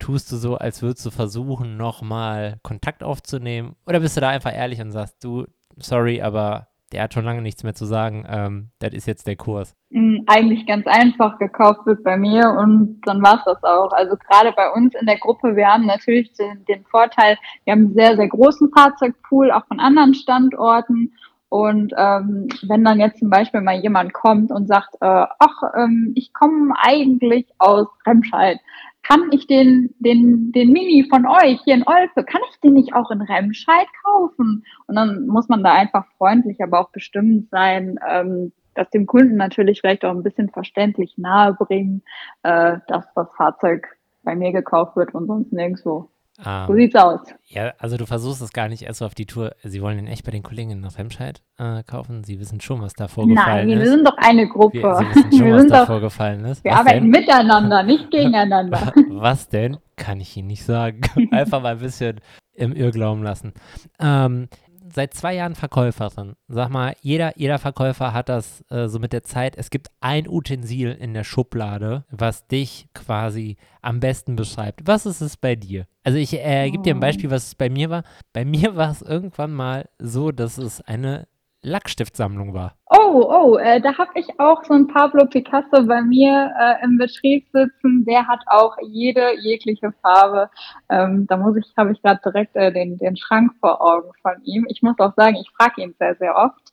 tust 0.00 0.32
du 0.32 0.36
so, 0.36 0.56
als 0.56 0.82
würdest 0.82 1.06
du 1.06 1.10
versuchen, 1.10 1.76
nochmal 1.76 2.58
Kontakt 2.62 3.04
aufzunehmen? 3.04 3.76
Oder 3.86 4.00
bist 4.00 4.16
du 4.16 4.20
da 4.20 4.30
einfach 4.30 4.52
ehrlich 4.52 4.80
und 4.80 4.90
sagst, 4.90 5.22
du, 5.22 5.46
sorry, 5.76 6.20
aber 6.20 6.66
der 6.92 7.04
hat 7.04 7.14
schon 7.14 7.24
lange 7.24 7.42
nichts 7.42 7.62
mehr 7.62 7.74
zu 7.74 7.84
sagen, 7.84 8.24
ähm, 8.28 8.70
das 8.80 8.92
ist 8.92 9.06
jetzt 9.06 9.26
der 9.26 9.36
Kurs. 9.36 9.76
Mm, 9.90 10.18
eigentlich 10.26 10.66
ganz 10.66 10.86
einfach 10.86 11.38
gekauft 11.38 11.86
wird 11.86 12.02
bei 12.02 12.16
mir 12.16 12.56
und 12.58 13.00
dann 13.04 13.22
war 13.22 13.36
es 13.38 13.44
das 13.44 13.62
auch. 13.62 13.92
Also 13.92 14.16
gerade 14.16 14.52
bei 14.52 14.70
uns 14.72 14.94
in 15.00 15.06
der 15.06 15.18
Gruppe, 15.18 15.54
wir 15.54 15.68
haben 15.68 15.86
natürlich 15.86 16.32
den, 16.32 16.64
den 16.64 16.84
Vorteil, 16.86 17.38
wir 17.64 17.72
haben 17.72 17.86
einen 17.86 17.94
sehr, 17.94 18.16
sehr 18.16 18.28
großen 18.28 18.70
Fahrzeugpool, 18.76 19.52
auch 19.52 19.66
von 19.66 19.78
anderen 19.78 20.14
Standorten. 20.14 21.12
Und 21.48 21.92
ähm, 21.96 22.48
wenn 22.62 22.84
dann 22.84 23.00
jetzt 23.00 23.18
zum 23.18 23.28
Beispiel 23.28 23.60
mal 23.60 23.80
jemand 23.80 24.12
kommt 24.12 24.52
und 24.52 24.68
sagt, 24.68 24.94
äh, 25.00 25.26
ach, 25.38 25.62
ähm, 25.76 26.12
ich 26.14 26.32
komme 26.32 26.74
eigentlich 26.80 27.46
aus 27.58 27.88
Remscheid, 28.06 28.58
kann 29.02 29.30
ich 29.32 29.46
den, 29.46 29.94
den, 29.98 30.52
den 30.52 30.72
Mini 30.72 31.06
von 31.08 31.26
euch 31.26 31.60
hier 31.64 31.74
in 31.74 31.86
Olpe, 31.86 32.24
kann 32.24 32.42
ich 32.50 32.60
den 32.60 32.74
nicht 32.74 32.94
auch 32.94 33.10
in 33.10 33.22
Remscheid 33.22 33.86
kaufen? 34.04 34.64
Und 34.86 34.94
dann 34.94 35.26
muss 35.26 35.48
man 35.48 35.62
da 35.62 35.72
einfach 35.72 36.06
freundlich, 36.18 36.62
aber 36.62 36.80
auch 36.80 36.90
bestimmt 36.90 37.48
sein, 37.50 37.98
ähm, 38.08 38.52
das 38.74 38.90
dem 38.90 39.06
Kunden 39.06 39.36
natürlich 39.36 39.80
vielleicht 39.80 40.04
auch 40.04 40.14
ein 40.14 40.22
bisschen 40.22 40.48
verständlich 40.50 41.18
nahebringen, 41.18 42.02
äh, 42.42 42.78
dass 42.86 43.12
das 43.14 43.34
Fahrzeug 43.36 43.86
bei 44.22 44.36
mir 44.36 44.52
gekauft 44.52 44.96
wird 44.96 45.14
und 45.14 45.26
sonst 45.26 45.52
nirgendwo. 45.52 46.10
Ähm, 46.44 46.66
so 46.66 46.74
sieht's 46.74 46.94
aus. 46.94 47.20
Ja, 47.46 47.72
also 47.78 47.96
du 47.96 48.06
versuchst 48.06 48.40
es 48.42 48.52
gar 48.52 48.68
nicht 48.68 48.82
erst 48.82 49.00
so 49.00 49.06
auf 49.06 49.14
die 49.14 49.26
Tour. 49.26 49.52
Sie 49.62 49.82
wollen 49.82 49.96
den 49.96 50.06
echt 50.06 50.24
bei 50.24 50.30
den 50.30 50.42
Kollegen 50.42 50.70
in 50.70 50.84
Remscheid 50.84 51.42
äh, 51.58 51.82
kaufen. 51.82 52.24
Sie 52.24 52.38
wissen 52.40 52.60
schon, 52.60 52.80
was 52.80 52.94
da 52.94 53.08
vorgefallen 53.08 53.68
Nein, 53.68 53.78
ist. 53.78 53.84
wir 53.84 53.90
sind 53.90 54.06
doch 54.06 54.16
eine 54.16 54.48
Gruppe. 54.48 54.82
Wir, 54.82 54.94
Sie 54.96 55.04
wissen 55.14 55.32
schon, 55.32 55.46
wir 55.46 55.54
was 55.54 55.66
da 55.66 55.80
doch, 55.80 55.86
vorgefallen 55.86 56.44
ist. 56.44 56.64
Wir 56.64 56.72
was 56.72 56.78
arbeiten 56.80 57.10
denn? 57.10 57.10
miteinander, 57.10 57.82
nicht 57.82 58.10
gegeneinander. 58.10 58.92
was 59.10 59.48
denn? 59.48 59.78
Kann 59.96 60.20
ich 60.20 60.36
Ihnen 60.36 60.48
nicht 60.48 60.64
sagen. 60.64 61.00
Einfach 61.30 61.62
mal 61.62 61.72
ein 61.72 61.80
bisschen 61.80 62.20
im 62.54 62.72
Irrglauben 62.72 63.22
lassen. 63.22 63.52
Ähm, 63.98 64.48
seit 64.92 65.14
zwei 65.14 65.34
Jahren 65.34 65.54
Verkäuferin. 65.54 66.34
Sag 66.48 66.70
mal, 66.70 66.94
jeder, 67.00 67.36
jeder 67.38 67.58
Verkäufer 67.58 68.12
hat 68.12 68.28
das 68.28 68.64
äh, 68.70 68.88
so 68.88 68.98
mit 68.98 69.12
der 69.12 69.22
Zeit. 69.22 69.56
Es 69.56 69.70
gibt 69.70 69.88
ein 70.00 70.28
Utensil 70.28 70.92
in 70.92 71.14
der 71.14 71.24
Schublade, 71.24 72.04
was 72.10 72.46
dich 72.46 72.88
quasi 72.94 73.56
am 73.82 74.00
besten 74.00 74.36
beschreibt. 74.36 74.80
Was 74.86 75.06
ist 75.06 75.20
es 75.20 75.36
bei 75.36 75.56
dir? 75.56 75.86
Also 76.02 76.18
ich 76.18 76.32
äh, 76.34 76.70
gebe 76.70 76.82
dir 76.82 76.94
ein 76.94 76.98
Oh. 76.98 77.00
Beispiel, 77.00 77.30
was 77.30 77.48
es 77.48 77.54
bei 77.54 77.68
mir 77.70 77.90
war. 77.90 78.02
Bei 78.32 78.44
mir 78.44 78.76
war 78.76 78.90
es 78.90 79.02
irgendwann 79.02 79.52
mal 79.52 79.88
so, 79.98 80.32
dass 80.32 80.58
es 80.58 80.80
eine 80.80 81.26
Lackstiftsammlung 81.62 82.54
war. 82.54 82.76
Oh, 82.88 83.26
oh, 83.28 83.56
äh, 83.58 83.80
da 83.80 83.96
habe 83.98 84.12
ich 84.14 84.26
auch 84.38 84.64
so 84.64 84.74
ein 84.74 84.86
Pablo 84.86 85.26
Picasso 85.26 85.84
bei 85.84 86.00
mir 86.00 86.52
äh, 86.58 86.84
im 86.84 86.96
Betrieb 86.96 87.46
sitzen. 87.52 88.04
Der 88.06 88.26
hat 88.26 88.40
auch 88.46 88.76
jede 88.82 89.38
jegliche 89.40 89.92
Farbe. 90.00 90.48
Ähm, 90.88 91.26
da 91.26 91.36
muss 91.36 91.56
ich, 91.56 91.66
habe 91.76 91.92
ich 91.92 92.02
gerade 92.02 92.20
direkt 92.24 92.56
äh, 92.56 92.72
den, 92.72 92.96
den 92.98 93.16
Schrank 93.16 93.52
vor 93.60 93.80
Augen 93.82 94.10
von 94.22 94.42
ihm. 94.44 94.66
Ich 94.68 94.82
muss 94.82 94.98
auch 94.98 95.14
sagen, 95.16 95.36
ich 95.36 95.50
frage 95.56 95.82
ihn 95.82 95.94
sehr, 95.98 96.14
sehr 96.16 96.36
oft. 96.36 96.72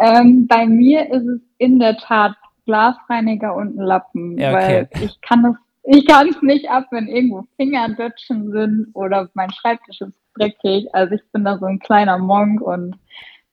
Ähm, 0.00 0.46
bei 0.48 0.66
mir 0.66 1.12
ist 1.12 1.26
es 1.26 1.40
in 1.58 1.78
der 1.78 1.96
Tat 1.96 2.34
Glasreiniger 2.66 3.54
und 3.54 3.78
ein 3.78 3.84
Lappen, 3.84 4.38
Ja, 4.38 4.52
okay. 4.52 4.88
weil 4.92 5.04
ich 5.04 5.20
kann 5.20 5.42
das 5.42 5.54
ich 5.86 6.06
kann 6.06 6.28
es 6.28 6.40
nicht 6.40 6.70
ab, 6.70 6.86
wenn 6.92 7.08
irgendwo 7.08 7.44
Fingerdötschen 7.56 8.50
sind 8.52 8.86
oder 8.94 9.28
mein 9.34 9.50
Schreibtisch 9.50 10.00
ist 10.00 10.14
dreckig. 10.34 10.86
Also 10.94 11.14
ich 11.14 11.22
bin 11.30 11.44
da 11.44 11.58
so 11.58 11.66
ein 11.66 11.78
kleiner 11.78 12.16
Monk 12.16 12.62
und 12.62 12.96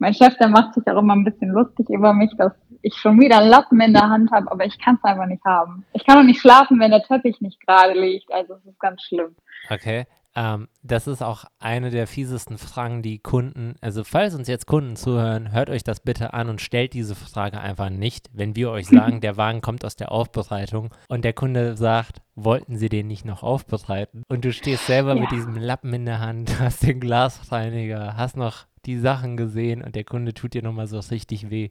mein 0.02 0.16
Chef, 0.16 0.36
der 0.38 0.48
macht 0.50 0.74
sich 0.74 0.86
auch 0.88 0.98
immer 0.98 1.16
ein 1.16 1.24
bisschen 1.24 1.50
lustig 1.50 1.88
über 1.90 2.12
mich, 2.12 2.32
dass 2.36 2.52
ich 2.82 2.96
schon 2.96 3.20
wieder 3.22 3.38
einen 3.38 3.50
Lappen 3.50 3.80
in 3.80 3.94
der 3.94 4.10
Hand 4.10 4.32
habe, 4.32 4.52
aber 4.52 4.66
ich 4.66 4.80
kann 4.80 4.96
es 4.96 5.04
einfach 5.04 5.28
nicht 5.28 5.46
haben. 5.46 5.86
Ich 5.94 6.04
kann 6.06 6.18
auch 6.18 6.24
nicht 6.24 6.42
schlafen, 6.42 6.80
wenn 6.80 6.90
der 6.90 7.04
Teppich 7.04 7.40
nicht 7.40 7.60
gerade 7.66 7.94
liegt. 8.00 8.34
Also 8.34 8.56
es 8.56 8.66
ist 8.66 8.80
ganz 8.80 9.04
schlimm. 9.04 9.36
Okay. 9.70 10.08
Ähm, 10.34 10.70
das 10.82 11.08
ist 11.08 11.22
auch 11.22 11.44
eine 11.60 11.90
der 11.92 12.08
fiesesten 12.08 12.58
Fragen, 12.58 13.02
die 13.04 13.20
Kunden, 13.20 13.76
also 13.82 14.04
falls 14.06 14.34
uns 14.34 14.48
jetzt 14.48 14.66
Kunden 14.66 14.96
zuhören, 14.96 15.52
hört 15.52 15.70
euch 15.70 15.84
das 15.84 16.00
bitte 16.00 16.34
an 16.34 16.48
und 16.50 16.62
stellt 16.62 16.94
diese 16.94 17.16
Frage 17.16 17.60
einfach 17.60 17.90
nicht. 17.90 18.30
Wenn 18.34 18.56
wir 18.56 18.72
euch 18.72 18.88
sagen, 18.88 19.22
der 19.22 19.38
Wagen 19.38 19.62
kommt 19.62 19.84
aus 19.86 19.98
der 19.98 20.12
Aufbereitung 20.12 20.90
und 21.10 21.26
der 21.26 21.34
Kunde 21.34 21.76
sagt, 21.76 22.22
wollten 22.34 22.78
Sie 22.78 22.88
den 22.90 23.08
nicht 23.08 23.26
noch 23.26 23.44
aufbereiten? 23.44 24.24
Und 24.30 24.46
du 24.46 24.54
stehst 24.54 24.88
selber 24.88 25.14
Ja. 25.16 25.22
mit 25.22 25.32
diesem 25.32 25.58
Lappen 25.58 25.94
in 25.94 26.06
der 26.06 26.22
Hand, 26.22 26.50
hast 26.60 26.82
den 26.88 27.00
Glasreiniger, 27.02 28.16
hast 28.18 28.38
noch 28.38 28.66
die 28.86 28.98
Sachen 28.98 29.38
gesehen 29.38 29.82
und 29.84 29.96
der 29.96 30.04
Kunde 30.04 30.34
tut 30.34 30.54
dir 30.54 30.64
nochmal 30.64 30.88
so 30.88 31.00
richtig 31.00 31.50
weh, 31.50 31.70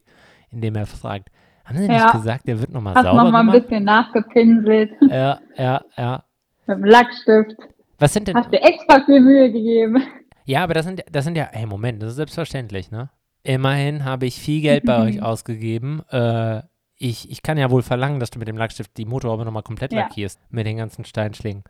indem 0.51 0.77
er 0.77 0.87
fragt, 0.87 1.31
haben 1.65 1.79
Sie 1.79 1.89
nicht 1.89 2.05
Ja. 2.05 2.13
gesagt, 2.13 2.49
der 2.49 2.61
wird 2.61 2.71
nochmal 2.71 2.95
Hast 2.95 3.05
sauber 3.05 3.25
noch 3.25 3.31
mal 3.31 3.41
ein 3.41 3.47
gemacht? 3.47 3.63
bisschen 3.69 3.85
nachgepinselt 3.85 4.91
Ja, 5.03 5.41
ja, 5.57 5.81
ja. 5.97 6.25
mit 6.67 6.79
dem 6.79 6.85
Lackstift. 6.85 7.57
Was 7.99 8.13
sind 8.15 8.29
denn, 8.29 8.37
Hast 8.37 8.53
dir 8.53 8.63
extra 8.63 9.05
viel 9.05 9.21
Mühe 9.21 9.53
gegeben. 9.53 10.03
Ja, 10.47 10.65
aber 10.65 10.75
das 10.75 10.87
sind, 10.87 11.05
das 11.13 11.25
sind 11.25 11.37
ja, 11.37 11.49
hey, 11.53 11.67
Moment, 11.67 12.03
das 12.03 12.11
ist 12.11 12.17
selbstverständlich, 12.17 12.91
ne? 12.91 13.11
Immerhin 13.43 14.05
habe 14.05 14.27
ich 14.27 14.39
viel 14.39 14.61
Geld 14.63 14.85
bei 14.85 15.03
euch 15.03 15.23
ausgegeben. 15.23 16.03
Äh, 16.11 16.63
ich, 16.97 17.31
ich 17.31 17.43
kann 17.43 17.57
ja 17.57 17.71
wohl 17.71 17.83
verlangen, 17.83 18.21
dass 18.21 18.31
du 18.31 18.39
mit 18.39 18.49
dem 18.49 18.59
Lackstift 18.59 18.97
die 18.97 19.07
Motorhaube 19.07 19.45
nochmal 19.45 19.63
komplett 19.63 19.93
Ja. 19.93 20.01
lackierst 20.01 20.41
mit 20.51 20.67
den 20.67 20.77
ganzen 20.77 21.05
Steinschlägen. 21.05 21.63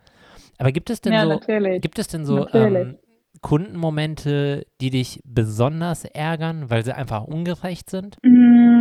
Aber 0.58 0.72
gibt 0.72 0.90
es 0.90 1.00
denn 1.00 1.12
Ja, 1.12 1.22
so, 1.22 1.28
natürlich. 1.28 1.80
gibt 1.82 1.98
es 1.98 2.08
denn 2.08 2.24
so 2.24 2.48
ähm, 2.52 2.98
Kundenmomente, 3.42 4.66
die 4.80 4.90
dich 4.90 5.20
besonders 5.24 6.04
ärgern, 6.04 6.70
weil 6.70 6.84
sie 6.84 6.94
einfach 6.94 7.24
ungerecht 7.24 7.90
sind? 7.90 8.16
Mm, 8.22 8.78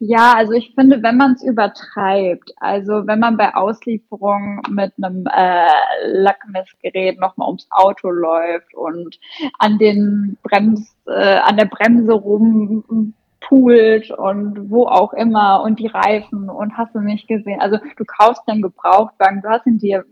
Ja, 0.00 0.34
also 0.34 0.52
ich 0.52 0.72
finde, 0.74 1.02
wenn 1.02 1.16
man 1.16 1.32
es 1.32 1.42
übertreibt, 1.42 2.52
also 2.58 3.06
wenn 3.06 3.20
man 3.20 3.36
bei 3.36 3.54
Auslieferung 3.54 4.60
mit 4.68 4.92
einem 4.96 5.26
äh, 5.26 5.68
Lackmessgerät 6.06 7.20
nochmal 7.20 7.48
ums 7.48 7.66
Auto 7.70 8.10
läuft 8.10 8.74
und 8.74 9.18
an 9.58 9.78
den 9.78 10.38
Brems, 10.42 10.96
äh, 11.06 11.38
an 11.38 11.56
der 11.56 11.66
Bremse 11.66 12.12
rumpult 12.12 14.10
und 14.10 14.70
wo 14.70 14.86
auch 14.86 15.12
immer 15.12 15.62
und 15.62 15.78
die 15.78 15.86
Reifen 15.88 16.48
und 16.48 16.76
hast 16.76 16.94
du 16.94 17.00
nicht 17.00 17.28
gesehen. 17.28 17.60
Also 17.60 17.78
du 17.96 18.04
kaufst 18.04 18.42
den 18.48 18.62
Gebrauchtwagen, 18.62 19.42
du 19.42 19.48
hast 19.48 19.66
ihn 19.66 19.78
dir 19.78 20.04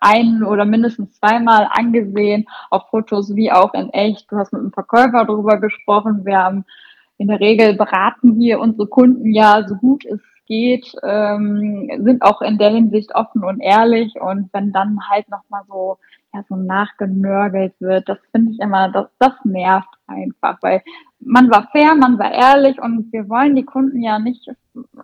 ein 0.00 0.42
oder 0.42 0.64
mindestens 0.64 1.12
zweimal 1.12 1.68
angesehen, 1.70 2.46
auf 2.70 2.88
Fotos 2.90 3.34
wie 3.36 3.52
auch 3.52 3.74
in 3.74 3.90
echt. 3.90 4.30
Du 4.32 4.36
hast 4.36 4.52
mit 4.52 4.62
dem 4.62 4.72
Verkäufer 4.72 5.24
darüber 5.24 5.58
gesprochen. 5.60 6.24
Wir 6.24 6.38
haben 6.38 6.64
in 7.18 7.28
der 7.28 7.40
Regel 7.40 7.74
beraten 7.74 8.38
wir 8.38 8.60
unsere 8.60 8.88
Kunden 8.88 9.30
ja 9.32 9.66
so 9.68 9.74
gut 9.74 10.06
es 10.06 10.20
geht, 10.46 10.96
ähm, 11.04 11.88
sind 12.02 12.22
auch 12.22 12.42
in 12.42 12.58
der 12.58 12.70
Hinsicht 12.70 13.14
offen 13.14 13.44
und 13.44 13.60
ehrlich. 13.60 14.14
Und 14.20 14.48
wenn 14.52 14.72
dann 14.72 14.98
halt 15.08 15.28
nochmal 15.28 15.62
so, 15.68 15.98
ja, 16.32 16.44
so 16.48 16.56
nachgenörgelt 16.56 17.74
wird, 17.80 18.08
das 18.08 18.18
finde 18.30 18.52
ich 18.52 18.60
immer, 18.60 18.88
das, 18.90 19.06
das 19.18 19.32
nervt 19.44 19.88
einfach, 20.06 20.58
weil 20.62 20.82
man 21.20 21.50
war 21.50 21.68
fair, 21.72 21.94
man 21.94 22.18
war 22.18 22.32
ehrlich 22.32 22.80
und 22.80 23.12
wir 23.12 23.28
wollen 23.28 23.56
die 23.56 23.64
Kunden 23.64 24.02
ja 24.02 24.18
nicht 24.18 24.48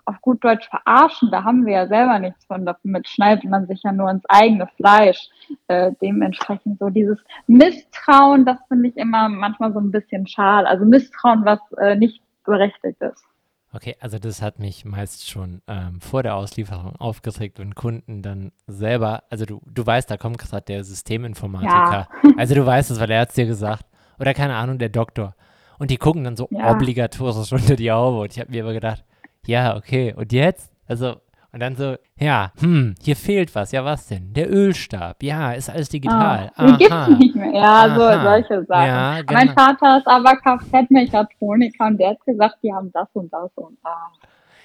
auf 0.04 0.20
gut 0.20 0.42
Deutsch 0.44 0.68
verarschen. 0.68 1.30
Da 1.30 1.44
haben 1.44 1.66
wir 1.66 1.74
ja 1.74 1.86
selber 1.88 2.18
nichts 2.18 2.44
von. 2.46 2.64
Damit 2.64 3.08
schneidet 3.08 3.44
man 3.44 3.66
sich 3.66 3.82
ja 3.82 3.92
nur 3.92 4.10
ins 4.10 4.24
eigene 4.28 4.66
Fleisch. 4.76 5.28
Äh, 5.68 5.92
dementsprechend 6.00 6.78
so 6.78 6.88
dieses 6.88 7.18
Misstrauen, 7.46 8.44
das 8.44 8.58
finde 8.68 8.88
ich 8.88 8.96
immer 8.96 9.28
manchmal 9.28 9.72
so 9.72 9.80
ein 9.80 9.90
bisschen 9.90 10.26
schade. 10.26 10.68
Also 10.68 10.84
Misstrauen, 10.84 11.44
was 11.44 11.60
äh, 11.78 11.96
nicht 11.96 12.22
berechtigt 12.44 13.00
ist. 13.02 13.24
Okay, 13.76 13.94
also 14.00 14.18
das 14.18 14.40
hat 14.40 14.58
mich 14.58 14.86
meist 14.86 15.28
schon 15.28 15.60
ähm, 15.68 16.00
vor 16.00 16.22
der 16.22 16.34
Auslieferung 16.34 16.96
aufgeregt, 16.96 17.58
wenn 17.58 17.74
Kunden 17.74 18.22
dann 18.22 18.52
selber, 18.66 19.24
also 19.28 19.44
du, 19.44 19.60
du 19.66 19.84
weißt, 19.84 20.10
da 20.10 20.16
kommt 20.16 20.38
gerade 20.38 20.64
der 20.64 20.82
Systeminformatiker. 20.82 22.08
Also 22.38 22.54
du 22.54 22.64
weißt 22.64 22.90
es, 22.90 22.98
weil 23.00 23.10
er 23.10 23.20
hat 23.20 23.28
es 23.30 23.34
dir 23.34 23.44
gesagt. 23.44 23.84
Oder 24.18 24.32
keine 24.32 24.54
Ahnung, 24.56 24.78
der 24.78 24.88
Doktor. 24.88 25.34
Und 25.78 25.90
die 25.90 25.98
gucken 25.98 26.24
dann 26.24 26.36
so 26.36 26.48
Ja. 26.50 26.70
obligatorisch 26.70 27.52
unter 27.52 27.76
die 27.76 27.92
Haube. 27.92 28.20
Und 28.20 28.32
ich 28.32 28.40
habe 28.40 28.50
mir 28.50 28.60
immer 28.62 28.72
gedacht, 28.72 29.04
ja, 29.46 29.76
okay, 29.76 30.14
und 30.14 30.32
jetzt? 30.32 30.72
Also, 30.86 31.16
und 31.56 31.60
dann 31.60 31.74
so, 31.74 31.96
ja, 32.18 32.52
hm, 32.58 32.96
hier 33.00 33.16
fehlt 33.16 33.54
was. 33.54 33.72
Ja, 33.72 33.82
was 33.82 34.08
denn? 34.08 34.34
Der 34.34 34.52
Ölstab. 34.52 35.22
Ja, 35.22 35.52
ist 35.52 35.70
alles 35.70 35.88
digital. 35.88 36.52
Ah, 36.54 36.66
die 36.66 36.76
gibt's 36.76 36.92
Aha. 36.92 37.08
nicht 37.08 37.34
mehr. 37.34 37.50
Ja, 37.50 37.94
so 37.94 38.02
Aha. 38.02 38.22
solche 38.22 38.66
Sachen. 38.66 38.86
Ja, 38.86 39.20
Mein 39.32 39.48
genau. 39.48 39.60
Vater 39.62 39.96
ist 39.96 40.06
aber 40.06 40.36
Kfz-Mechatroniker 40.36 41.86
und 41.86 41.96
der 41.98 42.10
hat 42.10 42.20
gesagt, 42.26 42.56
die 42.62 42.70
haben 42.74 42.92
das 42.92 43.08
und 43.14 43.32
das 43.32 43.50
und 43.54 43.78
ah. 43.84 44.12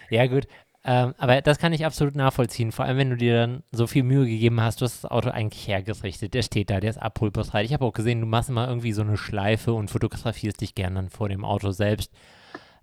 Ja, 0.09 0.27
gut. 0.27 0.47
Ähm, 0.83 1.13
aber 1.17 1.41
das 1.41 1.59
kann 1.59 1.71
ich 1.71 1.85
absolut 1.85 2.17
nachvollziehen. 2.17 2.73
Vor 2.73 2.83
allem, 2.83 2.97
wenn 2.97 3.09
du 3.11 3.15
dir 3.15 3.37
dann 3.37 3.63
so 3.71 3.87
viel 3.87 4.03
Mühe 4.03 4.25
gegeben 4.25 4.59
hast, 4.59 4.81
du 4.81 4.83
hast 4.85 5.05
das 5.05 5.11
Auto 5.11 5.29
eigentlich 5.29 5.65
hergerichtet. 5.69 6.33
Der 6.33 6.41
steht 6.41 6.71
da, 6.71 6.81
der 6.81 6.89
ist 6.89 7.01
abholbereit. 7.01 7.63
Ich 7.63 7.71
habe 7.73 7.85
auch 7.85 7.93
gesehen, 7.93 8.19
du 8.19 8.27
machst 8.27 8.49
immer 8.49 8.67
irgendwie 8.67 8.91
so 8.91 9.01
eine 9.01 9.15
Schleife 9.15 9.71
und 9.71 9.89
fotografierst 9.89 10.59
dich 10.59 10.75
gern 10.75 10.95
dann 10.95 11.07
vor 11.09 11.29
dem 11.29 11.45
Auto 11.45 11.71
selbst. 11.71 12.11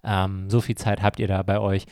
Ähm, 0.03 0.49
so 0.49 0.63
viel 0.63 0.77
Zeit 0.77 1.03
habt 1.03 1.21
ihr 1.21 1.29
da 1.29 1.43
bei 1.43 1.61
euch. 1.61 1.85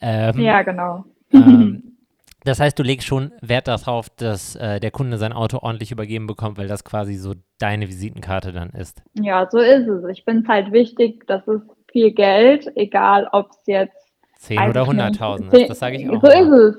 Ähm, 0.00 0.38
Ja, 0.38 0.62
genau. 0.62 1.04
Ähm, 1.32 1.96
das 2.44 2.60
heißt, 2.60 2.78
du 2.78 2.82
legst 2.82 3.06
schon 3.06 3.32
Wert 3.40 3.68
darauf, 3.68 4.08
dass 4.10 4.56
äh, 4.56 4.80
der 4.80 4.90
Kunde 4.90 5.18
sein 5.18 5.32
Auto 5.32 5.58
ordentlich 5.58 5.92
übergeben 5.92 6.26
bekommt, 6.26 6.58
weil 6.58 6.68
das 6.68 6.84
quasi 6.84 7.14
so 7.14 7.34
deine 7.58 7.88
Visitenkarte 7.88 8.52
dann 8.52 8.70
ist. 8.70 9.02
Ja, 9.14 9.48
so 9.50 9.58
ist 9.58 9.86
es. 9.88 10.04
Ich 10.10 10.24
finde 10.24 10.42
es 10.42 10.48
halt 10.48 10.72
wichtig, 10.72 11.26
das 11.26 11.46
ist 11.48 11.62
viel 11.90 12.12
Geld, 12.12 12.70
egal 12.76 13.28
ob 13.32 13.50
es 13.50 13.60
jetzt 13.66 13.96
10 14.38 14.58
weiß 14.58 14.70
oder 14.70 14.82
ich 14.82 14.88
nicht, 14.88 15.20
100.000 15.20 15.50
zehn- 15.50 15.60
ist, 15.62 15.70
das 15.70 15.78
sage 15.78 15.96
ich 15.96 16.08
auch. 16.10 16.20
So 16.20 16.28
ist 16.28 16.34
immer. 16.40 16.56
es. 16.56 16.76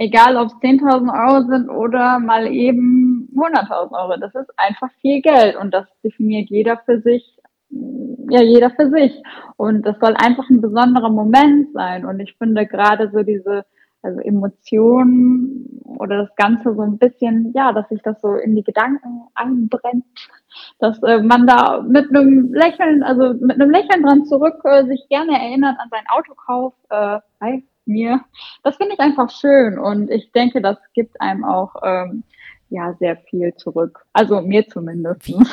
Egal, 0.00 0.36
ob 0.36 0.46
es 0.46 0.54
10.000 0.54 1.10
Euro 1.12 1.48
sind 1.48 1.68
oder 1.70 2.20
mal 2.20 2.46
eben 2.46 3.28
100.000 3.34 3.92
Euro. 4.00 4.16
Das 4.20 4.32
ist 4.34 4.48
einfach 4.56 4.90
viel 5.00 5.20
Geld 5.22 5.56
und 5.56 5.72
das 5.72 5.86
definiert 6.04 6.50
jeder 6.50 6.78
für 6.84 7.00
sich. 7.00 7.37
Ja, 7.70 8.42
jeder 8.42 8.70
für 8.70 8.90
sich. 8.90 9.22
Und 9.56 9.82
das 9.82 9.96
soll 10.00 10.14
einfach 10.16 10.48
ein 10.50 10.60
besonderer 10.60 11.10
Moment 11.10 11.72
sein. 11.72 12.04
Und 12.04 12.20
ich 12.20 12.36
finde 12.36 12.66
gerade 12.66 13.10
so 13.12 13.22
diese, 13.22 13.64
also 14.02 14.20
Emotionen 14.20 15.80
oder 15.84 16.18
das 16.18 16.36
Ganze 16.36 16.74
so 16.74 16.82
ein 16.82 16.98
bisschen, 16.98 17.52
ja, 17.54 17.72
dass 17.72 17.88
sich 17.88 18.00
das 18.02 18.20
so 18.20 18.34
in 18.34 18.54
die 18.54 18.62
Gedanken 18.62 19.22
einbrennt, 19.34 20.04
dass 20.78 21.02
äh, 21.02 21.22
man 21.22 21.46
da 21.46 21.82
mit 21.82 22.10
einem 22.10 22.52
Lächeln, 22.52 23.02
also 23.02 23.34
mit 23.40 23.60
einem 23.60 23.70
Lächeln 23.70 24.02
dran 24.02 24.24
zurück 24.24 24.60
äh, 24.64 24.84
sich 24.86 25.06
gerne 25.08 25.32
erinnert 25.32 25.76
an 25.78 25.88
seinen 25.90 26.06
Autokauf 26.08 26.74
äh, 26.90 27.18
bei 27.38 27.62
mir. 27.86 28.20
Das 28.62 28.76
finde 28.76 28.94
ich 28.94 29.00
einfach 29.00 29.30
schön 29.30 29.78
und 29.78 30.10
ich 30.10 30.30
denke, 30.32 30.60
das 30.60 30.76
gibt 30.92 31.20
einem 31.20 31.44
auch 31.44 31.74
ähm, 31.82 32.22
ja 32.68 32.94
sehr 32.94 33.16
viel 33.16 33.54
zurück. 33.56 34.04
Also 34.12 34.40
mir 34.42 34.68
zumindest. 34.68 35.26
Wie? 35.26 35.36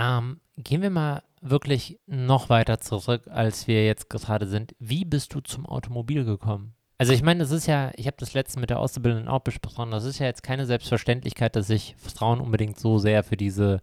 Ähm, 0.00 0.38
gehen 0.56 0.80
wir 0.80 0.90
mal 0.90 1.22
wirklich 1.42 1.98
noch 2.06 2.48
weiter 2.48 2.78
zurück, 2.80 3.22
als 3.28 3.66
wir 3.66 3.84
jetzt 3.84 4.10
gerade 4.10 4.46
sind. 4.46 4.74
Wie 4.78 5.04
bist 5.04 5.34
du 5.34 5.40
zum 5.40 5.66
Automobil 5.66 6.24
gekommen? 6.24 6.74
Also 6.98 7.12
ich 7.12 7.22
meine, 7.22 7.40
das 7.40 7.52
ist 7.52 7.66
ja, 7.66 7.92
ich 7.96 8.06
habe 8.06 8.16
das 8.18 8.34
letzte 8.34 8.58
mit 8.58 8.70
der 8.70 8.80
Auszubildenden 8.80 9.28
auch 9.28 9.40
besprochen, 9.40 9.92
das 9.92 10.04
ist 10.04 10.18
ja 10.18 10.26
jetzt 10.26 10.42
keine 10.42 10.66
Selbstverständlichkeit, 10.66 11.54
dass 11.54 11.68
sich 11.68 11.94
Frauen 11.96 12.40
unbedingt 12.40 12.78
so 12.78 12.98
sehr 12.98 13.22
für 13.22 13.36
diese, 13.36 13.80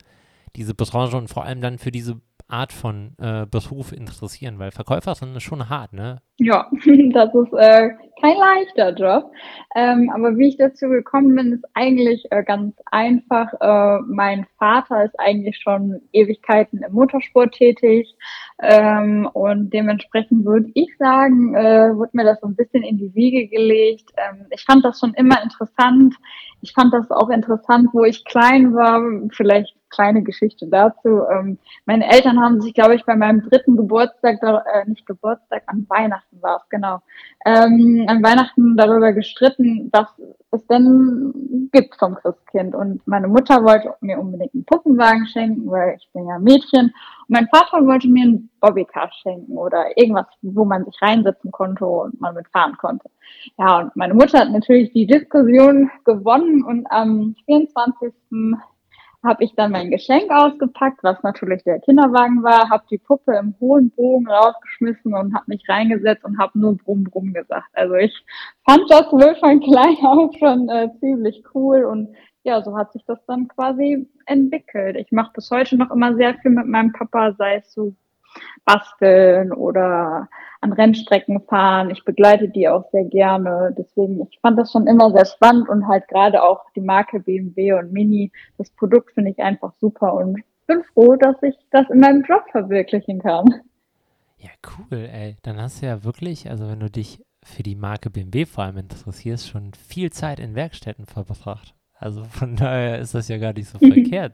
diese 0.58 0.74
Branche 0.74 1.16
und 1.16 1.30
vor 1.30 1.46
allem 1.46 1.62
dann 1.62 1.78
für 1.78 1.92
diese 1.92 2.20
Art 2.48 2.74
von 2.74 3.14
äh, 3.18 3.46
Beruf 3.50 3.94
interessieren, 3.94 4.60
weil 4.60 4.72
Verkäufer 4.72 5.16
sind 5.16 5.42
schon 5.42 5.70
hart, 5.70 5.94
ne? 5.94 6.22
Ja, 6.38 6.70
das 7.14 7.34
ist 7.34 7.54
äh, 7.54 7.90
kein 8.22 8.38
leichter 8.38 8.94
Job. 8.94 9.32
Ähm, 9.76 10.10
aber 10.14 10.38
wie 10.38 10.50
ich 10.50 10.58
dazu 10.58 10.88
gekommen 10.88 11.36
bin, 11.36 11.54
ist 11.54 11.66
eigentlich 11.74 12.26
äh, 12.32 12.44
ganz 12.44 12.76
einfach. 12.92 13.54
Äh, 13.60 14.02
mein 14.08 14.46
Vater 14.58 15.04
ist 15.04 15.20
eigentlich 15.20 15.58
schon 15.58 16.02
Ewigkeiten 16.14 16.82
im 16.84 16.94
Motorsport 16.94 17.54
tätig. 17.54 18.16
Ähm, 18.62 19.30
und 19.34 19.72
dementsprechend 19.72 20.46
würde 20.46 20.72
ich 20.74 20.96
sagen, 20.98 21.56
äh, 21.56 21.96
wurde 21.96 22.12
mir 22.14 22.24
das 22.24 22.40
so 22.40 22.48
ein 22.48 22.56
bisschen 22.56 22.84
in 22.84 22.98
die 22.98 23.14
Wiege 23.16 23.48
gelegt. 23.48 24.12
Ähm, 24.18 24.46
ich 24.50 24.64
fand 24.64 24.86
das 24.86 25.00
schon 25.00 25.14
immer 25.14 25.42
interessant. 25.44 26.16
Ich 26.62 26.74
fand 26.74 26.94
das 26.94 27.12
auch 27.12 27.30
interessant, 27.30 27.90
wo 27.94 28.04
ich 28.04 28.24
klein 28.26 28.74
war. 28.74 29.02
Vielleicht 29.32 29.76
kleine 29.96 30.24
Geschichte 30.24 30.68
dazu. 30.68 31.22
Ähm, 31.32 31.58
meine 31.86 32.12
Eltern 32.12 32.42
haben 32.42 32.62
sich, 32.62 32.74
glaube 32.74 32.96
ich, 32.96 33.06
bei 33.06 33.16
meinem 33.16 33.42
dritten 33.42 33.78
Geburtstag, 33.78 34.42
äh, 34.44 34.90
nicht 34.90 35.06
Geburtstag, 35.06 35.64
an 35.68 35.86
Weihnachten 35.90 36.42
war 36.42 36.58
es, 36.58 36.70
genau, 36.70 37.00
ähm, 37.46 38.05
an 38.10 38.24
Weihnachten 38.24 38.78
darüber 38.78 39.14
gestritten, 39.14 39.90
was 39.92 40.08
es 40.52 40.66
denn 40.68 41.70
gibt 41.72 41.96
vom 41.98 42.16
Christkind. 42.16 42.76
Und 42.76 43.06
meine 43.06 43.28
Mutter 43.28 43.64
wollte 43.64 43.94
mir 44.02 44.20
unbedingt 44.20 44.54
einen 44.54 44.66
Puppenwagen 44.66 45.28
schenken, 45.28 45.70
weil 45.70 45.98
ich 46.00 46.10
bin 46.14 46.28
ja 46.28 46.40
Mädchen. 46.40 46.86
Und 46.86 47.30
mein 47.30 47.48
Vater 47.48 47.86
wollte 47.86 48.08
mir 48.08 48.24
einen 48.24 48.50
Bobbycar 48.62 49.12
schenken 49.22 49.58
oder 49.58 49.98
irgendwas, 49.98 50.28
wo 50.42 50.66
man 50.66 50.86
sich 50.86 50.96
reinsetzen 51.02 51.52
konnte 51.52 51.86
und 51.86 52.20
man 52.22 52.36
mitfahren 52.36 52.78
konnte. 52.78 53.10
Ja, 53.58 53.80
und 53.80 53.96
meine 53.96 54.14
Mutter 54.14 54.40
hat 54.40 54.52
natürlich 54.52 54.92
die 54.94 55.08
Diskussion 55.08 55.90
gewonnen 56.06 56.64
und 56.64 56.86
am 56.92 57.36
24 57.46 58.14
habe 59.26 59.44
ich 59.44 59.54
dann 59.56 59.72
mein 59.72 59.92
Geschenk 59.92 60.30
ausgepackt, 60.30 61.04
was 61.04 61.22
natürlich 61.24 61.64
der 61.64 61.80
Kinderwagen 61.80 62.44
war, 62.44 62.70
habe 62.70 62.86
die 62.90 62.98
Puppe 62.98 63.36
im 63.36 63.56
hohen 63.60 63.92
Bogen 63.92 64.28
rausgeschmissen 64.28 65.14
und 65.14 65.34
habe 65.34 65.46
mich 65.48 65.68
reingesetzt 65.68 66.24
und 66.24 66.38
habe 66.38 66.58
nur 66.58 66.78
Brumm 66.78 67.04
Brumm 67.04 67.34
gesagt. 67.34 67.70
Also 67.74 67.96
ich 67.96 68.14
fand 68.66 68.84
das 68.90 69.12
wohl 69.12 69.36
von 69.36 69.60
klein 69.62 69.98
auf 70.06 70.36
schon 70.38 70.70
äh, 70.70 70.90
ziemlich 71.00 71.44
cool 71.54 71.84
und 71.84 72.16
ja, 72.44 72.62
so 72.62 72.78
hat 72.78 72.94
sich 72.94 73.04
das 73.06 73.20
dann 73.26 73.48
quasi 73.48 74.08
entwickelt. 74.28 74.96
Ich 74.98 75.12
mache 75.12 75.32
bis 75.34 75.50
heute 75.50 75.76
noch 75.78 75.90
immer 75.90 76.16
sehr 76.16 76.36
viel 76.36 76.52
mit 76.52 76.68
meinem 76.68 76.94
Papa, 76.94 77.34
sei 77.34 77.56
es 77.56 77.74
so 77.74 77.96
basteln 78.66 79.52
oder 79.52 80.28
an 80.62 80.74
Rennstrecken 80.74 81.42
fahren. 81.42 81.90
Ich 81.92 82.04
begleite 82.04 82.50
die 82.50 82.68
auch 82.68 82.90
sehr 82.92 83.06
gerne. 83.06 83.74
Deswegen, 83.78 84.28
ich 84.30 84.40
fand 84.40 84.58
das 84.58 84.72
schon 84.72 84.88
immer 84.88 85.12
sehr 85.12 85.26
spannend 85.26 85.70
und 85.70 85.88
halt 85.88 86.08
gerade 86.08 86.44
auch 86.44 86.66
die 86.76 86.82
Marke 86.82 87.20
BMW 87.20 87.74
und 87.74 87.92
Mini, 87.92 88.32
das 88.58 88.70
Produkt 88.72 89.14
finde 89.14 89.32
ich 89.32 89.40
einfach 89.40 89.74
super 89.80 90.14
und 90.14 90.42
bin 90.68 90.84
froh, 90.94 91.16
dass 91.16 91.42
ich 91.44 91.56
das 91.72 91.90
in 91.90 92.00
meinem 92.00 92.24
Job 92.24 92.44
verwirklichen 92.52 93.22
kann. 93.22 93.46
Ja, 94.38 94.50
cool, 94.78 95.10
ey. 95.12 95.36
Dann 95.44 95.62
hast 95.62 95.82
du 95.82 95.86
ja 95.86 96.04
wirklich, 96.04 96.50
also 96.50 96.68
wenn 96.68 96.80
du 96.80 96.90
dich 96.90 97.24
für 97.44 97.64
die 97.64 97.76
Marke 97.76 98.10
BMW 98.10 98.46
vor 98.46 98.64
allem 98.64 98.78
interessierst, 98.78 99.48
schon 99.48 99.74
viel 99.74 100.12
Zeit 100.12 100.40
in 100.40 100.56
Werkstätten 100.56 101.06
verbracht. 101.06 101.76
Also 101.98 102.24
von 102.26 102.56
daher 102.56 103.00
ist 103.00 103.14
das 103.14 103.28
ja 103.28 103.38
gar 103.38 103.54
nicht 103.54 103.70
so 103.70 103.78
verkehrt. 103.80 104.34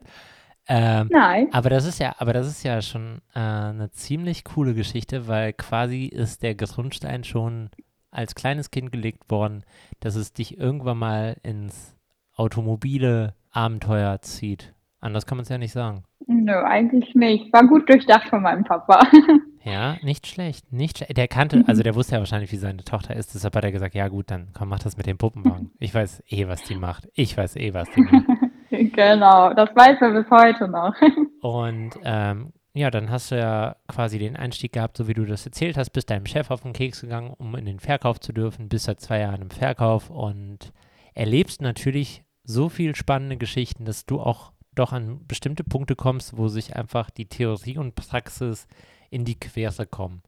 Ähm, 0.68 1.08
Nein. 1.12 1.48
Aber 1.52 1.70
das 1.70 1.86
ist 1.86 2.00
ja, 2.00 2.16
aber 2.18 2.34
das 2.34 2.48
ist 2.48 2.64
ja 2.64 2.82
schon 2.82 3.22
äh, 3.34 3.40
eine 3.40 3.92
ziemlich 3.92 4.44
coole 4.44 4.74
Geschichte, 4.74 5.28
weil 5.28 5.54
quasi 5.54 6.06
ist 6.06 6.44
der 6.44 6.56
Grundstein 6.56 7.24
schon 7.24 7.70
als 8.12 8.36
kleines 8.36 8.72
Kind 8.72 8.92
gelegt 8.92 9.30
worden, 9.30 9.64
dass 10.00 10.16
es 10.16 10.34
dich 10.34 10.58
irgendwann 10.58 10.98
mal 10.98 11.38
ins 11.44 11.96
automobile 12.36 13.36
Abenteuer 13.52 14.22
zieht. 14.22 14.74
Anders 15.00 15.26
kann 15.26 15.38
man 15.38 15.44
es 15.44 15.50
ja 15.50 15.58
nicht 15.58 15.72
sagen. 15.72 16.04
Nö, 16.28 16.54
eigentlich 16.64 17.16
nicht. 17.16 17.52
War 17.52 17.66
gut 17.68 17.90
durchdacht 17.90 18.30
von 18.30 18.42
meinem 18.42 18.64
Papa. 18.64 19.02
Ja, 19.64 19.98
nicht 20.02 20.26
schlecht. 20.26 20.74
Nicht 20.74 20.98
schlecht. 20.98 21.16
Der 21.16 21.28
kannte, 21.28 21.64
also 21.68 21.84
der 21.84 21.94
wusste 21.94 22.16
ja 22.16 22.20
wahrscheinlich, 22.20 22.52
wie 22.52 22.58
seine 22.58 22.84
Tochter 22.84 23.16
ist. 23.16 23.36
Deshalb 23.36 23.56
hat 23.56 23.64
er 23.64 23.72
gesagt, 23.72 23.94
ja 23.94 24.08
gut, 24.08 24.32
dann 24.32 24.48
komm, 24.54 24.70
mach 24.70 24.80
das 24.80 24.98
mit 24.98 25.06
dem 25.06 25.20
Puppenwagen. 25.20 25.72
Ich 25.78 25.94
weiß 25.94 26.24
eh, 26.30 26.48
was 26.48 26.64
die 26.64 26.76
macht. 26.76 27.08
Ich 27.14 27.38
weiß 27.38 27.58
eh, 27.58 27.74
was 27.74 27.88
die 27.92 28.02
macht. 28.02 28.26
genau, 28.96 29.54
das 29.54 29.70
weiß 29.76 29.98
er 30.02 30.12
bis 30.12 30.32
heute 30.32 30.68
noch. 30.68 30.96
Und 31.42 31.92
ähm, 32.04 32.54
ja, 32.74 32.90
dann 32.90 33.10
hast 33.10 33.32
du 33.32 33.38
ja 33.38 33.76
quasi 33.88 34.18
den 34.18 34.38
Einstieg 34.38 34.74
gehabt, 34.74 34.96
so 34.96 35.08
wie 35.08 35.14
du 35.14 35.26
das 35.26 35.46
erzählt 35.46 35.78
hast, 35.78 35.90
bist 35.90 36.10
deinem 36.10 36.26
Chef 36.26 36.52
auf 36.52 36.62
den 36.62 36.74
Keks 36.74 37.02
gegangen, 37.02 37.34
um 37.38 37.56
in 37.56 37.66
den 37.66 37.80
Verkauf 37.80 38.20
zu 38.20 38.32
dürfen, 38.32 38.70
bist 38.70 38.86
seit 38.86 39.02
zwei 39.02 39.20
Jahren 39.20 39.42
im 39.42 39.50
Verkauf 39.50 40.10
und 40.10 40.72
erlebst 41.14 41.62
natürlich 41.62 42.24
so 42.44 42.70
viel 42.70 42.96
spannende 42.96 43.36
Geschichten, 43.38 43.84
dass 43.84 44.06
du 44.06 44.22
auch 44.22 44.54
doch 44.74 44.94
an 44.94 45.28
bestimmte 45.28 45.66
Punkte 45.66 45.98
kommst, 45.98 46.38
wo 46.38 46.48
sich 46.48 46.76
einfach 46.78 47.10
die 47.10 47.28
Theorie 47.28 47.78
und 47.78 47.96
Praxis 47.96 48.68
in 49.10 49.26
die 49.26 49.38
Quere 49.38 49.86
kommen. 49.86 50.24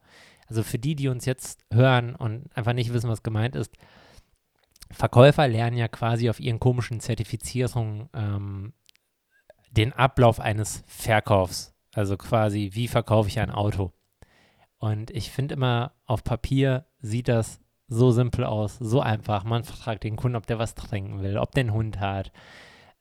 Also 0.49 0.63
für 0.63 0.77
die, 0.77 0.95
die 0.95 1.08
uns 1.08 1.25
jetzt 1.25 1.62
hören 1.71 2.13
und 2.13 2.49
einfach 2.56 2.73
nicht 2.73 2.91
wissen, 2.91 3.10
was 3.10 3.23
gemeint 3.23 3.56
ist, 3.56 3.73
Verkäufer 4.93 5.47
lernen 5.47 5.77
ja 5.77 5.88
quasi 5.88 6.29
auf 6.29 6.39
ihren 6.39 6.60
komischen 6.60 6.99
Zertifizierungen 6.99 8.10
ähm, 8.13 8.73
den 9.71 9.93
Ablauf 9.93 10.39
eines 10.39 10.84
Verkaufs. 10.88 11.73
Also 11.93 12.17
quasi, 12.17 12.71
wie 12.73 12.88
verkaufe 12.88 13.29
ich 13.29 13.39
ein 13.39 13.51
Auto? 13.51 13.91
Und 14.77 15.12
ich 15.12 15.32
finde 15.32 15.56
immer, 15.56 15.93
auf 16.06 16.23
Papier 16.23 16.86
sieht 16.99 17.27
das 17.27 17.62
so 17.88 18.12
simpel 18.12 18.43
aus, 18.43 18.77
so 18.79 19.01
einfach. 19.01 19.43
Man 19.43 19.63
fragt 19.63 20.03
den 20.03 20.15
Kunden, 20.15 20.36
ob 20.36 20.47
der 20.47 20.60
was 20.60 20.75
trinken 20.75 21.21
will, 21.21 21.38
ob 21.38 21.51
der 21.51 21.62
einen 21.62 21.73
Hund 21.73 21.99
hat, 21.99 22.32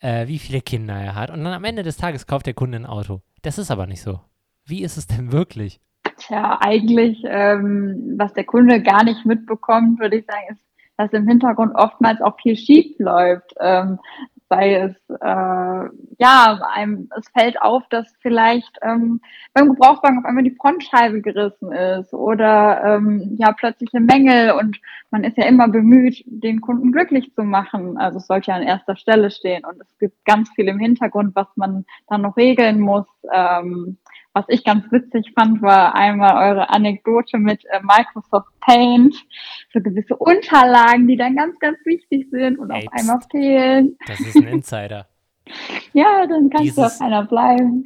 äh, 0.01 0.27
wie 0.27 0.39
viele 0.39 0.61
Kinder 0.61 0.95
er 0.95 1.15
hat. 1.15 1.31
Und 1.31 1.43
dann 1.45 1.53
am 1.53 1.65
Ende 1.65 1.83
des 1.83 1.97
Tages 1.97 2.27
kauft 2.27 2.47
der 2.47 2.55
Kunde 2.55 2.77
ein 2.77 2.87
Auto. 2.87 3.23
Das 3.43 3.59
ist 3.59 3.71
aber 3.71 3.87
nicht 3.87 4.03
so. 4.03 4.21
Wie 4.65 4.83
ist 4.83 4.97
es 4.97 5.07
denn 5.07 5.33
wirklich? 5.33 5.81
Tja, 6.19 6.59
eigentlich, 6.61 7.23
ähm, 7.27 8.15
was 8.17 8.33
der 8.35 8.45
Kunde 8.45 8.83
gar 8.83 9.03
nicht 9.03 9.25
mitbekommt, 9.25 9.99
würde 9.99 10.19
ich 10.19 10.27
sagen, 10.27 10.45
ist, 10.51 10.61
dass 11.03 11.13
im 11.13 11.27
Hintergrund 11.27 11.75
oftmals 11.75 12.21
auch 12.21 12.37
viel 12.41 12.57
schief 12.57 12.95
läuft. 12.99 13.55
Ähm, 13.61 13.99
sei 14.49 14.75
es, 14.75 14.95
äh, 15.09 15.89
ja, 16.19 16.61
einem, 16.75 17.09
es 17.19 17.27
fällt 17.31 17.61
auf, 17.63 17.85
dass 17.89 18.07
vielleicht 18.21 18.79
ähm, 18.83 19.23
beim 19.55 19.71
Gebrauchswagen 19.71 20.19
auf 20.19 20.27
einmal 20.27 20.45
die 20.45 20.55
Frontscheibe 20.55 21.23
gerissen 21.23 21.73
ist 21.73 22.13
oder 22.13 22.83
ähm, 22.85 23.37
ja, 23.39 23.53
plötzliche 23.53 24.01
Mängel 24.01 24.53
und 24.53 24.79
man 25.11 25.25
ist 25.25 25.39
ja 25.39 25.47
immer 25.47 25.69
bemüht, 25.69 26.23
den 26.27 26.61
Kunden 26.61 26.93
glücklich 26.93 27.33
zu 27.35 27.45
machen. 27.45 27.97
Also 27.97 28.19
es 28.19 28.27
sollte 28.27 28.51
ja 28.51 28.57
an 28.57 28.63
erster 28.63 28.97
Stelle 28.97 29.31
stehen 29.31 29.65
und 29.65 29.81
es 29.81 29.99
gibt 29.99 30.23
ganz 30.27 30.51
viel 30.51 30.69
im 30.69 30.79
Hintergrund, 30.79 31.35
was 31.35 31.49
man 31.57 31.87
dann 32.09 32.21
noch 32.21 32.37
regeln 32.37 32.79
muss. 32.79 33.07
Ähm, 33.33 33.97
was 34.35 34.45
ich 34.49 34.65
ganz 34.65 34.91
witzig 34.91 35.33
fand, 35.35 35.63
war 35.63 35.95
einmal 35.95 36.51
eure 36.51 36.71
Anekdote 36.71 37.39
mit 37.39 37.65
äh, 37.67 37.81
Microsoft 37.83 38.49
Paint, 38.61 39.15
so 39.73 39.81
gewisse 39.81 40.17
Unterlagen, 40.17 41.07
die 41.07 41.17
dann 41.17 41.37
ganz, 41.37 41.59
ganz 41.59 41.79
wichtig 41.85 42.29
sind 42.31 42.59
und 42.59 42.71
Hey, 42.71 42.87
auf 42.87 42.93
einmal 42.93 43.21
fehlen. 43.31 43.97
Das 44.07 44.21
ist 44.21 44.37
ein 44.37 44.49
Insider. 44.49 45.07
Ja, 45.93 46.27
dann 46.27 46.49
kannst 46.49 46.65
Dieses, 46.65 46.77
du 46.77 46.83
auf 46.83 47.01
einer 47.01 47.25
bleiben. 47.25 47.83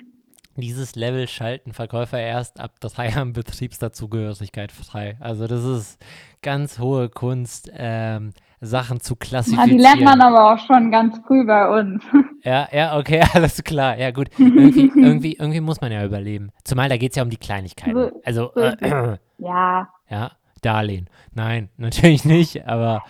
Dieses 0.56 0.94
Level 0.94 1.26
schalten 1.26 1.72
Verkäufer 1.72 2.20
erst 2.20 2.60
ab 2.60 2.78
drei 2.80 3.08
Jahren 3.10 3.32
Betriebsdazugehörigkeit 3.32 4.70
frei. 4.70 5.16
Also 5.20 5.46
das 5.46 5.64
ist 5.64 5.98
ganz 6.42 6.78
hohe 6.78 7.08
Kunst. 7.08 7.70
Ähm, 7.74 8.32
Sachen 8.60 9.00
zu 9.00 9.16
klassifizieren. 9.16 9.70
Ja, 9.70 9.76
die 9.76 9.82
lernt 9.82 10.02
man 10.02 10.20
aber 10.20 10.54
auch 10.54 10.58
schon 10.66 10.90
ganz 10.90 11.18
früh 11.26 11.44
bei 11.44 11.68
uns. 11.80 12.02
Ja, 12.46 12.68
ja, 12.72 12.96
okay, 12.96 13.20
alles 13.34 13.62
klar. 13.64 13.98
Ja, 13.98 14.12
gut. 14.12 14.28
Irgendwie, 14.38 14.92
irgendwie, 14.96 15.32
irgendwie 15.32 15.60
muss 15.60 15.80
man 15.80 15.90
ja 15.90 16.04
überleben. 16.04 16.52
Zumal 16.62 16.88
da 16.88 16.96
geht 16.96 17.10
es 17.10 17.16
ja 17.16 17.24
um 17.24 17.30
die 17.30 17.36
Kleinigkeiten. 17.36 18.12
Also, 18.24 18.54
äh, 18.54 19.18
ja. 19.38 19.88
Ja, 20.08 20.32
Darlehen. 20.62 21.10
Nein, 21.34 21.68
natürlich 21.76 22.24
nicht, 22.24 22.66
aber. 22.66 23.02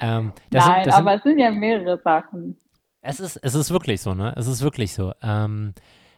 Ähm, 0.00 0.32
das 0.50 0.66
Nein, 0.66 0.84
sind, 0.84 0.86
das 0.86 0.94
aber 0.94 1.10
sind, 1.10 1.18
es 1.18 1.22
sind 1.24 1.38
ja 1.40 1.50
mehrere 1.50 2.00
Sachen. 2.02 2.56
Es 3.02 3.18
ist, 3.20 3.36
es 3.36 3.54
ist 3.54 3.70
wirklich 3.70 4.00
so, 4.00 4.14
ne? 4.14 4.32
Es 4.36 4.46
ist 4.46 4.62
wirklich 4.62 4.94
so. 4.94 5.12
Ähm, 5.20 5.74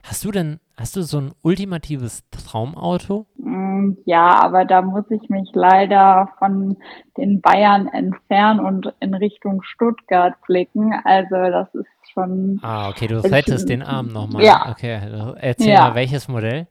Hast 0.08 0.24
du 0.24 0.30
denn, 0.30 0.60
hast 0.76 0.94
du 0.94 1.02
so 1.02 1.18
ein 1.18 1.32
ultimatives 1.42 2.22
Traumauto? 2.30 3.26
Mm, 3.38 3.65
ja, 4.04 4.42
aber 4.42 4.64
da 4.64 4.82
muss 4.82 5.04
ich 5.10 5.28
mich 5.28 5.50
leider 5.52 6.28
von 6.38 6.76
den 7.16 7.40
Bayern 7.40 7.88
entfernen 7.88 8.60
und 8.60 8.92
in 9.00 9.14
Richtung 9.14 9.62
Stuttgart 9.62 10.34
blicken. 10.46 10.92
Also 11.04 11.36
das 11.36 11.74
ist 11.74 12.12
schon. 12.12 12.60
Ah, 12.62 12.88
okay, 12.88 13.06
du 13.06 13.22
rettest 13.22 13.68
den 13.68 13.82
Arm 13.82 14.08
nochmal. 14.08 14.42
Ja. 14.42 14.68
Okay, 14.70 15.00
erzähl 15.40 15.68
ja. 15.68 15.88
mal, 15.88 15.94
welches 15.94 16.28
Modell? 16.28 16.66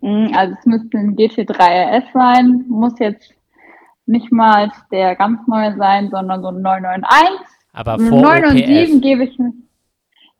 Mm, 0.00 0.28
also 0.34 0.54
es 0.58 0.66
müsste 0.66 0.98
ein 0.98 1.16
GT3 1.16 1.98
RS 1.98 2.12
sein, 2.12 2.64
muss 2.68 2.98
jetzt 2.98 3.34
nicht 4.06 4.32
mal 4.32 4.72
der 4.90 5.16
ganz 5.16 5.46
neue 5.46 5.76
sein, 5.76 6.10
sondern 6.10 6.42
so 6.42 6.48
ein 6.48 6.62
991. 6.62 7.46
Aber 7.72 7.98
vor 7.98 8.22
997 8.22 9.02
gebe 9.02 9.24
ich 9.24 9.38
mir. 9.38 9.52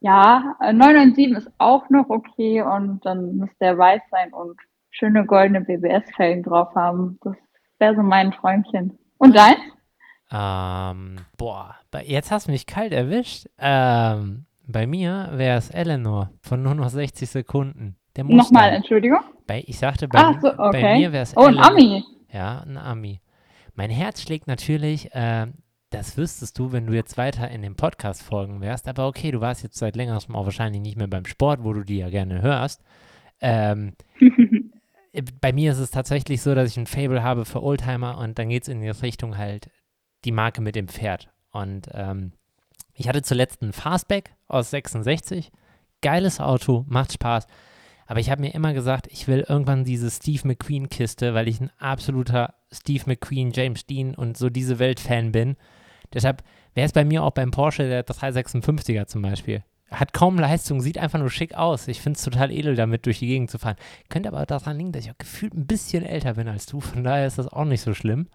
Ja, 0.00 0.56
997 0.60 1.18
äh, 1.18 1.38
ist 1.38 1.50
auch 1.58 1.90
noch 1.90 2.08
okay 2.08 2.62
und 2.62 3.04
dann 3.04 3.36
müsste 3.36 3.64
er 3.64 3.78
weiß 3.78 4.02
sein 4.10 4.32
und 4.32 4.56
schöne 4.90 5.24
goldene 5.26 5.60
BBS-Felgen 5.62 6.42
drauf 6.42 6.74
haben. 6.74 7.18
Das 7.22 7.36
wäre 7.78 7.94
so 7.94 8.02
mein 8.02 8.32
Träumchen. 8.32 8.98
Und 9.18 9.36
dein? 9.36 9.56
Ähm, 10.30 11.16
boah, 11.36 11.76
jetzt 12.04 12.30
hast 12.30 12.48
du 12.48 12.52
mich 12.52 12.66
kalt 12.66 12.92
erwischt. 12.92 13.46
Ähm, 13.58 14.44
bei 14.66 14.86
mir 14.86 15.30
wäre 15.32 15.56
es 15.56 15.70
Eleanor 15.70 16.30
von 16.42 16.62
nur 16.62 16.74
noch 16.74 16.90
60 16.90 17.28
Sekunden. 17.28 17.96
Der 18.16 18.24
Nochmal, 18.24 18.70
Entschuldigung? 18.70 19.20
Bei, 19.46 19.62
ich 19.66 19.78
sagte, 19.78 20.08
bei, 20.08 20.20
so, 20.40 20.48
okay. 20.58 20.82
bei 20.82 20.98
mir 20.98 21.12
wäre 21.12 21.22
es 21.22 21.36
Oh, 21.36 21.44
ein 21.44 21.58
Ami. 21.58 22.04
Ja, 22.30 22.60
ein 22.60 22.76
Ami. 22.76 23.20
Mein 23.74 23.90
Herz 23.90 24.20
schlägt 24.20 24.46
natürlich, 24.46 25.14
äh, 25.14 25.46
das 25.90 26.18
wüsstest 26.18 26.58
du, 26.58 26.72
wenn 26.72 26.86
du 26.86 26.92
jetzt 26.92 27.16
weiter 27.16 27.50
in 27.50 27.62
den 27.62 27.76
Podcast 27.76 28.22
folgen 28.22 28.60
wärst. 28.60 28.88
Aber 28.88 29.06
okay, 29.06 29.30
du 29.30 29.40
warst 29.40 29.62
jetzt 29.62 29.78
seit 29.78 29.96
längerem 29.96 30.34
auch 30.34 30.44
wahrscheinlich 30.44 30.82
nicht 30.82 30.98
mehr 30.98 31.06
beim 31.06 31.24
Sport, 31.24 31.64
wo 31.64 31.72
du 31.72 31.82
die 31.84 31.98
ja 31.98 32.10
gerne 32.10 32.42
hörst. 32.42 32.82
Ähm, 33.40 33.94
bei 35.40 35.52
mir 35.52 35.72
ist 35.72 35.78
es 35.78 35.90
tatsächlich 35.90 36.42
so, 36.42 36.54
dass 36.54 36.70
ich 36.70 36.76
ein 36.76 36.86
Fable 36.86 37.22
habe 37.22 37.44
für 37.44 37.62
Oldtimer 37.62 38.18
und 38.18 38.38
dann 38.38 38.48
geht 38.48 38.62
es 38.62 38.68
in 38.68 38.80
die 38.80 38.88
Richtung 38.88 39.36
halt 39.36 39.70
die 40.24 40.32
Marke 40.32 40.60
mit 40.60 40.74
dem 40.74 40.88
Pferd. 40.88 41.30
Und 41.50 41.88
ähm, 41.92 42.32
ich 42.94 43.08
hatte 43.08 43.22
zuletzt 43.22 43.62
einen 43.62 43.72
Fastback 43.72 44.34
aus 44.48 44.70
66. 44.70 45.50
Geiles 46.02 46.40
Auto, 46.40 46.84
macht 46.88 47.12
Spaß. 47.12 47.46
Aber 48.06 48.20
ich 48.20 48.30
habe 48.30 48.40
mir 48.40 48.54
immer 48.54 48.72
gesagt, 48.72 49.06
ich 49.08 49.28
will 49.28 49.44
irgendwann 49.48 49.84
diese 49.84 50.10
Steve 50.10 50.48
McQueen-Kiste, 50.48 51.34
weil 51.34 51.46
ich 51.46 51.60
ein 51.60 51.70
absoluter 51.78 52.54
Steve 52.72 53.04
McQueen, 53.06 53.52
James 53.52 53.84
Dean 53.86 54.14
und 54.14 54.36
so 54.36 54.48
diese 54.48 54.78
Welt-Fan 54.78 55.30
bin. 55.32 55.56
Deshalb 56.12 56.42
wäre 56.74 56.86
es 56.86 56.92
bei 56.92 57.04
mir 57.04 57.22
auch 57.22 57.32
beim 57.32 57.50
Porsche 57.50 57.88
der 57.88 58.06
356er 58.06 59.06
zum 59.06 59.22
Beispiel. 59.22 59.62
Hat 59.90 60.12
kaum 60.12 60.38
Leistung, 60.38 60.80
sieht 60.80 60.98
einfach 60.98 61.18
nur 61.18 61.30
schick 61.30 61.54
aus. 61.54 61.88
Ich 61.88 62.00
finde 62.00 62.18
es 62.18 62.24
total 62.24 62.50
edel, 62.50 62.76
damit 62.76 63.06
durch 63.06 63.20
die 63.20 63.26
Gegend 63.26 63.50
zu 63.50 63.58
fahren. 63.58 63.76
Könnte 64.08 64.28
aber 64.28 64.44
daran 64.44 64.76
liegen, 64.76 64.92
dass 64.92 65.04
ich 65.04 65.10
auch 65.10 65.18
gefühlt 65.18 65.54
ein 65.54 65.66
bisschen 65.66 66.04
älter 66.04 66.34
bin 66.34 66.48
als 66.48 66.66
du. 66.66 66.80
Von 66.80 67.04
daher 67.04 67.26
ist 67.26 67.38
das 67.38 67.48
auch 67.48 67.64
nicht 67.64 67.80
so 67.80 67.94
schlimm. 67.94 68.26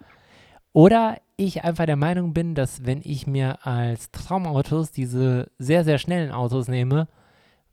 Oder 0.74 1.18
ich 1.38 1.64
einfach 1.64 1.86
der 1.86 1.96
Meinung 1.96 2.34
bin, 2.34 2.56
dass 2.56 2.86
wenn 2.86 3.02
ich 3.04 3.28
mir 3.28 3.66
als 3.66 4.10
Traumautos 4.12 4.92
diese 4.92 5.52
sehr, 5.60 5.84
sehr 5.84 6.00
schnellen 6.00 6.32
Autos 6.32 6.68
nehme, 6.68 7.08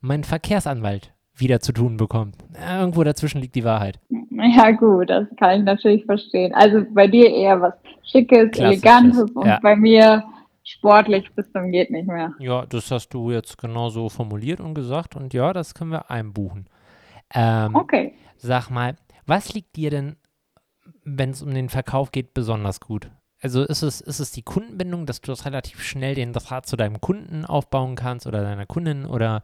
mein 0.01 0.25
Verkehrsanwalt 0.25 1.15
wieder 1.35 1.61
zu 1.61 1.73
tun 1.73 1.97
bekommt. 1.97 2.37
Irgendwo 2.71 3.03
dazwischen 3.03 3.41
liegt 3.41 3.55
die 3.55 3.65
Wahrheit. 3.65 3.99
Ja, 4.31 4.71
gut, 4.73 5.09
das 5.09 5.27
kann 5.39 5.61
ich 5.61 5.65
natürlich 5.65 6.05
verstehen. 6.05 6.55
Also 6.55 6.85
bei 6.93 7.07
dir 7.07 7.31
eher 7.31 7.61
was 7.61 7.75
Schickes, 8.05 8.59
Elegantes 8.59 9.31
und 9.31 9.47
ja. 9.47 9.59
bei 9.63 9.77
mir 9.77 10.25
sportlich 10.71 11.31
bis 11.35 11.51
zum 11.53 11.71
geht 11.71 11.91
nicht 11.91 12.07
mehr. 12.07 12.35
Ja, 12.39 12.67
das 12.67 12.91
hast 12.91 13.11
du 13.11 13.31
jetzt 13.31 13.59
genauso 13.59 14.09
formuliert 14.09 14.61
und 14.61 14.75
gesagt 14.75 15.17
und 15.17 15.35
ja, 15.35 15.53
das 15.53 15.75
können 15.75 15.91
wir 15.91 16.11
einbuchen. 16.11 16.69
Ähm, 17.35 17.75
okay. 17.75 18.15
Sag 18.37 18.71
mal, 18.71 18.97
was 19.27 19.53
liegt 19.55 19.77
dir 19.77 19.91
denn, 19.91 20.17
wenn 21.05 21.31
es 21.31 21.43
um 21.43 21.53
den 21.53 21.69
Verkauf 21.69 22.13
geht, 22.13 22.35
besonders 22.35 22.81
gut? 22.81 23.11
Also 23.43 23.63
ist 23.63 23.83
es, 23.83 24.01
ist 24.01 24.21
es 24.21 24.33
die 24.33 24.43
Kundenbindung, 24.43 25.07
dass 25.07 25.21
du 25.21 25.31
das 25.31 25.47
relativ 25.47 25.83
schnell 25.83 26.15
den 26.15 26.33
Draht 26.33 26.67
zu 26.67 26.77
deinem 26.77 27.01
Kunden 27.01 27.45
aufbauen 27.45 27.95
kannst 27.95 28.27
oder 28.27 28.43
deiner 28.43 28.67
Kundin 28.67 29.07
oder 29.07 29.43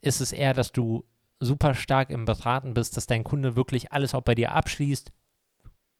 ist 0.00 0.20
es 0.20 0.32
eher, 0.32 0.54
dass 0.54 0.72
du 0.72 1.04
super 1.40 1.74
stark 1.74 2.10
im 2.10 2.24
Beraten 2.24 2.72
bist, 2.74 2.96
dass 2.96 3.06
dein 3.06 3.24
Kunde 3.24 3.56
wirklich 3.56 3.92
alles 3.92 4.14
auch 4.14 4.22
bei 4.22 4.34
dir 4.34 4.52
abschließt, 4.52 5.12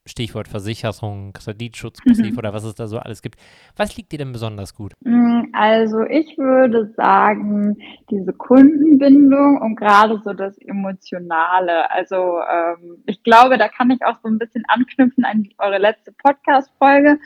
Stichwort 0.05 0.49
Versicherung, 0.49 1.33
Kreditschutzbrief 1.33 2.33
mhm. 2.33 2.39
oder 2.39 2.53
was 2.53 2.65
es 2.65 2.75
da 2.75 2.87
so 2.89 2.99
alles 2.99 3.23
gibt. 3.23 3.39
Was 3.77 3.97
liegt 3.97 4.11
dir 4.13 4.19
denn 4.19 4.33
besonders 4.33 4.75
gut? 4.75 4.95
Mm, 5.01 5.43
also 5.53 6.03
ich 6.03 6.37
würde 6.37 6.93
sagen, 6.97 7.77
diese 8.11 8.33
Kundenbindung 8.33 9.61
und 9.61 9.77
gerade 9.77 10.21
so 10.25 10.33
das 10.33 10.59
Emotionale. 10.59 11.91
Also 11.91 12.17
ähm, 12.17 13.03
ich 13.07 13.23
glaube, 13.23 13.59
da 13.59 13.69
kann 13.69 13.91
ich 13.91 14.05
auch 14.05 14.19
so 14.23 14.29
ein 14.29 14.39
bisschen 14.39 14.65
anknüpfen 14.67 15.25
an 15.25 15.49
eure 15.59 15.79
letzte 15.79 16.13
Podcast-Folge 16.13 17.21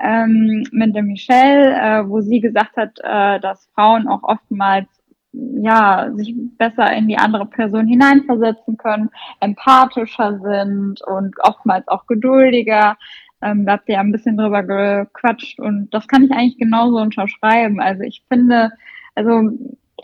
ähm, 0.00 0.64
mit 0.72 0.94
der 0.94 1.02
Michelle, 1.02 1.74
äh, 1.74 2.08
wo 2.08 2.20
sie 2.20 2.40
gesagt 2.40 2.76
hat, 2.76 2.98
äh, 3.02 3.40
dass 3.40 3.66
Frauen 3.74 4.08
auch 4.08 4.22
oftmals 4.22 4.88
ja, 5.32 6.10
sich 6.14 6.34
besser 6.58 6.92
in 6.92 7.08
die 7.08 7.16
andere 7.16 7.46
Person 7.46 7.86
hineinversetzen 7.86 8.76
können, 8.76 9.10
empathischer 9.40 10.38
sind 10.40 11.00
und 11.02 11.34
oftmals 11.40 11.88
auch 11.88 12.06
geduldiger. 12.06 12.96
Ähm, 13.40 13.66
da 13.66 13.72
habt 13.72 13.88
ihr 13.88 13.94
ja 13.94 14.00
ein 14.00 14.12
bisschen 14.12 14.36
drüber 14.36 14.62
gequatscht 14.62 15.58
und 15.58 15.88
das 15.92 16.06
kann 16.06 16.24
ich 16.24 16.30
eigentlich 16.30 16.58
genauso 16.58 16.98
unterschreiben. 16.98 17.80
Also 17.80 18.02
ich 18.02 18.22
finde, 18.28 18.70
also 19.14 19.50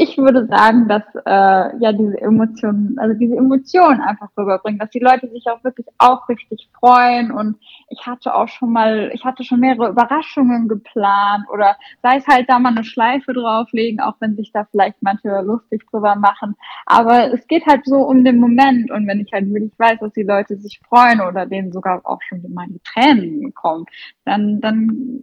ich 0.01 0.17
würde 0.17 0.47
sagen, 0.47 0.87
dass 0.87 1.03
äh, 1.27 1.77
ja 1.81 1.93
diese 1.93 2.21
Emotionen, 2.21 2.97
also 2.99 3.19
diese 3.19 3.35
Emotionen 3.35 4.01
einfach 4.01 4.29
rüberbringen, 4.39 4.79
dass 4.79 4.91
die 4.91 5.01
Leute 5.01 5.29
sich 5.29 5.45
auch 5.49 5.65
wirklich 5.65 5.87
auch 5.99 6.29
richtig 6.29 6.69
freuen. 6.79 7.33
Und 7.33 7.57
ich 7.91 8.07
hatte 8.07 8.33
auch 8.33 8.47
schon 8.47 8.73
mal, 8.73 9.11
ich 9.13 9.25
hatte 9.25 9.43
schon 9.43 9.59
mehrere 9.59 9.89
Überraschungen 9.89 10.69
geplant 10.69 11.47
oder 11.53 11.77
sei 12.01 12.19
es 12.19 12.29
halt 12.29 12.49
da 12.49 12.61
mal 12.61 12.71
eine 12.71 12.85
Schleife 12.85 13.33
drauflegen, 13.33 13.99
auch 13.99 14.15
wenn 14.21 14.37
sich 14.37 14.53
da 14.53 14.69
vielleicht 14.71 15.03
manche 15.03 15.41
lustig 15.41 15.85
drüber 15.91 16.15
machen, 16.15 16.55
aber 16.87 17.33
es 17.33 17.45
geht 17.49 17.67
halt 17.67 17.85
so 17.85 17.97
um 17.97 18.25
den 18.25 18.39
Moment. 18.39 18.93
Und 18.93 19.09
wenn 19.09 19.19
ich 19.19 19.33
halt 19.33 19.53
wirklich 19.53 19.77
weiß, 19.79 19.99
dass 19.99 20.13
die 20.13 20.23
Leute 20.23 20.57
sich 20.59 20.81
freuen 20.89 21.21
oder 21.21 21.45
denen 21.45 21.73
sogar 21.73 22.03
auch 22.05 22.23
schon 22.23 22.41
mal 22.55 22.67
die 22.69 22.81
Tränen 22.85 23.53
kommen, 23.53 23.85
dann 24.25 24.61
dann 24.61 25.23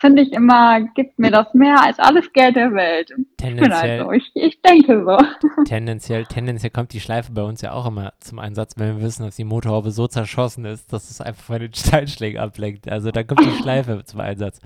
finde 0.00 0.22
ich 0.22 0.32
immer, 0.32 0.80
gibt 0.94 1.18
mir 1.18 1.30
das 1.30 1.54
mehr 1.54 1.82
als 1.82 1.98
alles 1.98 2.32
Geld 2.32 2.56
der 2.56 2.72
Welt. 2.72 3.12
Tendenziell, 3.36 3.97
ich, 4.12 4.30
ich 4.34 4.60
denke 4.62 5.04
so. 5.04 5.64
Tendenziell, 5.64 6.24
tendenziell 6.26 6.70
kommt 6.70 6.92
die 6.92 7.00
Schleife 7.00 7.32
bei 7.32 7.42
uns 7.42 7.60
ja 7.60 7.72
auch 7.72 7.86
immer 7.86 8.12
zum 8.20 8.38
Einsatz, 8.38 8.74
wenn 8.76 8.96
wir 8.96 9.02
wissen, 9.02 9.24
dass 9.24 9.36
die 9.36 9.44
Motorhaube 9.44 9.90
so 9.90 10.06
zerschossen 10.06 10.64
ist, 10.64 10.92
dass 10.92 11.10
es 11.10 11.20
einfach 11.20 11.42
von 11.42 11.60
den 11.60 11.74
Steinschlägen 11.74 12.40
ablenkt. 12.40 12.88
Also 12.88 13.10
da 13.10 13.22
kommt 13.22 13.40
die 13.40 13.58
Schleife 13.62 14.02
zum 14.04 14.20
Einsatz. 14.20 14.60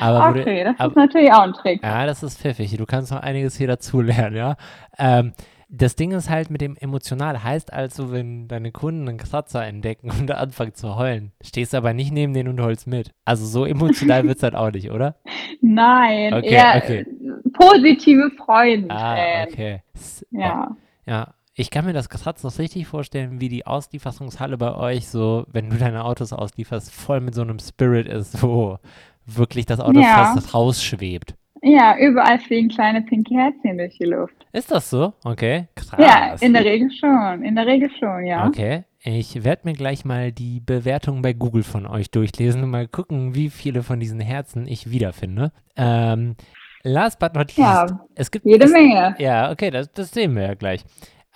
Aber 0.00 0.30
okay, 0.30 0.64
du, 0.64 0.70
das 0.70 0.80
aber, 0.80 0.90
ist 0.90 0.96
natürlich 0.96 1.32
auch 1.32 1.42
ein 1.42 1.52
Trick. 1.52 1.82
Ja, 1.82 2.06
das 2.06 2.22
ist 2.22 2.40
pfiffig. 2.40 2.76
Du 2.76 2.86
kannst 2.86 3.10
noch 3.10 3.20
einiges 3.20 3.56
hier 3.56 3.66
dazulernen, 3.66 4.36
ja. 4.36 4.56
Ähm, 4.98 5.32
das 5.74 5.96
Ding 5.96 6.12
ist 6.12 6.28
halt 6.28 6.50
mit 6.50 6.60
dem 6.60 6.76
emotional, 6.76 7.42
heißt 7.42 7.72
also, 7.72 8.12
wenn 8.12 8.46
deine 8.46 8.72
Kunden 8.72 9.08
einen 9.08 9.16
Kratzer 9.16 9.64
entdecken 9.64 10.10
und 10.10 10.30
anfangen 10.30 10.74
zu 10.74 10.96
heulen, 10.96 11.32
stehst 11.40 11.72
du 11.72 11.78
aber 11.78 11.94
nicht 11.94 12.12
neben 12.12 12.34
denen 12.34 12.50
und 12.50 12.60
heulst 12.60 12.86
mit. 12.86 13.12
Also 13.24 13.46
so 13.46 13.64
emotional 13.64 14.24
wird 14.28 14.36
es 14.36 14.42
halt 14.42 14.54
auch 14.54 14.70
nicht, 14.70 14.90
oder? 14.90 15.16
Nein, 15.62 16.34
okay, 16.34 16.50
eher 16.50 16.76
okay. 16.76 17.06
positive 17.54 18.30
Freunde. 18.36 18.94
Ah, 18.94 19.44
okay. 19.44 19.82
Ja. 20.30 20.76
Ja, 21.06 21.34
ich 21.54 21.70
kann 21.70 21.86
mir 21.86 21.94
das 21.94 22.10
Kratzer 22.10 22.50
so 22.50 22.60
richtig 22.60 22.86
vorstellen, 22.86 23.40
wie 23.40 23.48
die 23.48 23.66
Auslieferungshalle 23.66 24.58
bei 24.58 24.74
euch 24.74 25.08
so, 25.08 25.46
wenn 25.50 25.70
du 25.70 25.78
deine 25.78 26.04
Autos 26.04 26.34
auslieferst, 26.34 26.92
voll 26.92 27.20
mit 27.20 27.34
so 27.34 27.40
einem 27.40 27.58
Spirit 27.58 28.06
ist, 28.06 28.42
wo 28.42 28.78
wirklich 29.24 29.64
das 29.64 29.80
Auto 29.80 30.00
ja. 30.00 30.34
fast 30.34 30.52
rausschwebt. 30.52 31.34
Ja, 31.62 31.96
überall 31.96 32.40
fliegen 32.40 32.68
kleine 32.68 33.02
pinke 33.02 33.34
Herzchen 33.34 33.78
durch 33.78 33.96
die 33.96 34.06
Luft. 34.06 34.34
Ist 34.52 34.70
das 34.72 34.90
so? 34.90 35.12
Okay, 35.24 35.68
krass. 35.76 35.98
Ja, 35.98 36.34
in 36.40 36.52
der 36.52 36.64
Regel 36.64 36.90
schon. 36.90 37.44
In 37.44 37.54
der 37.54 37.66
Regel 37.66 37.88
schon, 37.98 38.26
ja. 38.26 38.46
Okay. 38.46 38.84
Ich 39.04 39.42
werde 39.42 39.62
mir 39.64 39.72
gleich 39.72 40.04
mal 40.04 40.32
die 40.32 40.60
Bewertung 40.60 41.22
bei 41.22 41.32
Google 41.32 41.62
von 41.62 41.86
euch 41.86 42.10
durchlesen 42.10 42.62
und 42.62 42.70
mal 42.70 42.86
gucken, 42.86 43.34
wie 43.34 43.50
viele 43.50 43.82
von 43.82 43.98
diesen 44.00 44.20
Herzen 44.20 44.66
ich 44.66 44.90
wiederfinde. 44.90 45.52
Ähm, 45.76 46.36
last 46.82 47.18
but 47.18 47.34
not 47.34 47.48
least. 47.56 47.58
Ja, 47.58 47.86
es 48.14 48.30
gibt 48.30 48.44
jede 48.44 48.64
es, 48.64 48.72
Menge. 48.72 49.14
Ja, 49.18 49.50
okay, 49.50 49.70
das, 49.70 49.92
das 49.92 50.10
sehen 50.10 50.34
wir 50.34 50.42
ja 50.42 50.54
gleich. 50.54 50.84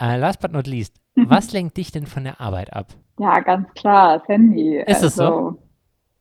Uh, 0.01 0.17
last 0.17 0.41
but 0.41 0.53
not 0.53 0.67
least, 0.67 0.95
was 1.15 1.53
lenkt 1.53 1.77
dich 1.77 1.91
denn 1.91 2.07
von 2.07 2.25
der 2.25 2.41
Arbeit 2.41 2.73
ab? 2.73 2.89
Ja, 3.19 3.41
ganz 3.41 3.67
klar, 3.75 4.19
das 4.19 4.29
Handy. 4.29 4.79
Ist 4.79 5.03
es 5.03 5.19
also, 5.19 5.51
so? 5.51 5.59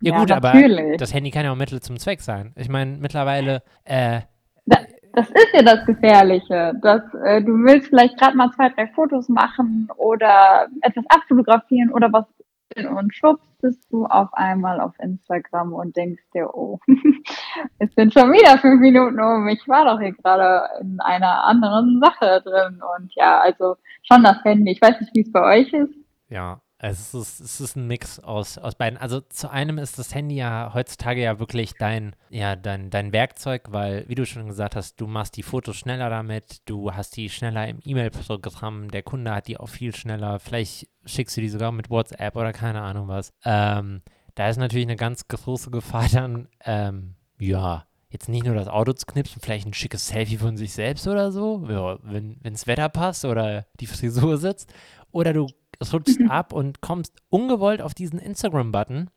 Ja, 0.06 0.14
ja 0.14 0.20
gut, 0.20 0.30
natürlich. 0.30 0.80
aber 0.80 0.98
das 0.98 1.14
Handy 1.14 1.32
kann 1.32 1.46
ja 1.46 1.52
auch 1.52 1.56
Mittel 1.56 1.82
zum 1.82 1.98
Zweck 1.98 2.22
sein. 2.22 2.54
Ich 2.56 2.70
meine, 2.70 2.98
mittlerweile. 2.98 3.64
Äh, 3.84 4.22
das, 4.68 4.86
das, 5.14 5.30
ist 5.30 5.50
ja 5.54 5.64
das 5.64 5.84
Gefährliche. 5.86 6.74
Dass, 6.82 7.02
äh, 7.24 7.42
du 7.42 7.54
willst 7.64 7.88
vielleicht 7.88 8.18
gerade 8.20 8.38
mal 8.38 8.52
zwei, 8.52 8.70
drei 8.70 8.88
Fotos 8.88 9.30
machen 9.30 9.88
oder 9.98 10.68
etwas 10.82 11.06
abfotografieren 11.10 11.92
oder 11.92 12.14
was 12.14 12.26
und 12.76 13.16
schwupps 13.16 13.46
bist 13.62 13.92
du 13.92 14.06
auf 14.06 14.34
einmal 14.34 14.82
auf 14.82 14.94
Instagram 15.00 15.74
und 15.74 15.96
denkst 15.96 16.24
dir, 16.34 16.54
oh, 16.54 16.80
es 17.80 17.94
sind 17.96 18.14
schon 18.14 18.32
wieder 18.34 18.58
fünf 18.58 18.82
Minuten 18.82 19.20
um. 19.20 19.48
Ich 19.48 19.66
war 19.68 19.86
doch 19.86 20.00
hier 20.00 20.12
gerade 20.12 20.68
in 20.82 21.00
einer 21.00 21.46
anderen 21.46 22.02
Sache 22.04 22.42
drin. 22.44 22.82
Und 22.98 23.14
ja, 23.16 23.40
also 23.40 23.78
schon 24.04 24.24
das 24.24 24.44
Handy. 24.44 24.72
Ich 24.72 24.82
weiß 24.82 25.00
nicht, 25.00 25.16
wie 25.16 25.22
es 25.22 25.32
bei 25.32 25.60
euch 25.60 25.72
ist. 25.72 25.94
Ja, 26.28 26.60
es 26.78 27.14
ist, 27.14 27.40
es 27.40 27.62
ist 27.62 27.76
ein 27.76 27.88
Mix 27.88 28.20
aus, 28.20 28.58
aus 28.58 28.76
beiden. 28.76 28.98
Also 28.98 29.22
zu 29.22 29.50
einem 29.50 29.78
ist 29.78 29.98
das 29.98 30.14
Handy 30.14 30.36
ja 30.36 30.72
heutzutage 30.74 31.22
ja 31.22 31.40
wirklich 31.40 31.74
dein, 31.74 32.16
ja, 32.30 32.56
dein, 32.56 32.90
dein 32.90 33.14
Werkzeug, 33.14 33.68
weil, 33.70 34.08
wie 34.08 34.16
du 34.16 34.26
schon 34.26 34.48
gesagt 34.48 34.76
hast, 34.76 35.00
du 35.00 35.08
machst 35.08 35.38
die 35.38 35.44
Fotos 35.44 35.78
schneller 35.78 36.10
damit, 36.10 36.62
du 36.66 36.94
hast 36.94 37.16
die 37.16 37.30
schneller 37.30 37.68
im 37.68 37.80
E-Mail-Programm, 37.84 38.92
der 38.92 39.04
Kunde 39.04 39.34
hat 39.34 39.48
die 39.48 39.58
auch 39.58 39.70
viel 39.70 39.96
schneller, 39.96 40.40
vielleicht 40.40 40.90
schickst 41.06 41.38
du 41.38 41.42
die 41.42 41.50
sogar 41.50 41.72
mit 41.72 41.90
WhatsApp 41.90 42.36
oder 42.36 42.52
keine 42.52 42.82
Ahnung 42.82 43.08
was. 43.08 43.32
Ähm, 43.46 44.02
da 44.36 44.50
ist 44.50 44.58
natürlich 44.58 44.86
eine 44.86 44.98
ganz 44.98 45.28
große 45.30 45.72
Gefahr 45.72 46.08
dann, 46.12 46.50
ähm, 46.66 47.16
ja, 47.40 47.86
jetzt 48.10 48.30
nicht 48.30 48.46
nur 48.46 48.56
das 48.56 48.68
Auto 48.68 48.94
zu 48.94 49.06
knipsen, 49.06 49.42
vielleicht 49.42 49.66
ein 49.66 49.74
schickes 49.74 50.08
Selfie 50.08 50.38
von 50.38 50.58
sich 50.58 50.74
selbst 50.74 51.08
oder 51.08 51.32
so, 51.32 51.66
ja, 51.70 51.98
wenn 52.04 52.38
das 52.44 52.68
Wetter 52.68 52.90
passt 52.90 53.24
oder 53.24 53.66
die 53.80 53.88
Frisur 53.88 54.38
sitzt. 54.38 54.74
Oder 55.12 55.32
du 55.32 55.48
rutschst 55.82 56.20
mhm. 56.20 56.32
ab 56.32 56.54
und 56.54 56.82
kommst 56.82 57.22
ungewollt 57.30 57.82
auf 57.82 57.94
diesen 57.94 58.20
Instagram-Button 58.20 59.10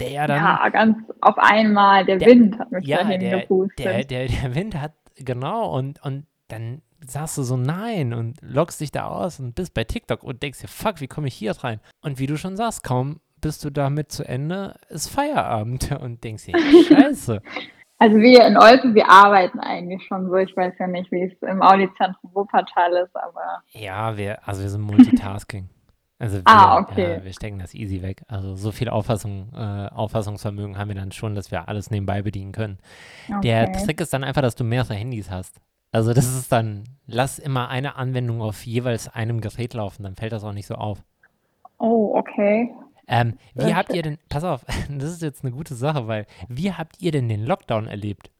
der 0.00 0.10
ja 0.10 0.26
dann. 0.26 0.36
Ja, 0.36 0.68
ganz 0.68 0.98
auf 1.20 1.38
einmal, 1.38 2.04
der, 2.04 2.18
der 2.18 2.28
Wind 2.28 2.58
hat 2.58 2.70
mich 2.70 2.86
ja, 2.86 2.98
dahin 2.98 3.20
der, 3.20 3.40
gepustet. 3.40 3.78
Der, 3.78 4.04
der, 4.04 4.28
der 4.28 4.54
Wind 4.54 4.80
hat, 4.80 4.92
genau, 5.16 5.74
und, 5.76 6.02
und 6.04 6.26
dann 6.48 6.82
sagst 7.06 7.38
du 7.38 7.42
so 7.42 7.56
nein 7.56 8.12
und 8.12 8.38
loggst 8.42 8.80
dich 8.80 8.92
da 8.92 9.06
aus 9.06 9.40
und 9.40 9.54
bist 9.54 9.74
bei 9.74 9.84
TikTok 9.84 10.22
und 10.22 10.42
denkst 10.42 10.60
dir, 10.60 10.68
fuck, 10.68 11.00
wie 11.00 11.08
komme 11.08 11.28
ich 11.28 11.34
hier 11.34 11.52
rein? 11.52 11.80
Und 12.02 12.18
wie 12.18 12.26
du 12.26 12.36
schon 12.36 12.56
sagst, 12.56 12.82
kaum 12.82 13.20
bist 13.40 13.64
du 13.64 13.70
damit 13.70 14.10
zu 14.12 14.26
Ende, 14.26 14.76
ist 14.88 15.08
Feierabend 15.08 15.92
und 16.00 16.24
denkst 16.24 16.46
dir, 16.46 16.58
scheiße. 16.88 17.40
Also 17.98 18.16
wir 18.18 18.46
in 18.46 18.58
Olpen, 18.58 18.94
wir 18.94 19.08
arbeiten 19.08 19.58
eigentlich 19.58 20.04
schon 20.06 20.28
so. 20.28 20.36
Ich 20.36 20.54
weiß 20.54 20.74
ja 20.78 20.86
nicht, 20.86 21.10
wie 21.10 21.22
es 21.22 21.32
im 21.48 21.62
Audizentrum 21.62 22.30
Wuppertal 22.34 22.92
ist, 23.02 23.16
aber. 23.16 23.62
Ja, 23.70 24.18
wir, 24.18 24.46
also 24.46 24.60
wir 24.62 24.68
sind 24.68 24.82
Multitasking. 24.82 25.70
Also 26.18 26.38
wir, 26.38 26.42
ah, 26.46 26.78
okay. 26.78 27.16
äh, 27.16 27.24
wir 27.24 27.32
stecken 27.32 27.58
das 27.58 27.74
easy 27.74 28.00
weg. 28.00 28.22
Also 28.28 28.56
so 28.56 28.72
viel 28.72 28.88
Auffassung, 28.88 29.52
äh, 29.54 29.88
Auffassungsvermögen 29.88 30.78
haben 30.78 30.88
wir 30.88 30.94
dann 30.94 31.12
schon, 31.12 31.34
dass 31.34 31.50
wir 31.50 31.68
alles 31.68 31.90
nebenbei 31.90 32.22
bedienen 32.22 32.52
können. 32.52 32.78
Okay. 33.28 33.40
Der 33.42 33.72
Trick 33.72 34.00
ist 34.00 34.12
dann 34.14 34.24
einfach, 34.24 34.40
dass 34.42 34.54
du 34.54 34.64
mehrere 34.64 34.94
Handys 34.94 35.30
hast. 35.30 35.60
Also 35.92 36.14
das 36.14 36.26
ist 36.26 36.50
dann, 36.52 36.84
lass 37.06 37.38
immer 37.38 37.68
eine 37.68 37.96
Anwendung 37.96 38.40
auf 38.42 38.64
jeweils 38.66 39.08
einem 39.08 39.40
Gerät 39.40 39.74
laufen, 39.74 40.02
dann 40.02 40.16
fällt 40.16 40.32
das 40.32 40.44
auch 40.44 40.52
nicht 40.52 40.66
so 40.66 40.74
auf. 40.74 41.02
Oh, 41.78 42.12
okay. 42.16 42.72
Ähm, 43.08 43.34
wie 43.54 43.74
habt 43.74 43.92
ihr 43.92 44.02
denn, 44.02 44.18
pass 44.28 44.44
auf, 44.44 44.64
das 44.90 45.10
ist 45.10 45.22
jetzt 45.22 45.44
eine 45.44 45.52
gute 45.52 45.74
Sache, 45.74 46.06
weil 46.08 46.26
wie 46.48 46.72
habt 46.72 47.00
ihr 47.00 47.12
denn 47.12 47.28
den 47.28 47.44
Lockdown 47.44 47.86
erlebt? 47.88 48.30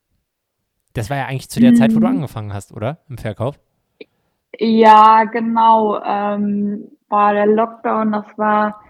Das 0.95 1.11
war 1.11 1.19
ja 1.19 1.27
eigentlich 1.27 1.51
zu 1.51 1.61
der 1.61 1.71
hm. 1.71 1.77
Zeit, 1.77 1.95
wo 1.95 2.01
du 2.01 2.07
Mhm. 2.07 2.17
angefangen 2.17 2.55
hast, 2.55 2.73
oder? 2.73 2.99
Im 3.09 3.19
Verkauf? 3.19 3.59
Ja, 4.59 5.25
genau. 5.25 6.03
Ähm, 6.03 6.89
war 7.09 7.33
der 7.33 7.47
Lockdown, 7.47 8.13
das 8.13 8.27
war, 8.37 8.81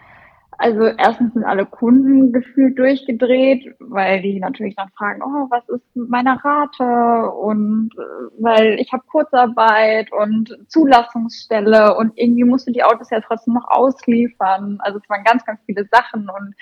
also 0.58 0.86
erstens 0.86 1.34
sind 1.34 1.44
alle 1.44 1.66
Kunden 1.66 2.32
gefühlt 2.32 2.78
durchgedreht, 2.78 3.74
weil 3.78 4.22
die 4.22 4.40
natürlich 4.40 4.74
dann 4.74 4.88
fragen, 4.96 5.22
oh, 5.22 5.46
was 5.50 5.68
ist 5.68 5.84
mit 5.94 6.08
meiner 6.08 6.42
Rate? 6.42 7.30
Und 7.30 7.90
äh, 7.98 8.42
weil 8.42 8.80
ich 8.80 8.92
habe 8.92 9.04
Kurzarbeit 9.06 10.10
und 10.12 10.56
Zulassungsstelle 10.68 11.96
und 11.96 12.12
irgendwie 12.16 12.44
musste 12.44 12.72
die 12.72 12.84
Autos 12.84 13.10
ja 13.10 13.20
trotzdem 13.20 13.54
noch 13.54 13.68
ausliefern. 13.68 14.78
Also 14.80 14.98
es 14.98 15.08
waren 15.10 15.24
ganz, 15.24 15.44
ganz 15.44 15.60
viele 15.66 15.86
Sachen 15.92 16.30
und 16.30 16.54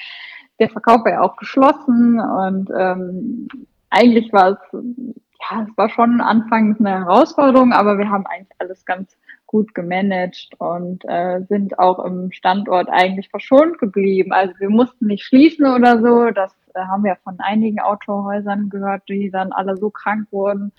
der 0.58 0.70
Verkauf 0.70 1.04
war 1.04 1.12
ja 1.12 1.20
auch 1.20 1.36
geschlossen 1.36 2.20
und 2.20 2.70
ähm, 2.76 3.48
eigentlich 3.90 4.32
war 4.32 4.50
es, 4.50 4.58
ja, 4.72 5.66
es 5.68 5.76
war 5.76 5.88
schon 5.88 6.20
anfangs 6.20 6.78
eine 6.80 7.04
Herausforderung, 7.04 7.72
aber 7.72 7.98
wir 7.98 8.08
haben 8.10 8.26
eigentlich 8.26 8.56
alles 8.58 8.84
ganz 8.84 9.16
gut 9.54 9.72
gemanagt 9.72 10.48
und 10.58 11.04
äh, 11.04 11.42
sind 11.48 11.78
auch 11.78 12.04
im 12.04 12.32
Standort 12.32 12.88
eigentlich 12.90 13.30
verschont 13.30 13.78
geblieben. 13.78 14.32
Also 14.32 14.52
wir 14.58 14.68
mussten 14.68 15.06
nicht 15.06 15.22
schließen 15.22 15.64
oder 15.64 16.00
so. 16.00 16.32
Das 16.32 16.52
äh, 16.74 16.80
haben 16.80 17.04
wir 17.04 17.16
von 17.22 17.38
einigen 17.38 17.78
Autohäusern 17.78 18.68
gehört, 18.68 19.08
die 19.08 19.30
dann 19.30 19.52
alle 19.52 19.76
so 19.76 19.90
krank 19.90 20.26
wurden 20.32 20.72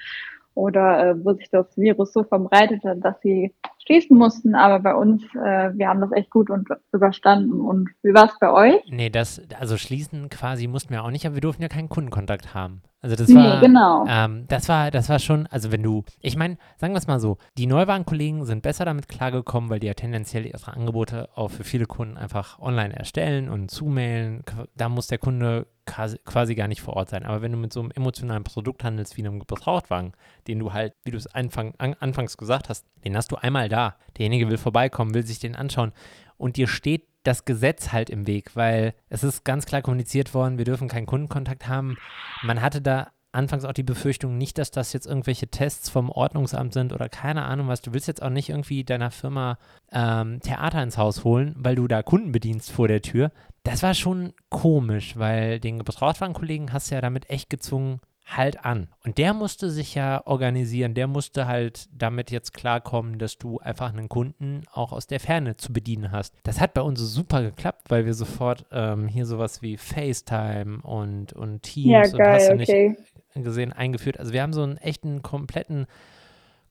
oder 0.55 1.11
äh, 1.11 1.23
wo 1.23 1.31
sich 1.31 1.49
das 1.49 1.77
Virus 1.77 2.11
so 2.11 2.25
verbreitete, 2.25 2.97
dass 2.97 3.15
sie 3.21 3.55
schließen 3.85 4.17
mussten. 4.17 4.55
Aber 4.55 4.79
bei 4.79 4.93
uns, 4.93 5.23
äh, 5.35 5.71
wir 5.73 5.87
haben 5.87 6.01
das 6.01 6.11
echt 6.11 6.29
gut 6.29 6.49
und 6.49 6.67
überstanden. 6.91 7.61
Und 7.61 7.91
wie 8.03 8.13
war 8.13 8.25
es 8.25 8.37
bei 8.41 8.51
euch? 8.51 8.83
Nee, 8.89 9.09
das, 9.09 9.41
also 9.57 9.77
schließen 9.77 10.27
quasi 10.27 10.67
mussten 10.67 10.93
wir 10.93 11.05
auch 11.05 11.11
nicht, 11.11 11.25
aber 11.25 11.35
wir 11.35 11.41
durften 11.41 11.61
ja 11.61 11.69
keinen 11.69 11.87
Kundenkontakt 11.87 12.53
haben. 12.53 12.81
Also 13.05 13.17
das 13.17 13.27
Nee, 13.27 13.35
war, 13.35 13.61
genau. 13.61 14.03
ähm, 14.09 14.45
das 14.47 14.67
war, 14.67 14.89
das 14.89 15.09
war 15.09 15.19
schon, 15.19 15.45
also 15.45 15.71
wenn 15.71 15.83
du, 15.83 16.03
ich 16.21 16.35
meine, 16.35 16.57
sagen 16.77 16.95
wir 16.95 16.97
es 16.97 17.05
mal 17.05 17.19
so, 17.19 17.37
die 17.55 17.67
Neuwagenkollegen 17.67 18.45
sind 18.45 18.63
besser 18.63 18.83
damit 18.83 19.07
klargekommen, 19.07 19.69
weil 19.69 19.79
die 19.79 19.85
ja 19.85 19.93
tendenziell 19.93 20.43
ihre 20.47 20.73
Angebote 20.73 21.29
auch 21.35 21.51
für 21.51 21.63
viele 21.63 21.85
Kunden 21.85 22.17
einfach 22.17 22.57
online 22.57 22.95
erstellen 22.95 23.47
und 23.47 23.69
zumailen. 23.69 24.41
Da 24.75 24.89
muss 24.89 25.05
der 25.05 25.19
Kunde 25.19 25.67
quasi, 25.85 26.17
quasi 26.25 26.55
gar 26.55 26.67
nicht 26.67 26.81
vor 26.81 26.95
Ort 26.95 27.11
sein. 27.11 27.25
Aber 27.27 27.43
wenn 27.43 27.51
du 27.51 27.59
mit 27.59 27.71
so 27.71 27.79
einem 27.79 27.91
emotionalen 27.91 28.43
Produkt 28.43 28.83
handelst 28.83 29.17
wie 29.17 29.21
einem 29.21 29.37
Gebrauchtwagen, 29.37 30.13
den 30.47 30.57
du 30.57 30.73
halt, 30.73 30.93
wie 31.03 31.11
du 31.11 31.17
es 31.17 31.27
anfang, 31.27 31.75
an, 31.77 31.95
anfangs 31.99 32.37
gesagt 32.37 32.69
hast, 32.69 32.87
den 33.03 33.15
hast 33.15 33.31
du 33.31 33.35
einmal 33.35 33.69
da. 33.69 33.97
Derjenige 34.17 34.49
will 34.49 34.57
vorbeikommen, 34.57 35.13
will 35.13 35.27
sich 35.27 35.37
den 35.37 35.55
anschauen 35.55 35.91
und 36.37 36.57
dir 36.57 36.65
steht 36.67 37.03
das 37.25 37.45
Gesetz 37.45 37.91
halt 37.91 38.09
im 38.09 38.27
Weg, 38.27 38.55
weil 38.55 38.93
es 39.09 39.23
ist 39.23 39.43
ganz 39.43 39.65
klar 39.65 39.81
kommuniziert 39.81 40.33
worden, 40.33 40.57
wir 40.57 40.65
dürfen 40.65 40.87
keinen 40.87 41.05
Kundenkontakt 41.05 41.67
haben. 41.67 41.97
Man 42.43 42.61
hatte 42.61 42.81
da 42.81 43.11
anfangs 43.35 43.65
auch 43.65 43.73
die 43.73 43.83
Befürchtung 43.83 44.37
nicht, 44.37 44.57
dass 44.57 44.71
das 44.71 44.93
jetzt 44.93 45.05
irgendwelche 45.05 45.47
Tests 45.47 45.89
vom 45.89 46.09
Ordnungsamt 46.09 46.73
sind 46.73 46.93
oder 46.93 47.09
keine 47.09 47.43
Ahnung 47.43 47.67
was. 47.67 47.81
Du 47.81 47.93
willst 47.93 48.07
jetzt 48.07 48.23
auch 48.23 48.29
nicht 48.29 48.49
irgendwie 48.49 48.83
deiner 48.83 49.11
Firma 49.11 49.57
ähm, 49.91 50.39
Theater 50.39 50.81
ins 50.81 50.97
Haus 50.97 51.23
holen, 51.23 51.53
weil 51.57 51.75
du 51.75 51.87
da 51.87 52.01
Kunden 52.01 52.31
bedienst 52.31 52.71
vor 52.71 52.87
der 52.87 53.01
Tür. 53.01 53.31
Das 53.63 53.83
war 53.83 53.93
schon 53.93 54.33
komisch, 54.49 55.17
weil 55.17 55.59
den 55.59 55.79
Gebrauchtwagenkollegen 55.79 56.71
hast 56.71 56.89
du 56.89 56.95
ja 56.95 57.01
damit 57.01 57.29
echt 57.29 57.49
gezwungen, 57.49 57.99
halt 58.25 58.65
an. 58.65 58.87
Und 59.03 59.17
der 59.17 59.33
musste 59.33 59.69
sich 59.69 59.93
ja 59.93 60.25
organisieren, 60.25 60.95
der 60.95 61.07
musste 61.07 61.47
halt 61.47 61.87
damit 61.91 62.31
jetzt 62.31 62.53
klarkommen, 62.53 63.19
dass 63.19 63.37
du 63.37 63.59
einfach 63.59 63.93
einen 63.93 64.09
Kunden 64.09 64.63
auch 64.71 64.91
aus 64.91 65.07
der 65.07 65.19
Ferne 65.19 65.57
zu 65.57 65.71
bedienen 65.71 66.11
hast. 66.11 66.33
Das 66.43 66.59
hat 66.59 66.73
bei 66.73 66.81
uns 66.81 66.99
super 66.99 67.43
geklappt, 67.43 67.89
weil 67.89 68.05
wir 68.05 68.15
sofort 68.15 68.65
ähm, 68.71 69.07
hier 69.07 69.25
sowas 69.25 69.61
wie 69.61 69.77
FaceTime 69.77 70.81
und, 70.81 71.33
und 71.33 71.61
Teams 71.61 72.11
Ja, 72.11 72.17
und 72.17 72.27
hast 72.27 72.49
du 72.49 72.55
nicht 72.55 72.69
okay. 72.69 72.97
gesehen 73.35 73.71
eingeführt. 73.71 74.19
Also 74.19 74.33
wir 74.33 74.41
haben 74.41 74.53
so 74.53 74.63
einen 74.63 74.77
echten 74.77 75.21
kompletten 75.21 75.85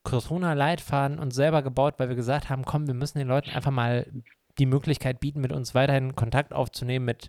Corona-Leitfaden 0.02 1.18
uns 1.18 1.34
selber 1.34 1.62
gebaut, 1.62 1.94
weil 1.98 2.08
wir 2.08 2.16
gesagt 2.16 2.50
haben, 2.50 2.64
komm, 2.64 2.86
wir 2.88 2.94
müssen 2.94 3.18
den 3.18 3.28
Leuten 3.28 3.50
einfach 3.50 3.70
mal 3.70 4.06
die 4.58 4.66
Möglichkeit 4.66 5.20
bieten, 5.20 5.40
mit 5.40 5.52
uns 5.52 5.74
weiterhin 5.74 6.14
Kontakt 6.14 6.52
aufzunehmen 6.52 7.04
mit 7.04 7.28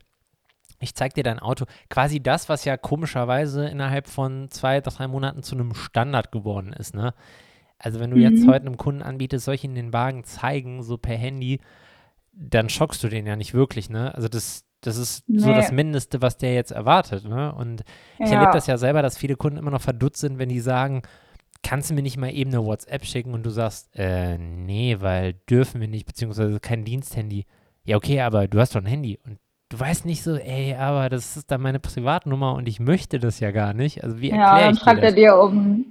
ich 0.80 0.93
zeig 0.95 1.13
dir 1.13 1.23
dein 1.23 1.39
Auto. 1.39 1.65
Quasi 1.89 2.21
das, 2.21 2.49
was 2.49 2.65
ja 2.65 2.78
komischerweise 2.78 3.67
innerhalb 3.67 4.07
von 4.07 4.49
zwei, 4.51 4.82
drei 4.82 5.07
Monaten 5.07 5.43
zu 5.43 5.55
einem 5.55 5.73
Standard 5.73 6.32
geworden 6.32 6.73
ist, 6.73 6.93
ne? 6.95 7.13
Also 7.78 7.99
wenn 7.99 8.11
du 8.11 8.17
jetzt 8.17 8.45
Mhm. 8.45 8.47
heute 8.47 8.65
einem 8.67 8.78
Kunden 8.78 9.01
anbietest, 9.01 9.45
soll 9.45 9.55
ich 9.55 9.63
ihm 9.63 9.76
den 9.76 9.91
Wagen 9.93 10.23
zeigen, 10.23 10.82
so 10.84 10.97
per 10.97 11.17
Handy, 11.17 11.59
dann 12.34 12.69
schockst 12.69 13.03
du 13.03 13.07
den 13.09 13.26
ja 13.26 13.36
nicht 13.36 13.53
wirklich, 13.53 13.89
ne? 13.89 14.13
Also 14.15 14.28
das, 14.28 14.65
das 14.82 14.97
ist 14.97 15.23
so 15.36 15.49
Nee. 15.49 15.53
das 15.53 15.71
Mindeste, 15.71 16.21
was 16.21 16.38
der 16.38 16.53
jetzt 16.53 16.71
erwartet, 16.71 17.26
ne? 17.26 17.53
Und 17.53 17.84
ich 18.19 18.32
Ja. 18.32 18.36
erlebe 18.36 18.51
das 18.53 18.67
ja 18.67 18.78
selber, 18.78 19.01
dass 19.01 19.17
viele 19.17 19.36
Kunden 19.36 19.57
immer 19.57 19.71
noch 19.71 19.82
verdutzt 19.82 20.21
sind, 20.21 20.38
wenn 20.39 20.49
die 20.49 20.59
sagen, 20.59 21.01
kannst 21.63 21.89
du 21.89 21.93
mir 21.95 22.01
nicht 22.03 22.17
mal 22.17 22.32
eben 22.34 22.51
eine 22.51 22.63
WhatsApp 22.63 23.05
schicken 23.05 23.34
und 23.34 23.43
du 23.43 23.49
sagst, 23.49 23.89
äh, 23.95 24.38
nee, 24.38 24.97
weil 24.99 25.34
dürfen 25.49 25.82
wir 25.82 25.88
nicht, 25.88 26.05
beziehungsweise 26.05 26.59
kein 26.59 26.86
Diensthandy. 26.86 27.45
Ja, 27.86 27.97
okay, 27.97 28.21
aber 28.21 28.47
du 28.47 28.59
hast 28.59 28.76
doch 28.76 28.82
ein 28.82 28.86
Handy 28.86 29.19
und 29.26 29.39
du 29.70 29.80
weißt 29.80 30.05
nicht 30.05 30.24
so, 30.24 30.36
ey, 30.36 30.76
aber 30.76 31.09
das 31.09 31.38
ist 31.38 31.49
dann 31.51 31.61
meine 31.61 31.80
Privatnummer 31.80 32.53
und 32.53 32.68
ich 32.68 32.80
möchte 32.80 33.20
das 33.20 33.39
ja 33.39 33.51
gar 33.51 33.74
nicht. 33.74 34.03
Also 34.03 34.20
wie 34.22 34.30
Ja, 34.30 34.57
erkläre 34.57 34.61
dann 34.66 34.74
ich 34.74 34.80
dir 34.80 34.84
schreibt 34.84 35.03
er 35.03 35.11
dir 35.11 35.38
um 35.38 35.86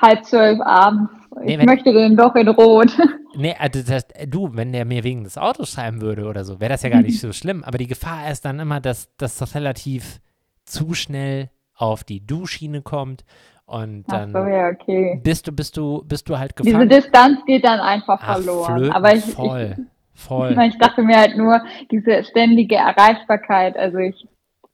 halb 0.00 0.24
zwölf 0.24 0.60
abends. 0.60 1.12
Nee, 1.42 1.52
Ich 1.54 1.58
wenn- 1.58 1.66
möchte 1.66 1.92
den 1.92 2.16
doch 2.16 2.34
in 2.34 2.48
Rot. 2.48 2.90
Nee, 3.36 3.54
also 3.56 3.80
das, 3.84 4.06
du, 4.26 4.50
wenn 4.54 4.72
der 4.72 4.84
mir 4.84 5.04
wegen 5.04 5.22
des 5.22 5.38
Autos 5.38 5.70
schreiben 5.70 6.00
würde 6.00 6.24
oder 6.26 6.42
so, 6.44 6.58
wäre 6.60 6.70
das 6.70 6.82
ja 6.82 6.88
gar 6.88 7.02
nicht 7.02 7.20
so 7.20 7.32
schlimm. 7.32 7.62
Aber 7.62 7.78
die 7.78 7.86
Gefahr 7.86 8.28
ist 8.28 8.44
dann 8.44 8.58
immer, 8.58 8.80
dass 8.80 9.08
das 9.18 9.54
relativ 9.54 10.20
zu 10.64 10.94
schnell 10.94 11.48
auf 11.76 12.02
die 12.02 12.26
Du-Schiene 12.26 12.82
kommt 12.82 13.24
und 13.66 14.02
dann 14.10 14.32
so, 14.32 14.38
ja, 14.38 14.70
okay. 14.70 15.20
bist 15.22 15.46
du, 15.46 15.52
bist 15.52 15.76
du, 15.76 16.02
bist 16.04 16.28
du 16.28 16.38
halt 16.40 16.58
Diese 16.58 16.72
gefangen. 16.72 16.88
Distanz 16.88 17.38
geht 17.46 17.64
dann 17.64 17.78
einfach 17.78 18.18
Ach, 18.20 18.34
verloren. 18.34 18.90
Aber 18.90 19.14
ich, 19.14 19.24
voll, 19.24 19.76
ich, 19.78 19.84
voll. 20.20 20.56
ich, 20.62 20.78
dachte 20.78 21.02
mir 21.02 21.16
halt 21.16 21.36
nur, 21.36 21.60
diese 21.90 22.24
ständige 22.24 22.76
Erreichbarkeit, 22.76 23.76
also 23.76 23.98
ich 23.98 24.28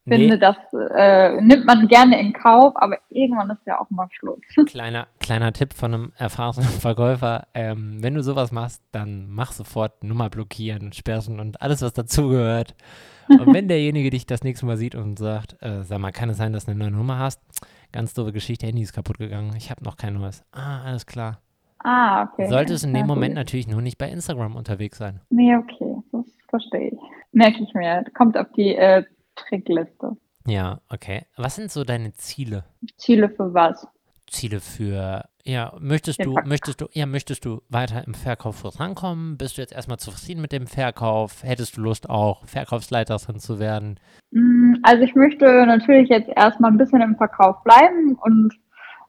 finde, 0.05 0.35
Nee, 0.35 0.39
das 0.39 0.57
äh, 0.95 1.41
nimmt 1.41 1.67
man 1.67 1.89
gerne 1.89 2.21
in 2.21 2.33
Kauf, 2.33 2.75
aber 2.77 2.99
irgendwann 3.09 3.51
ist 3.51 3.67
ja 3.67 3.81
auch 3.81 3.91
mal 3.91 4.09
Schluss. 4.13 4.39
kleiner, 4.67 5.09
kleiner 5.21 5.53
Tipp 5.53 5.75
von 5.75 5.95
einem 5.95 6.13
erfahrenen 6.17 6.69
Verkäufer, 6.81 7.47
ähm, 7.55 8.03
wenn 8.03 8.15
du 8.15 8.23
sowas 8.23 8.53
machst, 8.53 8.83
dann 8.93 9.29
mach 9.29 9.53
sofort 9.53 10.05
Nummer 10.05 10.31
blockieren, 10.31 10.93
sperren 10.93 11.41
und 11.41 11.61
alles, 11.61 11.83
was 11.83 11.93
dazugehört. 11.93 12.75
Und 13.29 13.53
wenn 13.53 13.69
derjenige 13.69 14.11
dich 14.11 14.27
das 14.27 14.45
nächste 14.45 14.67
Mal 14.67 14.77
sieht 14.77 14.95
und 14.95 15.19
sagt, 15.19 15.61
äh, 15.61 15.83
sag 15.83 15.99
mal, 15.99 16.13
kann 16.13 16.31
es 16.31 16.37
sein, 16.37 16.53
dass 16.53 16.67
du 16.67 16.71
eine 16.71 16.81
neue 16.81 16.93
Nummer 16.93 17.19
hast? 17.19 17.41
Ganz 17.93 18.15
doofe 18.15 18.33
Geschichte, 18.33 18.67
Handy 18.67 18.83
ist 18.83 18.93
kaputt 18.93 19.19
gegangen, 19.19 19.55
ich 19.57 19.71
habe 19.71 19.83
noch 19.83 19.97
kein 19.97 20.15
neues. 20.15 20.45
Ah, 20.53 20.83
alles 20.85 21.07
klar. 21.07 21.41
Ah, 21.89 22.25
okay. 22.25 22.49
Solltest 22.49 22.85
in 22.85 22.93
dem 22.95 23.07
Moment 23.07 23.35
gut. 23.35 23.37
natürlich 23.37 23.69
nur 23.69 23.81
nicht 23.81 23.97
bei 23.97 24.11
Instagram 24.11 24.57
unterwegs 24.57 24.99
sein. 24.99 25.21
Nee, 25.31 25.55
okay, 25.57 25.95
das 26.11 26.25
verstehe 26.49 26.89
ich. 26.91 26.99
Merke 27.31 27.63
ich 27.63 27.73
mir. 27.75 28.05
Kommt 28.13 28.37
auf 28.37 28.49
die 28.57 28.75
äh, 28.75 29.05
Trickliste. 29.37 30.17
Ja, 30.49 30.81
okay. 30.89 31.27
Was 31.37 31.55
sind 31.55 31.71
so 31.71 31.85
deine 31.85 32.13
Ziele? 32.15 32.65
Ziele 32.97 33.29
für 33.29 33.55
was? 33.55 33.87
Ziele 34.29 34.59
für, 34.59 35.25
ja, 35.45 35.73
möchtest 35.79 36.19
Den 36.19 36.35
du, 36.35 36.41
möchtest 36.45 36.81
du, 36.81 36.87
ja, 36.93 37.07
möchtest 37.07 37.45
du 37.45 37.63
weiter 37.69 38.05
im 38.05 38.15
Verkauf 38.15 38.57
vorankommen? 38.57 39.37
Bist 39.39 39.57
du 39.57 39.63
jetzt 39.63 39.73
erstmal 39.73 39.99
zufrieden 39.99 40.41
mit 40.41 40.51
dem 40.51 40.67
Verkauf? 40.67 41.45
Hättest 41.45 41.77
du 41.77 41.83
Lust 41.83 42.11
auch 42.11 42.45
Verkaufsleiterin 42.47 43.39
zu 43.39 43.61
werden? 43.61 44.01
Mm, 44.33 44.75
Also 44.83 45.05
ich 45.05 45.15
möchte 45.15 45.45
natürlich 45.67 46.09
jetzt 46.09 46.29
erstmal 46.35 46.73
ein 46.73 46.79
bisschen 46.79 47.01
im 47.03 47.15
Verkauf 47.17 47.63
bleiben 47.63 48.17
und 48.21 48.53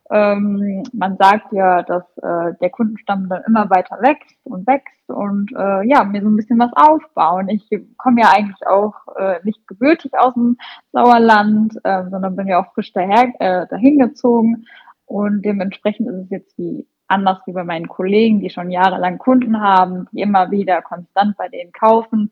Ähm, 0.09 0.83
man 0.93 1.17
sagt 1.17 1.51
ja, 1.51 1.83
dass 1.83 2.03
äh, 2.17 2.53
der 2.61 2.69
Kundenstamm 2.69 3.27
dann 3.27 3.43
immer 3.45 3.69
weiter 3.69 3.97
wächst 4.01 4.37
und 4.45 4.65
wächst 4.65 5.09
und 5.09 5.51
äh, 5.51 5.85
ja, 5.87 6.03
mir 6.03 6.21
so 6.21 6.29
ein 6.29 6.37
bisschen 6.37 6.59
was 6.59 6.71
aufbauen. 6.73 7.49
Ich 7.49 7.69
komme 7.97 8.21
ja 8.21 8.31
eigentlich 8.31 8.65
auch 8.65 8.93
äh, 9.17 9.39
nicht 9.43 9.67
gebürtig 9.67 10.13
aus 10.17 10.33
dem 10.33 10.57
Sauerland, 10.93 11.75
äh, 11.83 12.03
sondern 12.09 12.35
bin 12.35 12.47
ja 12.47 12.61
auch 12.61 12.73
frisch 12.73 12.93
daher, 12.93 13.33
äh, 13.39 13.67
dahin 13.67 13.99
gezogen 13.99 14.65
und 15.05 15.43
dementsprechend 15.43 16.09
ist 16.09 16.25
es 16.25 16.29
jetzt 16.29 16.57
wie 16.57 16.87
anders 17.07 17.39
wie 17.45 17.53
bei 17.53 17.63
meinen 17.63 17.87
Kollegen, 17.87 18.41
die 18.41 18.49
schon 18.49 18.69
jahrelang 18.69 19.17
Kunden 19.17 19.61
haben, 19.61 20.07
die 20.11 20.21
immer 20.21 20.51
wieder 20.51 20.81
konstant 20.81 21.37
bei 21.37 21.47
denen 21.47 21.71
kaufen 21.71 22.31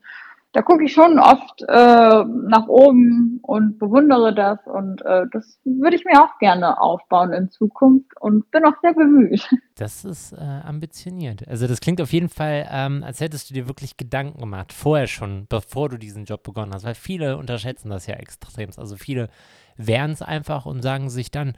da 0.56 0.62
gucke 0.62 0.84
ich 0.84 0.94
schon 0.94 1.18
oft 1.18 1.60
äh, 1.68 2.24
nach 2.24 2.66
oben 2.66 3.40
und 3.42 3.78
bewundere 3.78 4.34
das 4.34 4.58
und 4.64 5.02
äh, 5.04 5.26
das 5.30 5.60
würde 5.64 5.96
ich 5.96 6.06
mir 6.06 6.22
auch 6.22 6.38
gerne 6.38 6.80
aufbauen 6.80 7.34
in 7.34 7.50
Zukunft 7.50 8.10
und 8.20 8.50
bin 8.50 8.64
auch 8.64 8.72
sehr 8.80 8.94
bemüht. 8.94 9.46
Das 9.78 10.06
ist 10.06 10.32
äh, 10.32 10.36
ambitioniert. 10.40 11.46
Also 11.46 11.66
das 11.66 11.80
klingt 11.80 12.00
auf 12.00 12.10
jeden 12.10 12.30
Fall, 12.30 12.66
ähm, 12.70 13.04
als 13.04 13.20
hättest 13.20 13.50
du 13.50 13.54
dir 13.54 13.68
wirklich 13.68 13.98
Gedanken 13.98 14.40
gemacht, 14.40 14.72
vorher 14.72 15.06
schon, 15.06 15.44
bevor 15.50 15.90
du 15.90 15.98
diesen 15.98 16.24
Job 16.24 16.42
begonnen 16.42 16.72
hast, 16.72 16.86
weil 16.86 16.94
viele 16.94 17.36
unterschätzen 17.36 17.90
das 17.90 18.06
ja 18.06 18.14
extrem. 18.14 18.70
Also 18.78 18.96
viele 18.96 19.28
wären 19.76 20.12
es 20.12 20.22
einfach 20.22 20.64
und 20.64 20.80
sagen 20.80 21.10
sich 21.10 21.30
dann, 21.30 21.52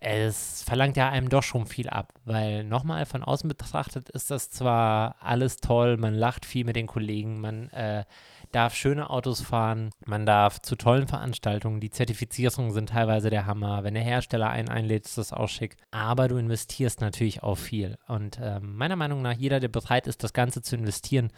es 0.00 0.62
verlangt 0.62 0.96
ja 0.96 1.08
einem 1.08 1.28
doch 1.28 1.42
schon 1.42 1.66
viel 1.66 1.88
ab, 1.88 2.12
weil 2.24 2.64
nochmal 2.64 3.06
von 3.06 3.22
außen 3.22 3.48
betrachtet 3.48 4.08
ist 4.10 4.30
das 4.30 4.50
zwar 4.50 5.16
alles 5.20 5.56
toll, 5.56 5.96
man 5.96 6.14
lacht 6.14 6.44
viel 6.44 6.64
mit 6.64 6.76
den 6.76 6.86
Kollegen, 6.86 7.40
man 7.40 7.70
äh, 7.70 8.04
darf 8.52 8.74
schöne 8.74 9.10
Autos 9.10 9.40
fahren, 9.40 9.90
man 10.04 10.26
darf 10.26 10.60
zu 10.60 10.76
tollen 10.76 11.08
Veranstaltungen, 11.08 11.80
die 11.80 11.90
Zertifizierungen 11.90 12.72
sind 12.72 12.90
teilweise 12.90 13.30
der 13.30 13.46
Hammer, 13.46 13.84
wenn 13.84 13.94
der 13.94 14.02
Hersteller 14.02 14.50
einen 14.50 14.68
einlädt, 14.68 15.06
ist 15.06 15.18
das 15.18 15.32
auch 15.32 15.48
schick, 15.48 15.76
aber 15.90 16.28
du 16.28 16.36
investierst 16.36 17.00
natürlich 17.00 17.42
auch 17.42 17.58
viel. 17.58 17.96
Und 18.06 18.38
äh, 18.38 18.60
meiner 18.60 18.96
Meinung 18.96 19.22
nach, 19.22 19.34
jeder, 19.34 19.60
der 19.60 19.68
bereit 19.68 20.06
ist, 20.06 20.22
das 20.22 20.32
Ganze 20.32 20.62
zu 20.62 20.76
investieren, 20.76 21.32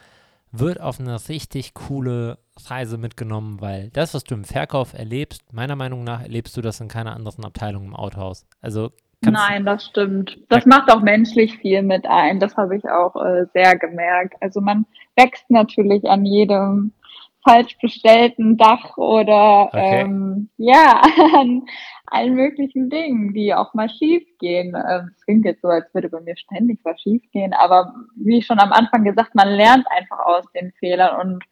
wird 0.53 0.80
auf 0.80 1.01
eine 1.01 1.18
richtig 1.28 1.74
coole 1.74 2.38
Reise 2.66 2.99
mitgenommen, 2.99 3.61
weil 3.61 3.90
das, 3.90 4.14
was 4.14 4.24
du 4.24 4.34
im 4.34 4.44
Verkauf 4.44 4.94
erlebst, 4.94 5.53
meiner 5.53 5.76
Meinung 5.76 6.05
nach 6.05 6.22
erlebst 6.22 6.57
du 6.57 6.61
das 6.61 6.80
in 6.80 6.88
keiner 6.88 7.14
anderen 7.14 7.44
Abteilung 7.44 7.84
im 7.84 7.96
Autohaus. 7.96 8.46
Also 8.61 8.90
Nein, 9.20 9.64
das 9.64 9.86
stimmt. 9.86 10.38
Das 10.49 10.64
macht 10.64 10.92
auch 10.92 11.01
menschlich 11.01 11.59
viel 11.59 11.82
mit 11.82 12.07
ein. 12.07 12.38
Das 12.38 12.57
habe 12.57 12.76
ich 12.76 12.88
auch 12.88 13.16
äh, 13.16 13.46
sehr 13.53 13.76
gemerkt. 13.76 14.36
Also 14.40 14.61
man 14.61 14.86
wächst 15.16 15.51
natürlich 15.51 16.09
an 16.09 16.24
jedem 16.24 16.92
falsch 17.44 17.76
bestellten 17.80 18.57
Dach 18.57 18.96
oder 18.96 19.66
okay. 19.66 20.03
ähm, 20.03 20.51
ja, 20.57 21.03
an 21.36 21.62
allen 22.11 22.34
möglichen 22.34 22.90
Dingen, 22.90 23.34
die 23.34 23.54
auch 23.54 23.74
mal 23.74 23.88
schief 23.88 24.24
gehen. 24.38 24.74
Ähm, 24.74 25.11
es 25.16 25.24
klingt 25.24 25.44
jetzt 25.44 25.62
so, 25.62 25.68
als 25.68 25.92
würde 25.94 26.09
bei 26.09 26.20
mir 26.20 26.36
ständig 26.36 26.80
was 26.82 27.00
schief 27.00 27.22
gehen, 27.32 27.52
aber 27.52 27.94
wie 28.16 28.42
schon 28.42 28.59
am 28.59 28.72
Anfang 28.72 29.04
gesagt, 29.04 29.34
man 29.34 29.48
lernt 29.48 29.86
einfach 29.90 30.18
aus 30.20 30.44
den 30.52 30.72
Fehlern 30.78 31.20
und 31.20 31.44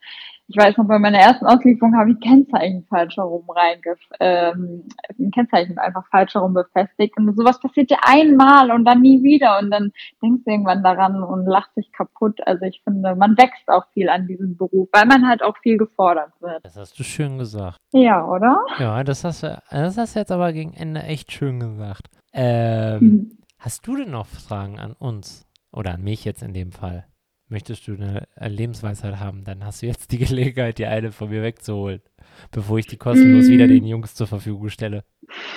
ich 0.49 0.57
weiß 0.57 0.77
noch, 0.77 0.87
bei 0.87 0.99
meiner 0.99 1.19
ersten 1.19 1.45
Auslieferung 1.47 1.97
habe 1.97 2.13
ich 2.13 2.21
Kennzeichen 2.21 2.85
falsch 2.89 3.17
herum 3.17 3.45
reingef 3.51 3.99
ähm, 4.21 4.85
ein 5.19 5.31
Kennzeichen 5.33 5.79
einfach 5.79 6.07
falsch 6.11 6.35
herum 6.35 6.55
befestigt. 6.55 7.17
Und 7.17 7.37
sowas 7.37 7.59
passiert 7.61 7.91
ja 7.91 7.99
einmal 8.03 8.71
und 8.71 8.85
dann 8.85 9.03
nie 9.03 9.23
wieder. 9.25 9.59
Und 9.59 9.71
dann 9.71 9.93
denkst 10.23 10.45
du 10.45 10.51
irgendwann 10.51 10.85
daran 10.85 11.23
und 11.23 11.47
lacht 11.47 11.75
sich 11.75 11.91
kaputt. 11.93 12.39
Also 12.47 12.65
ich 12.65 12.81
finde, 12.85 13.17
man 13.17 13.37
wächst 13.37 13.69
auch 13.69 13.87
viel 13.93 14.09
an 14.09 14.29
diesem 14.29 14.57
Beruf, 14.57 14.89
weil 14.93 15.07
man 15.07 15.27
halt 15.27 15.43
auch 15.43 15.57
viel 15.59 15.79
gefordert 15.79 16.33
wird. 16.41 16.65
Das 16.65 16.77
hast 16.77 16.99
du 16.99 17.03
schön 17.03 17.39
gesagt. 17.39 17.79
Ja, 17.93 18.25
oder? 18.25 18.65
Ja, 18.79 19.03
das 19.03 19.25
hast 19.25 19.43
du, 19.43 19.61
das 19.71 19.99
hast 19.99 20.15
du 20.15 20.21
jetzt 20.21 20.33
aber 20.33 20.53
gegen 20.53 20.75
Ende 20.75 21.03
echt 21.03 21.33
schön 21.33 21.61
gesagt. 21.61 22.09
Ähm, 22.39 22.99
mhm. 23.01 23.39
Hast 23.59 23.87
du 23.87 23.97
denn 23.97 24.11
noch 24.11 24.27
Fragen 24.27 24.79
an 24.79 24.93
uns? 24.93 25.47
Oder 25.73 25.95
an 25.95 26.03
mich 26.03 26.27
jetzt 26.27 26.43
in 26.43 26.53
dem 26.53 26.71
Fall? 26.71 27.07
Möchtest 27.49 27.87
du 27.87 27.95
eine 27.95 28.27
Lebensweisheit 28.39 29.21
haben, 29.21 29.45
dann 29.45 29.65
hast 29.65 29.83
du 29.83 29.87
jetzt 29.87 30.13
die 30.13 30.19
Gelegenheit, 30.25 30.79
die 30.79 30.87
eine 30.87 31.13
von 31.13 31.31
mir 31.31 31.43
wegzuholen, 31.43 32.03
bevor 32.51 32.79
ich 32.79 32.87
die 32.87 32.97
kostenlos 32.97 33.47
mm. 33.47 33.51
wieder 33.51 33.67
den 33.67 33.87
Jungs 33.87 34.15
zur 34.15 34.27
Verfügung 34.27 34.69
stelle. 34.69 35.05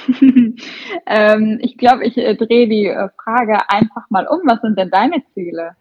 ähm, 1.07 1.59
ich 1.61 1.77
glaube, 1.77 2.05
ich 2.05 2.17
äh, 2.17 2.35
drehe 2.35 2.67
die 2.67 2.87
äh, 2.87 3.09
Frage 3.23 3.57
einfach 3.69 4.09
mal 4.09 4.27
um. 4.27 4.39
Was 4.45 4.61
sind 4.61 4.77
denn 4.77 4.89
deine 4.89 5.23
Ziele? 5.33 5.75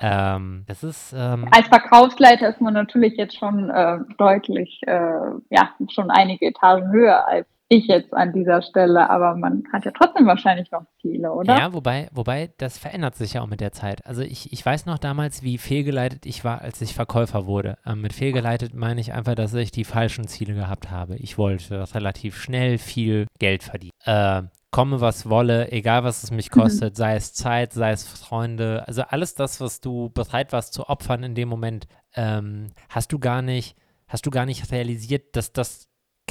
Ähm, 0.00 0.64
das 0.68 0.84
ist 0.84 1.12
ähm, 1.16 1.48
als 1.50 1.66
Verkaufsleiter 1.66 2.48
ist 2.48 2.60
man 2.60 2.74
natürlich 2.74 3.16
jetzt 3.16 3.36
schon 3.36 3.68
äh, 3.68 3.98
deutlich, 4.16 4.80
äh, 4.86 5.30
ja, 5.50 5.74
schon 5.90 6.10
einige 6.10 6.46
Etagen 6.46 6.92
höher 6.92 7.26
als 7.26 7.48
ich 7.68 7.86
jetzt 7.86 8.14
an 8.14 8.32
dieser 8.32 8.62
Stelle, 8.62 9.10
aber 9.10 9.36
man 9.36 9.64
hat 9.72 9.84
ja 9.84 9.90
trotzdem 9.90 10.26
wahrscheinlich 10.26 10.70
noch 10.70 10.84
Ziele, 11.00 11.32
oder? 11.32 11.56
Ja, 11.58 11.72
wobei, 11.72 12.08
wobei, 12.12 12.50
das 12.56 12.78
verändert 12.78 13.14
sich 13.14 13.34
ja 13.34 13.42
auch 13.42 13.46
mit 13.46 13.60
der 13.60 13.72
Zeit. 13.72 14.06
Also 14.06 14.22
ich, 14.22 14.52
ich 14.52 14.64
weiß 14.64 14.86
noch 14.86 14.98
damals, 14.98 15.42
wie 15.42 15.58
fehlgeleitet 15.58 16.24
ich 16.24 16.44
war, 16.44 16.62
als 16.62 16.80
ich 16.80 16.94
Verkäufer 16.94 17.46
wurde. 17.46 17.76
Ähm, 17.84 18.00
mit 18.00 18.14
fehlgeleitet 18.14 18.74
meine 18.74 19.00
ich 19.00 19.12
einfach, 19.12 19.34
dass 19.34 19.52
ich 19.52 19.70
die 19.70 19.84
falschen 19.84 20.26
Ziele 20.26 20.54
gehabt 20.54 20.90
habe. 20.90 21.16
Ich 21.16 21.36
wollte 21.36 21.94
relativ 21.94 22.40
schnell 22.40 22.78
viel 22.78 23.26
Geld 23.38 23.62
verdienen. 23.62 23.92
Äh, 24.04 24.42
komme, 24.70 25.00
was 25.00 25.28
wolle, 25.28 25.70
egal 25.70 26.04
was 26.04 26.22
es 26.22 26.30
mich 26.30 26.50
mhm. 26.50 26.60
kostet, 26.60 26.94
mhm. 26.94 26.96
sei 26.96 27.16
es 27.16 27.34
Zeit, 27.34 27.74
sei 27.74 27.90
es 27.90 28.06
Freunde, 28.06 28.84
also 28.86 29.02
alles 29.02 29.34
das, 29.34 29.60
was 29.60 29.80
du 29.80 30.10
bereit 30.10 30.52
warst 30.52 30.72
zu 30.72 30.88
opfern 30.88 31.22
in 31.22 31.34
dem 31.34 31.48
Moment, 31.48 31.86
ähm, 32.14 32.70
hast 32.88 33.12
du 33.12 33.18
gar 33.18 33.42
nicht, 33.42 33.76
hast 34.06 34.24
du 34.24 34.30
gar 34.30 34.46
nicht 34.46 34.70
realisiert, 34.72 35.36
dass 35.36 35.52
das 35.52 35.88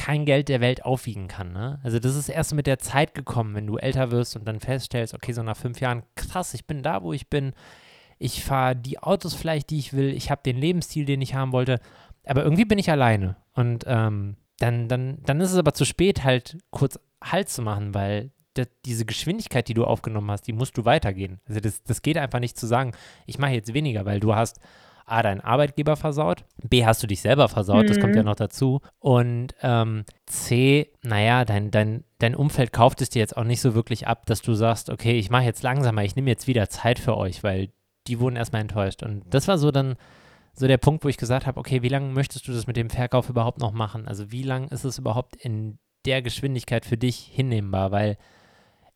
kein 0.08 0.24
Geld 0.24 0.48
der 0.48 0.62
Welt 0.62 0.86
aufwiegen 0.86 1.28
kann. 1.28 1.52
Ne? 1.52 1.82
Also 1.84 2.00
das 2.00 2.16
ist 2.16 2.30
erst 2.30 2.54
mit 2.54 2.66
der 2.66 2.80
Zeit 2.80 3.14
gekommen, 3.14 3.56
wenn 3.56 3.68
du 3.68 3.76
älter 3.76 4.10
wirst 4.10 4.38
und 4.38 4.48
dann 4.48 4.62
feststellst, 4.62 5.14
okay, 5.14 5.34
so 5.34 5.44
nach 5.44 5.58
fünf 5.58 5.82
Jahren, 5.82 6.04
krass, 6.16 6.54
ich 6.54 6.66
bin 6.66 6.82
da, 6.82 7.04
wo 7.04 7.12
ich 7.12 7.30
bin. 7.30 7.52
Ich 8.18 8.46
fahre 8.46 8.74
die 8.74 9.00
Autos 9.00 9.34
vielleicht, 9.34 9.70
die 9.70 9.80
ich 9.80 9.92
will. 9.92 10.14
Ich 10.14 10.32
habe 10.32 10.40
den 10.46 10.56
Lebensstil, 10.56 11.04
den 11.04 11.22
ich 11.22 11.36
haben 11.36 11.52
wollte. 11.52 11.82
Aber 12.26 12.42
irgendwie 12.42 12.64
bin 12.64 12.80
ich 12.80 12.90
alleine. 12.90 13.36
Und 13.54 13.84
ähm, 13.86 14.38
dann, 14.60 14.88
dann, 14.88 15.18
dann 15.26 15.42
ist 15.42 15.52
es 15.52 15.58
aber 15.58 15.74
zu 15.74 15.84
spät, 15.84 16.24
halt 16.24 16.58
kurz 16.72 16.98
Halt 17.22 17.50
zu 17.50 17.62
machen, 17.62 17.94
weil 17.94 18.32
das, 18.54 18.68
diese 18.86 19.04
Geschwindigkeit, 19.04 19.68
die 19.68 19.74
du 19.74 19.84
aufgenommen 19.84 20.32
hast, 20.32 20.44
die 20.44 20.54
musst 20.54 20.78
du 20.78 20.86
weitergehen. 20.86 21.42
Also 21.48 21.60
das, 21.60 21.84
das 21.84 22.02
geht 22.02 22.18
einfach 22.18 22.40
nicht 22.40 22.58
zu 22.58 22.66
sagen, 22.66 22.94
ich 23.26 23.40
mache 23.40 23.52
jetzt 23.52 23.74
weniger, 23.74 24.06
weil 24.06 24.22
du 24.22 24.36
hast 24.36 24.62
A, 25.08 25.24
dein 25.24 25.40
Arbeitgeber 25.40 25.96
versaut, 25.96 26.44
B, 26.62 26.86
hast 26.86 27.02
du 27.02 27.08
dich 27.08 27.22
selber 27.22 27.48
versaut, 27.48 27.84
mhm. 27.84 27.88
das 27.88 28.00
kommt 28.00 28.16
ja 28.16 28.22
mhm. 28.22 28.28
noch 28.28 28.36
dazu. 28.36 28.82
Und 29.00 29.56
ähm, 29.62 30.04
C, 30.26 30.92
naja, 31.02 31.46
dein, 31.46 31.72
dein, 31.72 32.04
dein 32.20 32.36
Umfeld 32.36 32.74
kauft 32.74 33.02
es 33.02 33.10
dir 33.10 33.20
jetzt 33.20 33.38
auch 33.38 33.46
nicht 33.46 33.62
so 33.62 33.74
wirklich 33.74 34.06
ab, 34.06 34.26
dass 34.26 34.42
du 34.42 34.54
sagst, 34.54 34.90
okay, 34.90 35.18
ich 35.18 35.30
mache 35.30 35.46
jetzt 35.46 35.64
langsamer, 35.64 36.04
ich 36.04 36.18
nehme 36.18 36.30
jetzt 36.30 36.48
wieder 36.48 36.70
Zeit 36.70 37.00
für 37.00 37.16
euch, 37.16 37.42
weil 37.42 37.70
die 38.08 38.20
wurden 38.20 38.36
erstmal 38.36 38.62
enttäuscht. 38.62 39.02
Und 39.02 39.24
das 39.34 39.48
war 39.48 39.58
so 39.58 39.72
dann 39.72 39.96
so 40.54 40.68
der 40.68 40.78
Punkt, 40.78 41.06
wo 41.06 41.08
ich 41.10 41.18
gesagt 41.18 41.46
habe, 41.46 41.60
okay, 41.60 41.84
wie 41.84 41.90
lange 41.90 42.12
möchtest 42.12 42.48
du 42.48 42.52
das 42.52 42.68
mit 42.68 42.76
dem 42.76 42.90
Verkauf 42.90 43.30
überhaupt 43.30 43.60
noch 43.60 43.72
machen? 43.72 44.08
Also 44.08 44.32
wie 44.32 44.44
lange 44.44 44.68
ist 44.68 44.84
es 44.84 44.98
überhaupt 44.98 45.38
in 45.38 45.78
der 46.06 46.22
Geschwindigkeit 46.22 46.86
für 46.86 46.98
dich 46.98 47.18
hinnehmbar? 47.18 47.92
Weil 47.92 48.18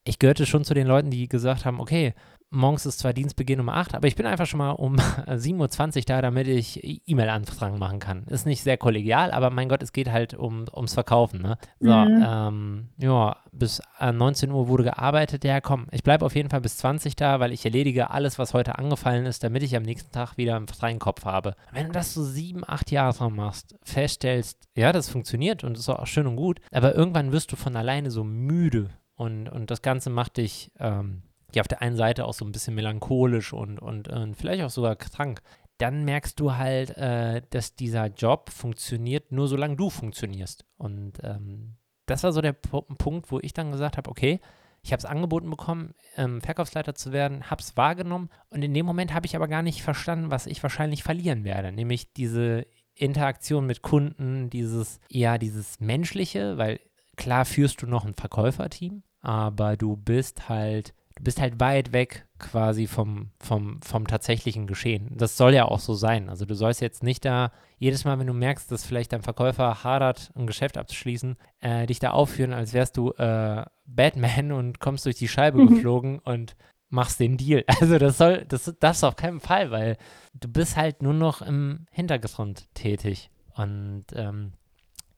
ich 0.03 0.19
gehörte 0.19 0.45
schon 0.45 0.65
zu 0.65 0.73
den 0.73 0.87
Leuten, 0.87 1.11
die 1.11 1.29
gesagt 1.29 1.63
haben, 1.63 1.79
okay, 1.79 2.13
morgens 2.51 2.85
ist 2.85 2.99
zwar 2.99 3.13
Dienstbeginn 3.13 3.59
um 3.59 3.69
8, 3.69 3.95
aber 3.95 4.07
ich 4.07 4.15
bin 4.15 4.25
einfach 4.25 4.45
schon 4.45 4.59
mal 4.59 4.71
um 4.71 4.95
7.20 4.97 5.97
Uhr 5.97 6.03
da, 6.05 6.21
damit 6.21 6.47
ich 6.47 7.01
E-Mail-Anfragen 7.07 7.79
machen 7.79 7.99
kann. 7.99 8.25
Ist 8.25 8.45
nicht 8.45 8.61
sehr 8.63 8.77
kollegial, 8.77 9.31
aber 9.31 9.49
mein 9.49 9.69
Gott, 9.69 9.81
es 9.81 9.93
geht 9.93 10.11
halt 10.11 10.33
um, 10.33 10.65
ums 10.75 10.93
Verkaufen. 10.93 11.41
Ne? 11.41 11.57
So, 11.79 11.89
mhm. 11.89 12.25
ähm, 12.25 12.89
ja, 12.97 13.37
bis 13.51 13.81
19 13.99 14.51
Uhr 14.51 14.67
wurde 14.67 14.83
gearbeitet. 14.83 15.43
Ja, 15.43 15.61
komm, 15.61 15.87
ich 15.91 16.03
bleibe 16.03 16.25
auf 16.25 16.35
jeden 16.35 16.49
Fall 16.49 16.61
bis 16.61 16.77
20 16.77 17.15
da, 17.15 17.39
weil 17.39 17.53
ich 17.53 17.65
erledige 17.65 18.11
alles, 18.11 18.37
was 18.37 18.53
heute 18.53 18.77
angefallen 18.77 19.25
ist, 19.25 19.43
damit 19.43 19.63
ich 19.63 19.75
am 19.75 19.83
nächsten 19.83 20.11
Tag 20.11 20.37
wieder 20.37 20.57
einen 20.57 20.67
freien 20.67 20.99
Kopf 20.99 21.25
habe. 21.25 21.55
Wenn 21.71 21.87
du 21.87 21.93
das 21.93 22.13
so 22.13 22.23
sieben, 22.23 22.63
acht 22.67 22.91
Jahre 22.91 23.31
machst, 23.31 23.75
feststellst, 23.83 24.67
ja, 24.75 24.91
das 24.91 25.09
funktioniert 25.09 25.63
und 25.63 25.77
ist 25.77 25.89
auch 25.89 26.07
schön 26.07 26.27
und 26.27 26.35
gut, 26.35 26.59
aber 26.71 26.95
irgendwann 26.95 27.31
wirst 27.31 27.51
du 27.51 27.55
von 27.55 27.75
alleine 27.75 28.11
so 28.11 28.23
müde 28.23 28.89
und, 29.15 29.49
und 29.49 29.69
das 29.69 29.81
Ganze 29.81 30.09
macht 30.09 30.37
dich, 30.37 30.71
ähm, 30.79 31.23
ja 31.55 31.61
auf 31.61 31.67
der 31.67 31.81
einen 31.81 31.95
Seite 31.95 32.25
auch 32.25 32.33
so 32.33 32.45
ein 32.45 32.51
bisschen 32.51 32.75
melancholisch 32.75 33.53
und, 33.53 33.79
und, 33.79 34.07
und 34.07 34.35
vielleicht 34.35 34.63
auch 34.63 34.69
sogar 34.69 34.95
krank, 34.95 35.41
dann 35.77 36.05
merkst 36.05 36.39
du 36.39 36.53
halt, 36.53 36.95
äh, 36.97 37.41
dass 37.49 37.75
dieser 37.75 38.07
Job 38.07 38.51
funktioniert, 38.51 39.31
nur 39.31 39.47
solange 39.47 39.75
du 39.75 39.89
funktionierst. 39.89 40.65
Und 40.77 41.13
ähm, 41.23 41.77
das 42.05 42.23
war 42.23 42.31
so 42.31 42.41
der 42.41 42.53
P 42.53 42.81
Punkt, 42.97 43.31
wo 43.31 43.39
ich 43.39 43.53
dann 43.53 43.71
gesagt 43.71 43.97
habe, 43.97 44.09
okay, 44.09 44.39
ich 44.83 44.91
habe 44.91 44.99
es 44.99 45.05
angeboten 45.05 45.49
bekommen, 45.49 45.93
ähm, 46.17 46.41
Verkaufsleiter 46.41 46.95
zu 46.95 47.11
werden, 47.11 47.49
habe 47.49 47.61
es 47.61 47.77
wahrgenommen 47.77 48.29
und 48.49 48.63
in 48.63 48.73
dem 48.73 48.85
Moment 48.85 49.13
habe 49.13 49.25
ich 49.25 49.35
aber 49.35 49.47
gar 49.47 49.61
nicht 49.61 49.83
verstanden, 49.83 50.31
was 50.31 50.47
ich 50.47 50.61
wahrscheinlich 50.63 51.03
verlieren 51.03 51.43
werde, 51.43 51.71
nämlich 51.71 52.13
diese 52.13 52.65
Interaktion 52.95 53.65
mit 53.65 53.81
Kunden, 53.81 54.49
dieses, 54.49 54.99
ja, 55.09 55.37
dieses 55.37 55.79
Menschliche, 55.79 56.57
weil 56.57 56.79
klar 57.15 57.45
führst 57.45 57.81
du 57.81 57.87
noch 57.87 58.05
ein 58.05 58.15
Verkäuferteam, 58.15 59.03
aber 59.21 59.77
du 59.77 59.95
bist 59.95 60.49
halt 60.49 60.93
du 61.21 61.25
bist 61.25 61.39
halt 61.39 61.59
weit 61.59 61.93
weg 61.93 62.25
quasi 62.39 62.87
vom, 62.87 63.29
vom, 63.39 63.79
vom 63.83 64.07
tatsächlichen 64.07 64.65
Geschehen. 64.65 65.07
Das 65.15 65.37
soll 65.37 65.53
ja 65.53 65.65
auch 65.65 65.77
so 65.77 65.93
sein. 65.93 66.29
Also 66.29 66.45
du 66.45 66.55
sollst 66.55 66.81
jetzt 66.81 67.03
nicht 67.03 67.23
da 67.25 67.51
jedes 67.77 68.05
Mal, 68.05 68.17
wenn 68.17 68.25
du 68.25 68.33
merkst, 68.33 68.71
dass 68.71 68.83
vielleicht 68.83 69.13
dein 69.13 69.21
Verkäufer 69.21 69.83
hadert, 69.83 70.31
ein 70.35 70.47
Geschäft 70.47 70.79
abzuschließen, 70.79 71.37
äh, 71.59 71.85
dich 71.85 71.99
da 71.99 72.09
aufführen, 72.11 72.53
als 72.53 72.73
wärst 72.73 72.97
du 72.97 73.11
äh, 73.11 73.63
Batman 73.85 74.51
und 74.51 74.79
kommst 74.79 75.05
durch 75.05 75.15
die 75.15 75.27
Scheibe 75.27 75.63
geflogen 75.67 76.17
und 76.17 76.55
machst 76.89 77.19
den 77.19 77.37
Deal. 77.37 77.63
Also 77.79 77.99
das 77.99 78.17
soll, 78.17 78.43
das 78.47 78.73
darfst 78.79 79.03
du 79.03 79.07
auf 79.07 79.15
keinen 79.15 79.41
Fall, 79.41 79.69
weil 79.69 79.97
du 80.33 80.47
bist 80.47 80.75
halt 80.75 81.03
nur 81.03 81.13
noch 81.13 81.43
im 81.43 81.85
Hintergrund 81.91 82.73
tätig. 82.73 83.29
Und 83.53 84.05
ähm, 84.15 84.53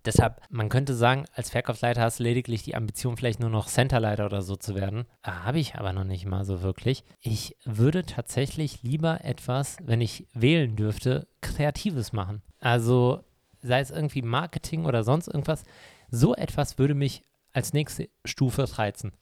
deshalb, 0.06 0.42
man 0.50 0.70
könnte 0.70 0.94
sagen, 0.94 1.26
als 1.34 1.50
Verkaufsleiter 1.50 2.02
hast 2.02 2.20
du 2.20 2.24
lediglich 2.24 2.64
die 2.64 2.76
Ambition, 2.76 3.18
vielleicht 3.18 3.40
nur 3.40 3.50
noch 3.50 3.68
Centerleiter 3.68 4.26
oder 4.26 4.42
so 4.42 4.56
zu 4.56 4.76
werden. 4.76 5.06
Ah, 5.22 5.46
Habe 5.46 5.60
ich 5.60 5.76
aber 5.76 5.94
noch 5.94 6.04
nicht 6.04 6.26
mal 6.26 6.46
so 6.46 6.62
wirklich. 6.62 7.04
Ich 7.20 7.58
würde 7.66 8.06
tatsächlich 8.06 8.84
lieber 8.84 9.24
etwas, 9.24 9.78
wenn 9.84 10.02
ich 10.02 10.28
wählen 10.34 10.76
dürfte, 10.76 11.28
Kreatives 11.42 12.14
machen. 12.14 12.42
Also 12.60 13.24
sei 13.62 13.80
es 13.80 13.92
irgendwie 13.92 14.22
Marketing 14.22 14.86
oder 14.86 15.04
sonst 15.04 15.28
irgendwas. 15.28 15.64
So 16.10 16.36
etwas 16.36 16.78
würde 16.78 16.96
mich 16.96 17.24
als 17.54 17.74
nächste 17.74 18.10
Stufe 18.26 18.78
reizen 18.78 19.14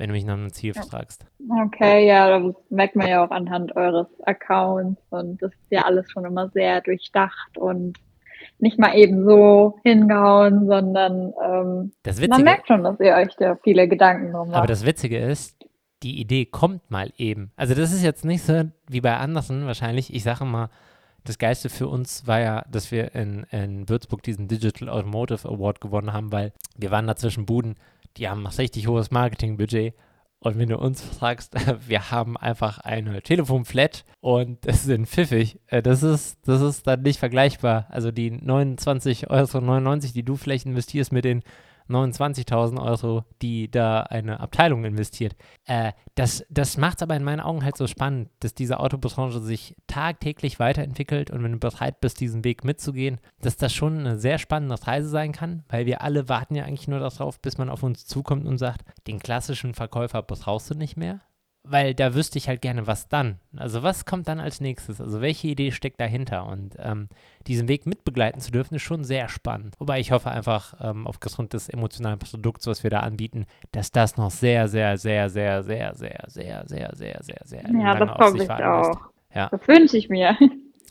wenn 0.00 0.08
du 0.08 0.14
mich 0.14 0.24
nach 0.24 0.32
einem 0.32 0.50
Ziel 0.50 0.72
fragst. 0.72 1.26
Okay, 1.66 2.06
ja, 2.06 2.38
das 2.38 2.54
merkt 2.70 2.96
man 2.96 3.06
ja 3.06 3.22
auch 3.22 3.30
anhand 3.30 3.76
eures 3.76 4.06
Accounts 4.22 4.98
und 5.10 5.42
das 5.42 5.52
ist 5.52 5.70
ja 5.70 5.82
alles 5.82 6.10
schon 6.10 6.24
immer 6.24 6.48
sehr 6.48 6.80
durchdacht 6.80 7.58
und 7.58 7.98
nicht 8.62 8.78
mal 8.78 8.94
eben 8.94 9.24
so 9.24 9.78
hingehauen, 9.82 10.66
sondern 10.66 11.32
ähm, 11.44 11.92
Witzige, 12.04 12.28
man 12.28 12.44
merkt 12.44 12.68
schon, 12.68 12.82
dass 12.82 12.98
ihr 13.00 13.14
euch 13.14 13.34
da 13.36 13.56
viele 13.62 13.88
Gedanken 13.88 14.32
drum 14.32 14.48
macht. 14.48 14.56
Aber 14.56 14.66
das 14.66 14.84
Witzige 14.84 15.18
ist, 15.18 15.56
die 16.02 16.20
Idee 16.20 16.46
kommt 16.46 16.90
mal 16.90 17.12
eben. 17.18 17.52
Also 17.56 17.74
das 17.74 17.92
ist 17.92 18.02
jetzt 18.02 18.24
nicht 18.24 18.42
so 18.42 18.64
wie 18.88 19.00
bei 19.00 19.16
anderen 19.16 19.66
wahrscheinlich. 19.66 20.14
Ich 20.14 20.22
sage 20.22 20.44
mal, 20.44 20.70
das 21.24 21.38
Geilste 21.38 21.68
für 21.68 21.88
uns 21.88 22.26
war 22.26 22.40
ja, 22.40 22.64
dass 22.70 22.90
wir 22.90 23.14
in, 23.14 23.44
in 23.50 23.88
Würzburg 23.88 24.22
diesen 24.22 24.48
Digital 24.48 24.88
Automotive 24.88 25.46
Award 25.48 25.80
gewonnen 25.80 26.12
haben, 26.12 26.32
weil 26.32 26.52
wir 26.76 26.90
waren 26.90 27.06
da 27.06 27.16
zwischen 27.16 27.44
Buden 27.44 27.76
die 28.16 28.28
haben 28.28 28.46
ein 28.46 28.52
richtig 28.52 28.86
hohes 28.86 29.10
Marketingbudget. 29.10 29.94
Und 30.42 30.58
wenn 30.58 30.70
du 30.70 30.78
uns 30.78 31.02
fragst, 31.02 31.54
wir 31.86 32.10
haben 32.10 32.36
einfach 32.36 32.78
eine 32.78 33.22
Telefonflat 33.22 34.04
und 34.20 34.58
es 34.66 34.84
sind 34.84 35.06
pfiffig. 35.06 35.60
Äh, 35.66 35.82
das 35.82 36.02
ist, 36.02 36.38
das 36.46 36.62
ist 36.62 36.86
dann 36.86 37.02
nicht 37.02 37.18
vergleichbar. 37.18 37.86
Also 37.90 38.10
die 38.10 38.32
29,99 38.32 39.28
Euro, 39.28 39.96
die 39.98 40.22
du 40.22 40.36
vielleicht 40.36 40.66
investierst 40.66 41.12
mit 41.12 41.24
den 41.24 41.42
29.000 41.90 42.82
Euro, 42.82 43.24
die 43.42 43.70
da 43.70 44.00
eine 44.02 44.40
Abteilung 44.40 44.84
investiert. 44.84 45.36
Äh, 45.66 45.92
das 46.14 46.44
das 46.48 46.76
macht 46.76 46.98
es 46.98 47.02
aber 47.02 47.16
in 47.16 47.24
meinen 47.24 47.40
Augen 47.40 47.64
halt 47.64 47.76
so 47.76 47.86
spannend, 47.86 48.30
dass 48.40 48.54
diese 48.54 48.80
Autobranche 48.80 49.40
sich 49.40 49.76
tagtäglich 49.86 50.58
weiterentwickelt 50.58 51.30
und 51.30 51.42
wenn 51.42 51.52
du 51.52 51.58
bereit 51.58 52.00
bist, 52.00 52.20
diesen 52.20 52.44
Weg 52.44 52.64
mitzugehen, 52.64 53.18
dass 53.40 53.56
das 53.56 53.72
schon 53.72 53.98
eine 54.00 54.18
sehr 54.18 54.38
spannende 54.38 54.86
Reise 54.86 55.08
sein 55.08 55.32
kann, 55.32 55.64
weil 55.68 55.86
wir 55.86 56.02
alle 56.02 56.28
warten 56.28 56.54
ja 56.54 56.64
eigentlich 56.64 56.88
nur 56.88 57.00
darauf, 57.00 57.40
bis 57.40 57.58
man 57.58 57.68
auf 57.68 57.82
uns 57.82 58.06
zukommt 58.06 58.46
und 58.46 58.58
sagt, 58.58 58.82
den 59.06 59.18
klassischen 59.18 59.74
Verkäufer 59.74 60.22
brauchst 60.22 60.70
du 60.70 60.74
nicht 60.74 60.96
mehr 60.96 61.20
weil 61.62 61.94
da 61.94 62.14
wüsste 62.14 62.38
ich 62.38 62.48
halt 62.48 62.62
gerne, 62.62 62.86
was 62.86 63.08
dann. 63.08 63.38
Also 63.56 63.82
was 63.82 64.04
kommt 64.04 64.28
dann 64.28 64.40
als 64.40 64.60
nächstes? 64.60 65.00
Also 65.00 65.20
welche 65.20 65.48
Idee 65.48 65.72
steckt 65.72 66.00
dahinter? 66.00 66.46
Und 66.46 66.74
ähm, 66.78 67.08
diesen 67.46 67.68
Weg 67.68 67.86
mitbegleiten 67.86 68.40
zu 68.40 68.50
dürfen, 68.50 68.74
ist 68.74 68.82
schon 68.82 69.04
sehr 69.04 69.28
spannend. 69.28 69.74
Wobei 69.78 70.00
ich 70.00 70.12
hoffe 70.12 70.30
einfach 70.30 70.74
ähm, 70.80 71.06
aufgrund 71.06 71.52
des 71.52 71.68
emotionalen 71.68 72.18
Produkts, 72.18 72.66
was 72.66 72.82
wir 72.82 72.90
da 72.90 73.00
anbieten, 73.00 73.46
dass 73.72 73.92
das 73.92 74.16
noch 74.16 74.30
sehr, 74.30 74.68
sehr, 74.68 74.96
sehr, 74.96 75.28
sehr, 75.28 75.62
sehr, 75.62 75.92
sehr, 75.94 76.24
sehr, 76.26 76.64
sehr, 76.66 76.90
sehr, 76.94 77.18
sehr, 77.22 77.40
sehr 77.44 77.62
ja, 77.62 77.92
lange 77.92 78.06
das 78.06 78.18
auf 78.18 78.30
sich 78.30 78.48
warten 78.48 78.88
lässt. 78.88 79.00
Ja, 79.34 79.48
das 79.50 79.68
wünsche 79.68 79.96
ich 79.96 80.08
mir. 80.08 80.36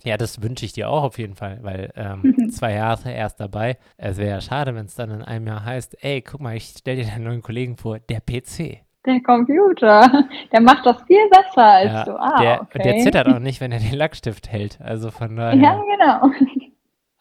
Ja, 0.06 0.16
das 0.16 0.42
wünsche 0.42 0.66
ich 0.66 0.72
dir 0.72 0.90
auch 0.90 1.04
auf 1.04 1.18
jeden 1.18 1.36
Fall, 1.36 1.60
weil 1.62 1.92
ähm, 1.96 2.50
zwei 2.52 2.74
Jahre 2.74 3.12
erst 3.12 3.40
dabei. 3.40 3.78
Es 3.98 4.18
wäre 4.18 4.30
ja 4.30 4.42
schade, 4.42 4.74
wenn 4.74 4.86
es 4.86 4.96
dann 4.96 5.12
in 5.12 5.22
einem 5.22 5.46
Jahr 5.48 5.66
heißt, 5.66 6.02
ey, 6.04 6.22
guck 6.22 6.40
mal, 6.40 6.56
ich 6.56 6.70
stelle 6.70 7.04
dir 7.04 7.10
deinen 7.10 7.26
neuen 7.26 7.42
Kollegen 7.42 7.76
vor, 7.76 8.00
der 8.00 8.22
PC. 8.22 8.80
Der 9.10 9.22
Computer, 9.22 10.26
der 10.52 10.62
macht 10.62 10.86
das 10.86 11.02
viel 11.04 11.28
besser 11.30 11.66
als 11.66 11.92
ja, 11.92 12.06
du. 12.06 12.16
Ah, 12.16 12.42
der, 12.42 12.62
okay. 12.62 12.84
der 12.84 12.98
zittert 13.00 13.28
auch 13.28 13.40
nicht, 13.40 13.60
wenn 13.60 13.72
er 13.72 13.80
den 13.80 13.96
Lackstift 13.96 14.52
hält. 14.52 14.80
Also 14.82 15.10
von 15.10 15.36
daher. 15.36 15.60
Ja, 15.60 15.82
genau. 15.82 16.32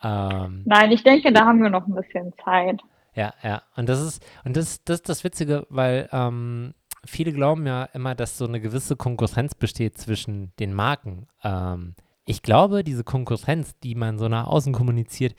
Ähm, 0.02 0.62
Nein, 0.66 0.92
ich 0.92 1.02
denke, 1.02 1.32
da 1.32 1.46
haben 1.46 1.62
wir 1.62 1.70
noch 1.70 1.86
ein 1.86 1.94
bisschen 1.94 2.32
Zeit. 2.44 2.80
Ja, 3.14 3.32
ja. 3.42 3.62
Und 3.74 3.88
das 3.88 4.00
ist, 4.00 4.24
und 4.44 4.56
das, 4.56 4.84
das 4.84 4.96
ist 4.96 5.08
das 5.08 5.24
Witzige, 5.24 5.66
weil 5.70 6.08
ähm, 6.12 6.74
viele 7.06 7.32
glauben 7.32 7.66
ja 7.66 7.84
immer, 7.94 8.14
dass 8.14 8.36
so 8.36 8.46
eine 8.46 8.60
gewisse 8.60 8.96
Konkurrenz 8.96 9.54
besteht 9.54 9.96
zwischen 9.96 10.52
den 10.58 10.74
Marken. 10.74 11.26
Ähm, 11.42 11.94
ich 12.26 12.42
glaube, 12.42 12.84
diese 12.84 13.04
Konkurrenz, 13.04 13.78
die 13.82 13.94
man 13.94 14.18
so 14.18 14.28
nach 14.28 14.46
außen 14.46 14.74
kommuniziert, 14.74 15.34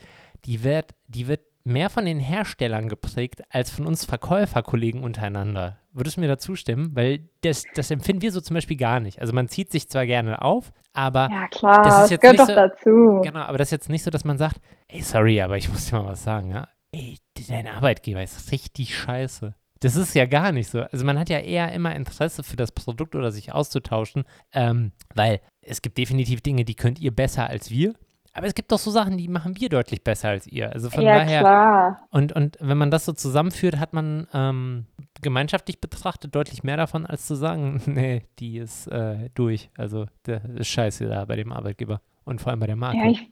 die 0.45 0.64
wird, 0.64 0.95
die 1.08 1.28
wird 1.28 1.41
mehr 1.64 1.89
von 1.89 2.05
den 2.05 2.20
Herstellern 2.20 2.89
geprägt 2.89 3.41
als 3.49 3.70
von 3.70 3.86
uns 3.86 4.05
Verkäuferkollegen 4.05 5.03
untereinander. 5.03 5.78
Würdest 5.91 6.18
du 6.18 6.22
mir 6.22 6.28
da 6.28 6.38
zustimmen? 6.38 6.95
Weil 6.95 7.30
das, 7.41 7.64
das 7.76 7.91
empfinden 7.91 8.22
wir 8.22 8.32
so 8.32 8.41
zum 8.41 8.53
Beispiel 8.53 8.78
gar 8.78 8.99
nicht. 8.99 9.20
Also 9.22 9.34
man 9.34 9.47
zieht 9.47 9.72
sich 9.72 9.89
zwar 9.89 10.05
gerne 10.05 10.41
auf, 10.41 10.72
aber 10.93 11.30
ja, 11.32 11.47
klar, 11.47 11.84
das, 11.84 12.05
ist 12.05 12.12
jetzt 12.12 12.22
gehört 12.22 12.39
doch 12.39 12.47
so, 12.47 12.55
dazu. 12.55 13.22
Genau, 13.24 13.41
aber 13.41 13.57
das 13.57 13.68
ist 13.68 13.72
jetzt 13.72 13.89
nicht 13.89 14.03
so, 14.03 14.12
dass 14.12 14.24
man 14.26 14.38
sagt, 14.38 14.57
ey, 14.88 15.01
sorry, 15.01 15.41
aber 15.41 15.57
ich 15.57 15.70
muss 15.70 15.89
dir 15.89 15.97
mal 15.97 16.10
was 16.10 16.24
sagen, 16.24 16.51
ja. 16.51 16.68
Ey, 16.91 17.18
dein 17.47 17.68
Arbeitgeber 17.68 18.24
ist 18.24 18.51
richtig 18.51 18.97
scheiße. 18.97 19.53
Das 19.80 19.95
ist 19.95 20.14
ja 20.14 20.26
gar 20.26 20.51
nicht 20.51 20.70
so. 20.70 20.82
Also 20.82 21.05
man 21.05 21.18
hat 21.18 21.30
ja 21.30 21.39
eher 21.39 21.72
immer 21.72 21.95
Interesse 21.95 22.43
für 22.43 22.57
das 22.57 22.72
Produkt 22.72 23.16
oder 23.16 23.32
sich 23.32 23.53
auszutauschen, 23.53 24.26
ähm, 24.53 24.91
weil 25.16 25.39
es 25.62 25.82
gibt 25.82 25.97
definitiv 25.97 26.41
Dinge, 26.41 26.66
die 26.66 26.76
könnt 26.76 26.99
ihr 26.99 27.16
besser 27.16 27.47
als 27.47 27.70
wir. 27.70 27.93
Aber 28.34 28.48
es 28.48 28.54
gibt 28.54 28.72
doch 28.72 28.80
so 28.80 28.92
Sachen, 28.92 29.18
die 29.18 29.28
machen 29.28 29.60
wir 29.60 29.70
deutlich 29.70 30.04
besser 30.04 30.30
als 30.30 30.48
ihr. 30.48 30.72
Also 30.72 30.90
von 30.90 31.04
ja, 31.04 31.16
daher. 31.16 31.40
Klar. 31.42 32.08
Und, 32.12 32.34
und 32.34 32.58
wenn 32.60 32.78
man 32.78 32.92
das 32.92 33.06
so 33.06 33.14
zusammenführt, 33.14 33.80
hat 33.80 33.94
man 33.94 34.28
ähm, 34.34 34.86
gemeinschaftlich 35.22 35.82
betrachtet 35.82 36.36
deutlich 36.36 36.64
mehr 36.64 36.78
davon, 36.78 37.06
als 37.06 37.26
zu 37.26 37.36
sagen, 37.36 37.82
nee, 37.86 38.24
die 38.40 38.58
ist 38.58 38.88
äh, 38.88 39.30
durch. 39.34 39.70
Also 39.78 40.06
das 40.24 40.44
ist 40.46 40.68
scheiße 40.68 41.08
da 41.08 41.26
bei 41.26 41.36
dem 41.36 41.52
Arbeitgeber. 41.52 42.02
Und 42.26 42.42
vor 42.42 42.52
allem 42.52 42.60
bei 42.60 42.68
der 42.68 42.76
Marke. 42.76 42.98
Ja, 42.98 43.10
ich, 43.10 43.30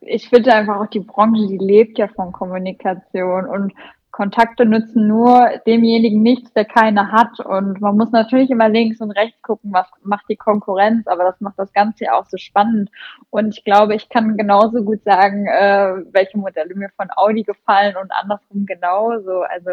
ich 0.00 0.28
finde 0.28 0.52
einfach 0.52 0.80
auch 0.80 0.90
die 0.90 1.00
Branche, 1.00 1.46
die 1.46 1.58
lebt 1.58 1.98
ja 1.98 2.08
von 2.08 2.32
Kommunikation 2.32 3.46
und 3.46 3.72
Kontakte 4.14 4.64
nützen 4.64 5.08
nur 5.08 5.50
demjenigen 5.66 6.22
nichts, 6.22 6.52
der 6.52 6.64
keine 6.64 7.10
hat. 7.10 7.40
Und 7.40 7.80
man 7.80 7.96
muss 7.96 8.12
natürlich 8.12 8.48
immer 8.48 8.68
links 8.68 9.00
und 9.00 9.10
rechts 9.10 9.42
gucken, 9.42 9.72
was 9.72 9.88
macht 10.04 10.26
die 10.28 10.36
Konkurrenz, 10.36 11.08
aber 11.08 11.24
das 11.24 11.40
macht 11.40 11.58
das 11.58 11.72
Ganze 11.72 12.04
ja 12.04 12.12
auch 12.12 12.26
so 12.26 12.36
spannend. 12.36 12.90
Und 13.30 13.58
ich 13.58 13.64
glaube, 13.64 13.96
ich 13.96 14.08
kann 14.08 14.36
genauso 14.36 14.84
gut 14.84 15.02
sagen, 15.02 15.48
äh, 15.48 16.04
welche 16.12 16.38
Modelle 16.38 16.76
mir 16.76 16.90
von 16.96 17.08
Audi 17.16 17.42
gefallen 17.42 17.96
und 18.00 18.12
andersrum 18.12 18.66
genauso. 18.66 19.40
Also 19.42 19.70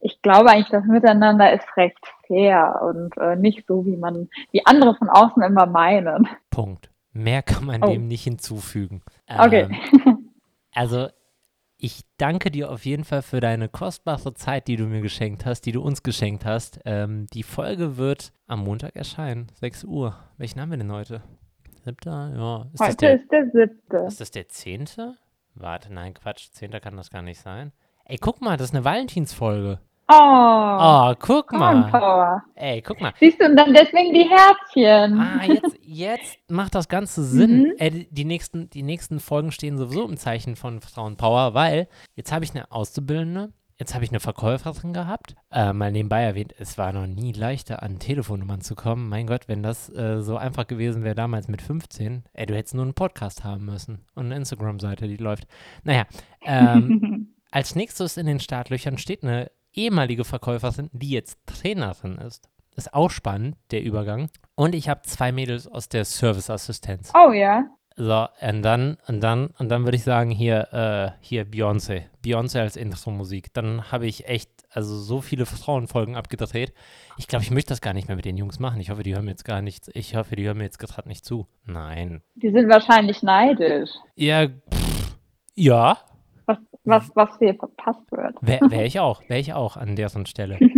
ich 0.00 0.22
glaube 0.22 0.48
eigentlich, 0.48 0.70
das 0.70 0.86
Miteinander 0.86 1.52
ist 1.52 1.66
recht 1.76 2.00
fair 2.26 2.80
und 2.82 3.14
äh, 3.18 3.36
nicht 3.36 3.66
so, 3.66 3.84
wie 3.84 3.98
man, 3.98 4.30
wie 4.52 4.64
andere 4.64 4.94
von 4.94 5.10
außen 5.10 5.42
immer 5.42 5.66
meinen. 5.66 6.26
Punkt. 6.48 6.88
Mehr 7.12 7.42
kann 7.42 7.66
man 7.66 7.84
oh. 7.84 7.90
dem 7.90 8.08
nicht 8.08 8.24
hinzufügen. 8.24 9.02
Okay. 9.28 9.68
Ähm, 10.06 10.30
also 10.74 11.08
ich 11.82 12.02
danke 12.16 12.52
dir 12.52 12.70
auf 12.70 12.84
jeden 12.84 13.02
Fall 13.02 13.22
für 13.22 13.40
deine 13.40 13.68
kostbare 13.68 14.34
Zeit, 14.34 14.68
die 14.68 14.76
du 14.76 14.84
mir 14.84 15.00
geschenkt 15.00 15.44
hast, 15.44 15.62
die 15.62 15.72
du 15.72 15.82
uns 15.82 16.04
geschenkt 16.04 16.44
hast. 16.44 16.78
Ähm, 16.84 17.26
die 17.34 17.42
Folge 17.42 17.96
wird 17.96 18.32
am 18.46 18.60
Montag 18.60 18.94
erscheinen, 18.94 19.48
6 19.60 19.82
Uhr. 19.84 20.16
Welchen 20.38 20.60
haben 20.60 20.70
wir 20.70 20.78
denn 20.78 20.92
heute? 20.92 21.22
Siebter? 21.84 22.32
Ja. 22.36 22.70
Ist 22.72 22.80
heute 22.80 22.96
der, 22.96 23.14
ist 23.16 23.28
der 23.32 23.44
siebte. 23.46 23.96
Ist 24.06 24.20
das 24.20 24.30
der 24.30 24.48
zehnte? 24.48 25.16
Warte, 25.56 25.92
nein, 25.92 26.14
Quatsch, 26.14 26.52
zehnter 26.52 26.78
kann 26.78 26.96
das 26.96 27.10
gar 27.10 27.22
nicht 27.22 27.40
sein. 27.40 27.72
Ey, 28.04 28.16
guck 28.16 28.40
mal, 28.40 28.56
das 28.56 28.68
ist 28.68 28.76
eine 28.76 28.84
Valentinsfolge. 28.84 29.80
Oh, 30.08 30.78
oh 30.80 31.14
guck 31.18 31.52
mal. 31.52 31.90
Power. 31.90 32.42
Ey, 32.54 32.82
guck 32.82 33.00
mal. 33.00 33.12
Siehst 33.18 33.40
du, 33.40 33.46
und 33.46 33.56
dann 33.56 33.72
deswegen 33.72 34.12
die 34.12 34.28
Herzchen. 34.28 35.20
Ah, 35.20 35.44
jetzt, 35.46 35.78
jetzt 35.80 36.38
macht 36.50 36.74
das 36.74 36.88
Ganze 36.88 37.22
Sinn. 37.24 37.62
Mhm. 37.62 37.74
Äh, 37.78 38.06
die, 38.10 38.24
nächsten, 38.24 38.68
die 38.70 38.82
nächsten 38.82 39.20
Folgen 39.20 39.52
stehen 39.52 39.78
sowieso 39.78 40.06
im 40.06 40.16
Zeichen 40.16 40.56
von 40.56 40.80
Frauenpower, 40.80 41.54
weil 41.54 41.88
jetzt 42.14 42.32
habe 42.32 42.44
ich 42.44 42.50
eine 42.50 42.70
Auszubildende, 42.72 43.52
jetzt 43.78 43.94
habe 43.94 44.04
ich 44.04 44.10
eine 44.10 44.20
Verkäuferin 44.20 44.92
gehabt. 44.92 45.34
Äh, 45.50 45.72
mal 45.72 45.92
nebenbei 45.92 46.22
erwähnt, 46.22 46.54
es 46.58 46.76
war 46.76 46.92
noch 46.92 47.06
nie 47.06 47.32
leichter, 47.32 47.82
an 47.82 47.98
Telefonnummern 47.98 48.60
zu 48.60 48.74
kommen. 48.74 49.08
Mein 49.08 49.26
Gott, 49.26 49.48
wenn 49.48 49.62
das 49.62 49.88
äh, 49.94 50.20
so 50.20 50.36
einfach 50.36 50.66
gewesen 50.66 51.04
wäre 51.04 51.14
damals 51.14 51.48
mit 51.48 51.62
15, 51.62 52.24
ey, 52.32 52.46
du 52.46 52.54
hättest 52.54 52.74
nur 52.74 52.84
einen 52.84 52.94
Podcast 52.94 53.44
haben 53.44 53.64
müssen 53.64 54.04
und 54.14 54.26
eine 54.26 54.36
Instagram-Seite, 54.36 55.06
die 55.06 55.16
läuft. 55.16 55.46
Naja, 55.84 56.06
ähm, 56.44 57.34
als 57.50 57.76
nächstes 57.76 58.16
in 58.16 58.26
den 58.26 58.40
Startlöchern 58.40 58.98
steht 58.98 59.22
eine 59.22 59.50
ehemalige 59.74 60.24
Verkäuferin, 60.24 60.90
die 60.92 61.10
jetzt 61.10 61.38
Trainerin 61.46 62.18
ist. 62.18 62.48
Ist 62.74 62.94
auch 62.94 63.10
spannend, 63.10 63.56
der 63.70 63.82
Übergang. 63.82 64.30
Und 64.54 64.74
ich 64.74 64.88
habe 64.88 65.02
zwei 65.02 65.30
Mädels 65.30 65.66
aus 65.66 65.88
der 65.88 66.04
Serviceassistenz. 66.04 67.12
Oh 67.14 67.32
ja. 67.32 67.64
So, 67.96 68.26
und 68.40 68.62
dann, 68.62 68.96
und 69.06 69.20
dann, 69.20 69.48
und 69.58 69.68
dann 69.68 69.84
würde 69.84 69.96
ich 69.96 70.04
sagen, 70.04 70.30
hier, 70.30 70.72
äh, 70.72 71.10
hier 71.20 71.44
Beyoncé. 71.44 72.04
Beyoncé 72.24 72.60
als 72.60 72.76
Intro-Musik. 72.76 73.52
Dann 73.52 73.92
habe 73.92 74.06
ich 74.06 74.26
echt, 74.26 74.50
also 74.70 74.96
so 74.96 75.20
viele 75.20 75.44
Frauenfolgen 75.44 76.16
abgedreht. 76.16 76.72
Ich 77.18 77.28
glaube, 77.28 77.44
ich 77.44 77.50
möchte 77.50 77.68
das 77.68 77.82
gar 77.82 77.92
nicht 77.92 78.08
mehr 78.08 78.16
mit 78.16 78.24
den 78.24 78.38
Jungs 78.38 78.58
machen. 78.58 78.80
Ich 78.80 78.88
hoffe, 78.88 79.02
die 79.02 79.14
hören 79.14 79.26
mir 79.26 79.32
jetzt 79.32 79.44
gar 79.44 79.60
nichts. 79.60 79.90
Ich 79.92 80.16
hoffe, 80.16 80.36
die 80.36 80.44
hören 80.44 80.56
mir 80.56 80.64
jetzt 80.64 80.78
gerade 80.78 81.06
nicht 81.08 81.26
zu. 81.26 81.46
Nein. 81.66 82.22
Die 82.36 82.50
sind 82.50 82.70
wahrscheinlich 82.70 83.22
neidisch. 83.22 83.90
Ja, 84.14 84.46
pff, 84.48 85.18
ja, 85.54 85.98
was, 86.84 87.10
was, 87.14 87.30
was 87.30 87.38
hier 87.38 87.54
verpasst 87.54 88.10
wird. 88.10 88.36
Wäre 88.40 88.70
wär 88.70 88.84
ich 88.84 89.00
auch, 89.00 89.22
wäre 89.28 89.40
ich 89.40 89.52
auch 89.54 89.76
an 89.76 89.96
deren 89.96 90.26
Stelle. 90.26 90.58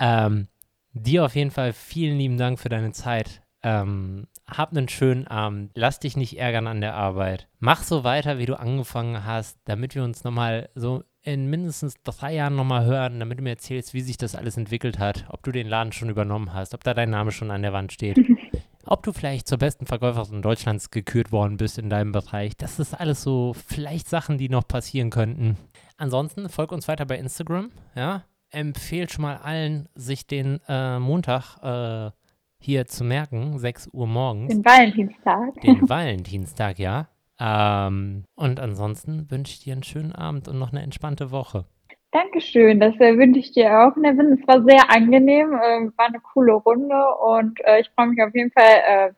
Ähm, 0.00 0.48
dir 0.94 1.26
auf 1.26 1.36
jeden 1.36 1.50
Fall 1.50 1.74
vielen 1.74 2.16
lieben 2.16 2.38
Dank 2.38 2.58
für 2.58 2.70
deine 2.70 2.92
Zeit. 2.92 3.42
Ähm, 3.62 4.26
hab 4.46 4.70
einen 4.70 4.88
schönen 4.88 5.26
Abend. 5.26 5.70
Lass 5.74 6.00
dich 6.00 6.16
nicht 6.16 6.38
ärgern 6.38 6.66
an 6.66 6.80
der 6.80 6.94
Arbeit. 6.94 7.48
Mach 7.58 7.82
so 7.82 8.02
weiter, 8.02 8.38
wie 8.38 8.46
du 8.46 8.58
angefangen 8.58 9.24
hast, 9.24 9.58
damit 9.66 9.94
wir 9.94 10.02
uns 10.02 10.24
nochmal 10.24 10.70
so 10.74 11.04
in 11.22 11.50
mindestens 11.50 11.94
drei 12.02 12.34
Jahren 12.34 12.56
nochmal 12.56 12.86
hören, 12.86 13.20
damit 13.20 13.38
du 13.38 13.42
mir 13.42 13.50
erzählst, 13.50 13.92
wie 13.92 14.00
sich 14.00 14.16
das 14.16 14.34
alles 14.34 14.56
entwickelt 14.56 14.98
hat, 14.98 15.26
ob 15.28 15.42
du 15.42 15.52
den 15.52 15.68
Laden 15.68 15.92
schon 15.92 16.08
übernommen 16.08 16.54
hast, 16.54 16.72
ob 16.72 16.82
da 16.82 16.94
dein 16.94 17.10
Name 17.10 17.30
schon 17.30 17.50
an 17.50 17.60
der 17.60 17.74
Wand 17.74 17.92
steht, 17.92 18.18
ob 18.86 19.02
du 19.02 19.12
vielleicht 19.12 19.48
zur 19.48 19.58
besten 19.58 19.86
Verkäuferin 19.86 20.42
Deutschlands 20.42 20.90
gekürt 20.90 21.32
worden 21.32 21.56
bist 21.56 21.78
in 21.78 21.90
deinem 21.90 22.12
Bereich. 22.12 22.56
Das 22.56 22.78
ist 22.78 22.94
alles 22.94 23.22
so 23.22 23.54
vielleicht 23.54 24.08
Sachen, 24.08 24.38
die 24.38 24.48
noch 24.48 24.66
passieren 24.66 25.10
könnten. 25.10 25.56
Ansonsten 25.96 26.48
folg 26.48 26.72
uns 26.72 26.88
weiter 26.88 27.04
bei 27.04 27.18
Instagram, 27.18 27.70
ja. 27.94 28.24
Empfehlt 28.52 29.12
schon 29.12 29.22
mal 29.22 29.36
allen, 29.36 29.88
sich 29.94 30.26
den 30.26 30.60
äh, 30.66 30.98
Montag 30.98 31.58
äh, 31.62 32.10
hier 32.58 32.86
zu 32.86 33.04
merken, 33.04 33.58
6 33.58 33.90
Uhr 33.92 34.06
morgens. 34.06 34.52
Den 34.52 34.64
Valentinstag. 34.64 35.60
Den 35.62 35.88
Valentinstag, 35.88 36.78
ja. 36.78 37.08
Ähm, 37.38 38.24
und 38.34 38.60
ansonsten 38.60 39.30
wünsche 39.30 39.52
ich 39.54 39.60
dir 39.60 39.72
einen 39.72 39.82
schönen 39.82 40.12
Abend 40.12 40.48
und 40.48 40.58
noch 40.58 40.72
eine 40.72 40.82
entspannte 40.82 41.30
Woche. 41.30 41.64
Dankeschön, 42.12 42.80
das 42.80 42.94
äh, 42.96 43.16
wünsche 43.16 43.38
ich 43.38 43.52
dir 43.52 43.70
auch. 43.80 43.94
Nevin, 43.96 44.38
es 44.40 44.48
war 44.48 44.64
sehr 44.64 44.90
angenehm, 44.90 45.52
äh, 45.52 45.96
war 45.96 46.06
eine 46.06 46.18
coole 46.20 46.54
Runde 46.54 46.96
und 47.24 47.60
äh, 47.64 47.80
ich 47.80 47.90
freue 47.90 48.08
mich 48.08 48.20
auf 48.20 48.34
jeden 48.34 48.50
Fall 48.50 48.64
äh, 48.84 49.10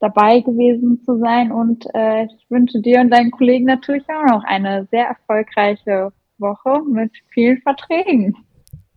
dabei 0.00 0.40
gewesen 0.40 1.00
zu 1.02 1.18
sein 1.18 1.50
und 1.50 1.86
äh, 1.94 2.24
ich 2.24 2.50
wünsche 2.50 2.80
dir 2.80 3.00
und 3.00 3.10
deinen 3.10 3.30
Kollegen 3.30 3.64
natürlich 3.64 4.04
auch 4.10 4.30
noch 4.30 4.44
eine 4.44 4.86
sehr 4.90 5.06
erfolgreiche 5.06 6.12
Woche 6.36 6.82
mit 6.86 7.12
vielen 7.32 7.62
Verträgen. 7.62 8.36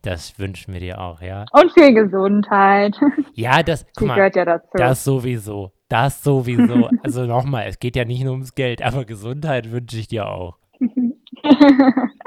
Das 0.02 0.38
wünschen 0.40 0.74
wir 0.74 0.82
dir 0.82 1.00
auch, 1.00 1.22
ja. 1.22 1.46
Und 1.52 1.72
viel 1.74 1.94
Gesundheit. 1.94 2.96
Ja, 3.34 3.64
das, 3.64 3.86
mal, 4.02 4.16
gehört 4.16 4.36
ja 4.36 4.44
dazu. 4.44 4.70
das 4.74 5.04
sowieso. 5.04 5.72
Das 5.88 6.22
sowieso. 6.22 6.90
Also 7.04 7.26
nochmal, 7.26 7.66
es 7.68 7.80
geht 7.80 7.96
ja 7.96 8.04
nicht 8.04 8.24
nur 8.24 8.34
ums 8.34 8.54
Geld, 8.54 8.82
aber 8.82 9.06
Gesundheit 9.06 9.72
wünsche 9.72 9.98
ich 9.98 10.10
dir 10.10 10.28
auch. 10.28 10.58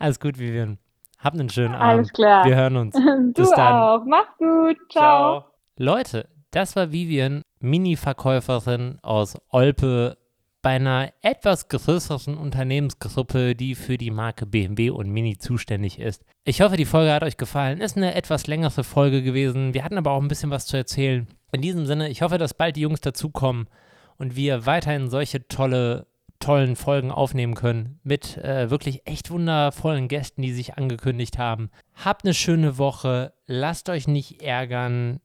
Alles 0.00 0.18
gut, 0.18 0.38
Vivian. 0.38 0.78
Hab 1.18 1.34
einen 1.34 1.50
schönen 1.50 1.74
Abend. 1.74 1.82
Alles 1.82 2.12
klar. 2.12 2.44
Wir 2.46 2.56
hören 2.56 2.76
uns. 2.76 2.94
du 2.94 3.32
Bis 3.34 3.50
dann. 3.50 3.72
auch. 3.74 4.04
Mach's 4.06 4.36
gut. 4.38 4.76
Ciao. 4.90 5.44
Leute, 5.76 6.28
das 6.50 6.74
war 6.74 6.90
Vivian, 6.90 7.42
Mini-Verkäuferin 7.60 8.98
aus 9.02 9.36
Olpe 9.50 10.16
bei 10.62 10.70
einer 10.70 11.12
etwas 11.22 11.68
größeren 11.68 12.36
Unternehmensgruppe, 12.36 13.54
die 13.54 13.74
für 13.74 13.98
die 13.98 14.10
Marke 14.10 14.46
BMW 14.46 14.90
und 14.90 15.10
Mini 15.10 15.38
zuständig 15.38 15.98
ist. 15.98 16.24
Ich 16.44 16.60
hoffe, 16.60 16.76
die 16.76 16.84
Folge 16.84 17.12
hat 17.12 17.22
euch 17.22 17.36
gefallen. 17.36 17.80
Ist 17.80 17.96
eine 17.96 18.14
etwas 18.14 18.46
längere 18.46 18.84
Folge 18.84 19.22
gewesen. 19.22 19.74
Wir 19.74 19.84
hatten 19.84 19.98
aber 19.98 20.10
auch 20.12 20.20
ein 20.20 20.28
bisschen 20.28 20.50
was 20.50 20.66
zu 20.66 20.76
erzählen. 20.76 21.28
In 21.52 21.62
diesem 21.62 21.86
Sinne, 21.86 22.08
ich 22.08 22.22
hoffe, 22.22 22.38
dass 22.38 22.54
bald 22.54 22.76
die 22.76 22.82
Jungs 22.82 23.00
dazukommen 23.00 23.68
und 24.16 24.36
wir 24.36 24.66
weiterhin 24.66 25.08
solche 25.08 25.46
tolle, 25.48 26.06
tollen 26.40 26.74
Folgen 26.74 27.10
aufnehmen 27.10 27.54
können 27.54 28.00
mit 28.02 28.36
äh, 28.38 28.70
wirklich 28.70 29.06
echt 29.06 29.30
wundervollen 29.30 30.08
Gästen, 30.08 30.42
die 30.42 30.52
sich 30.52 30.76
angekündigt 30.76 31.38
haben. 31.38 31.70
Habt 31.94 32.24
eine 32.24 32.34
schöne 32.34 32.78
Woche, 32.78 33.32
lasst 33.46 33.88
euch 33.88 34.08
nicht 34.08 34.42
ärgern, 34.42 35.20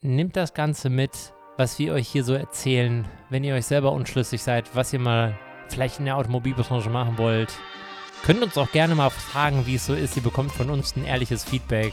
nehmt 0.00 0.36
das 0.36 0.54
Ganze 0.54 0.90
mit, 0.90 1.32
was 1.56 1.78
wir 1.78 1.94
euch 1.94 2.08
hier 2.08 2.22
so 2.22 2.34
erzählen, 2.34 3.06
wenn 3.30 3.44
ihr 3.44 3.54
euch 3.54 3.66
selber 3.66 3.92
unschlüssig 3.92 4.42
seid, 4.42 4.76
was 4.76 4.92
ihr 4.92 5.00
mal 5.00 5.36
vielleicht 5.68 5.98
in 5.98 6.04
der 6.04 6.16
Automobilbranche 6.16 6.90
machen 6.90 7.18
wollt. 7.18 7.52
Könnt 8.22 8.42
uns 8.42 8.58
auch 8.58 8.70
gerne 8.72 8.94
mal 8.94 9.10
fragen, 9.10 9.66
wie 9.66 9.76
es 9.76 9.86
so 9.86 9.94
ist. 9.94 10.16
Ihr 10.16 10.22
bekommt 10.22 10.52
von 10.52 10.70
uns 10.70 10.96
ein 10.96 11.04
ehrliches 11.04 11.44
Feedback. 11.44 11.92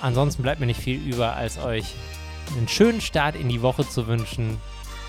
Ansonsten 0.00 0.42
bleibt 0.42 0.60
mir 0.60 0.66
nicht 0.66 0.80
viel 0.80 1.00
über, 1.00 1.34
als 1.34 1.58
euch 1.58 1.94
einen 2.56 2.68
schönen 2.68 3.00
Start 3.00 3.36
in 3.36 3.48
die 3.48 3.62
Woche 3.62 3.88
zu 3.88 4.06
wünschen. 4.06 4.58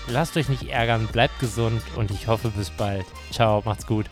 Lasst 0.08 0.36
euch 0.36 0.48
nicht 0.48 0.68
ärgern, 0.68 1.08
bleibt 1.08 1.38
gesund 1.40 1.82
und 1.96 2.10
ich 2.10 2.28
hoffe 2.28 2.50
bis 2.50 2.70
bald. 2.70 3.06
Ciao, 3.32 3.62
macht's 3.64 3.86
gut. 3.86 4.06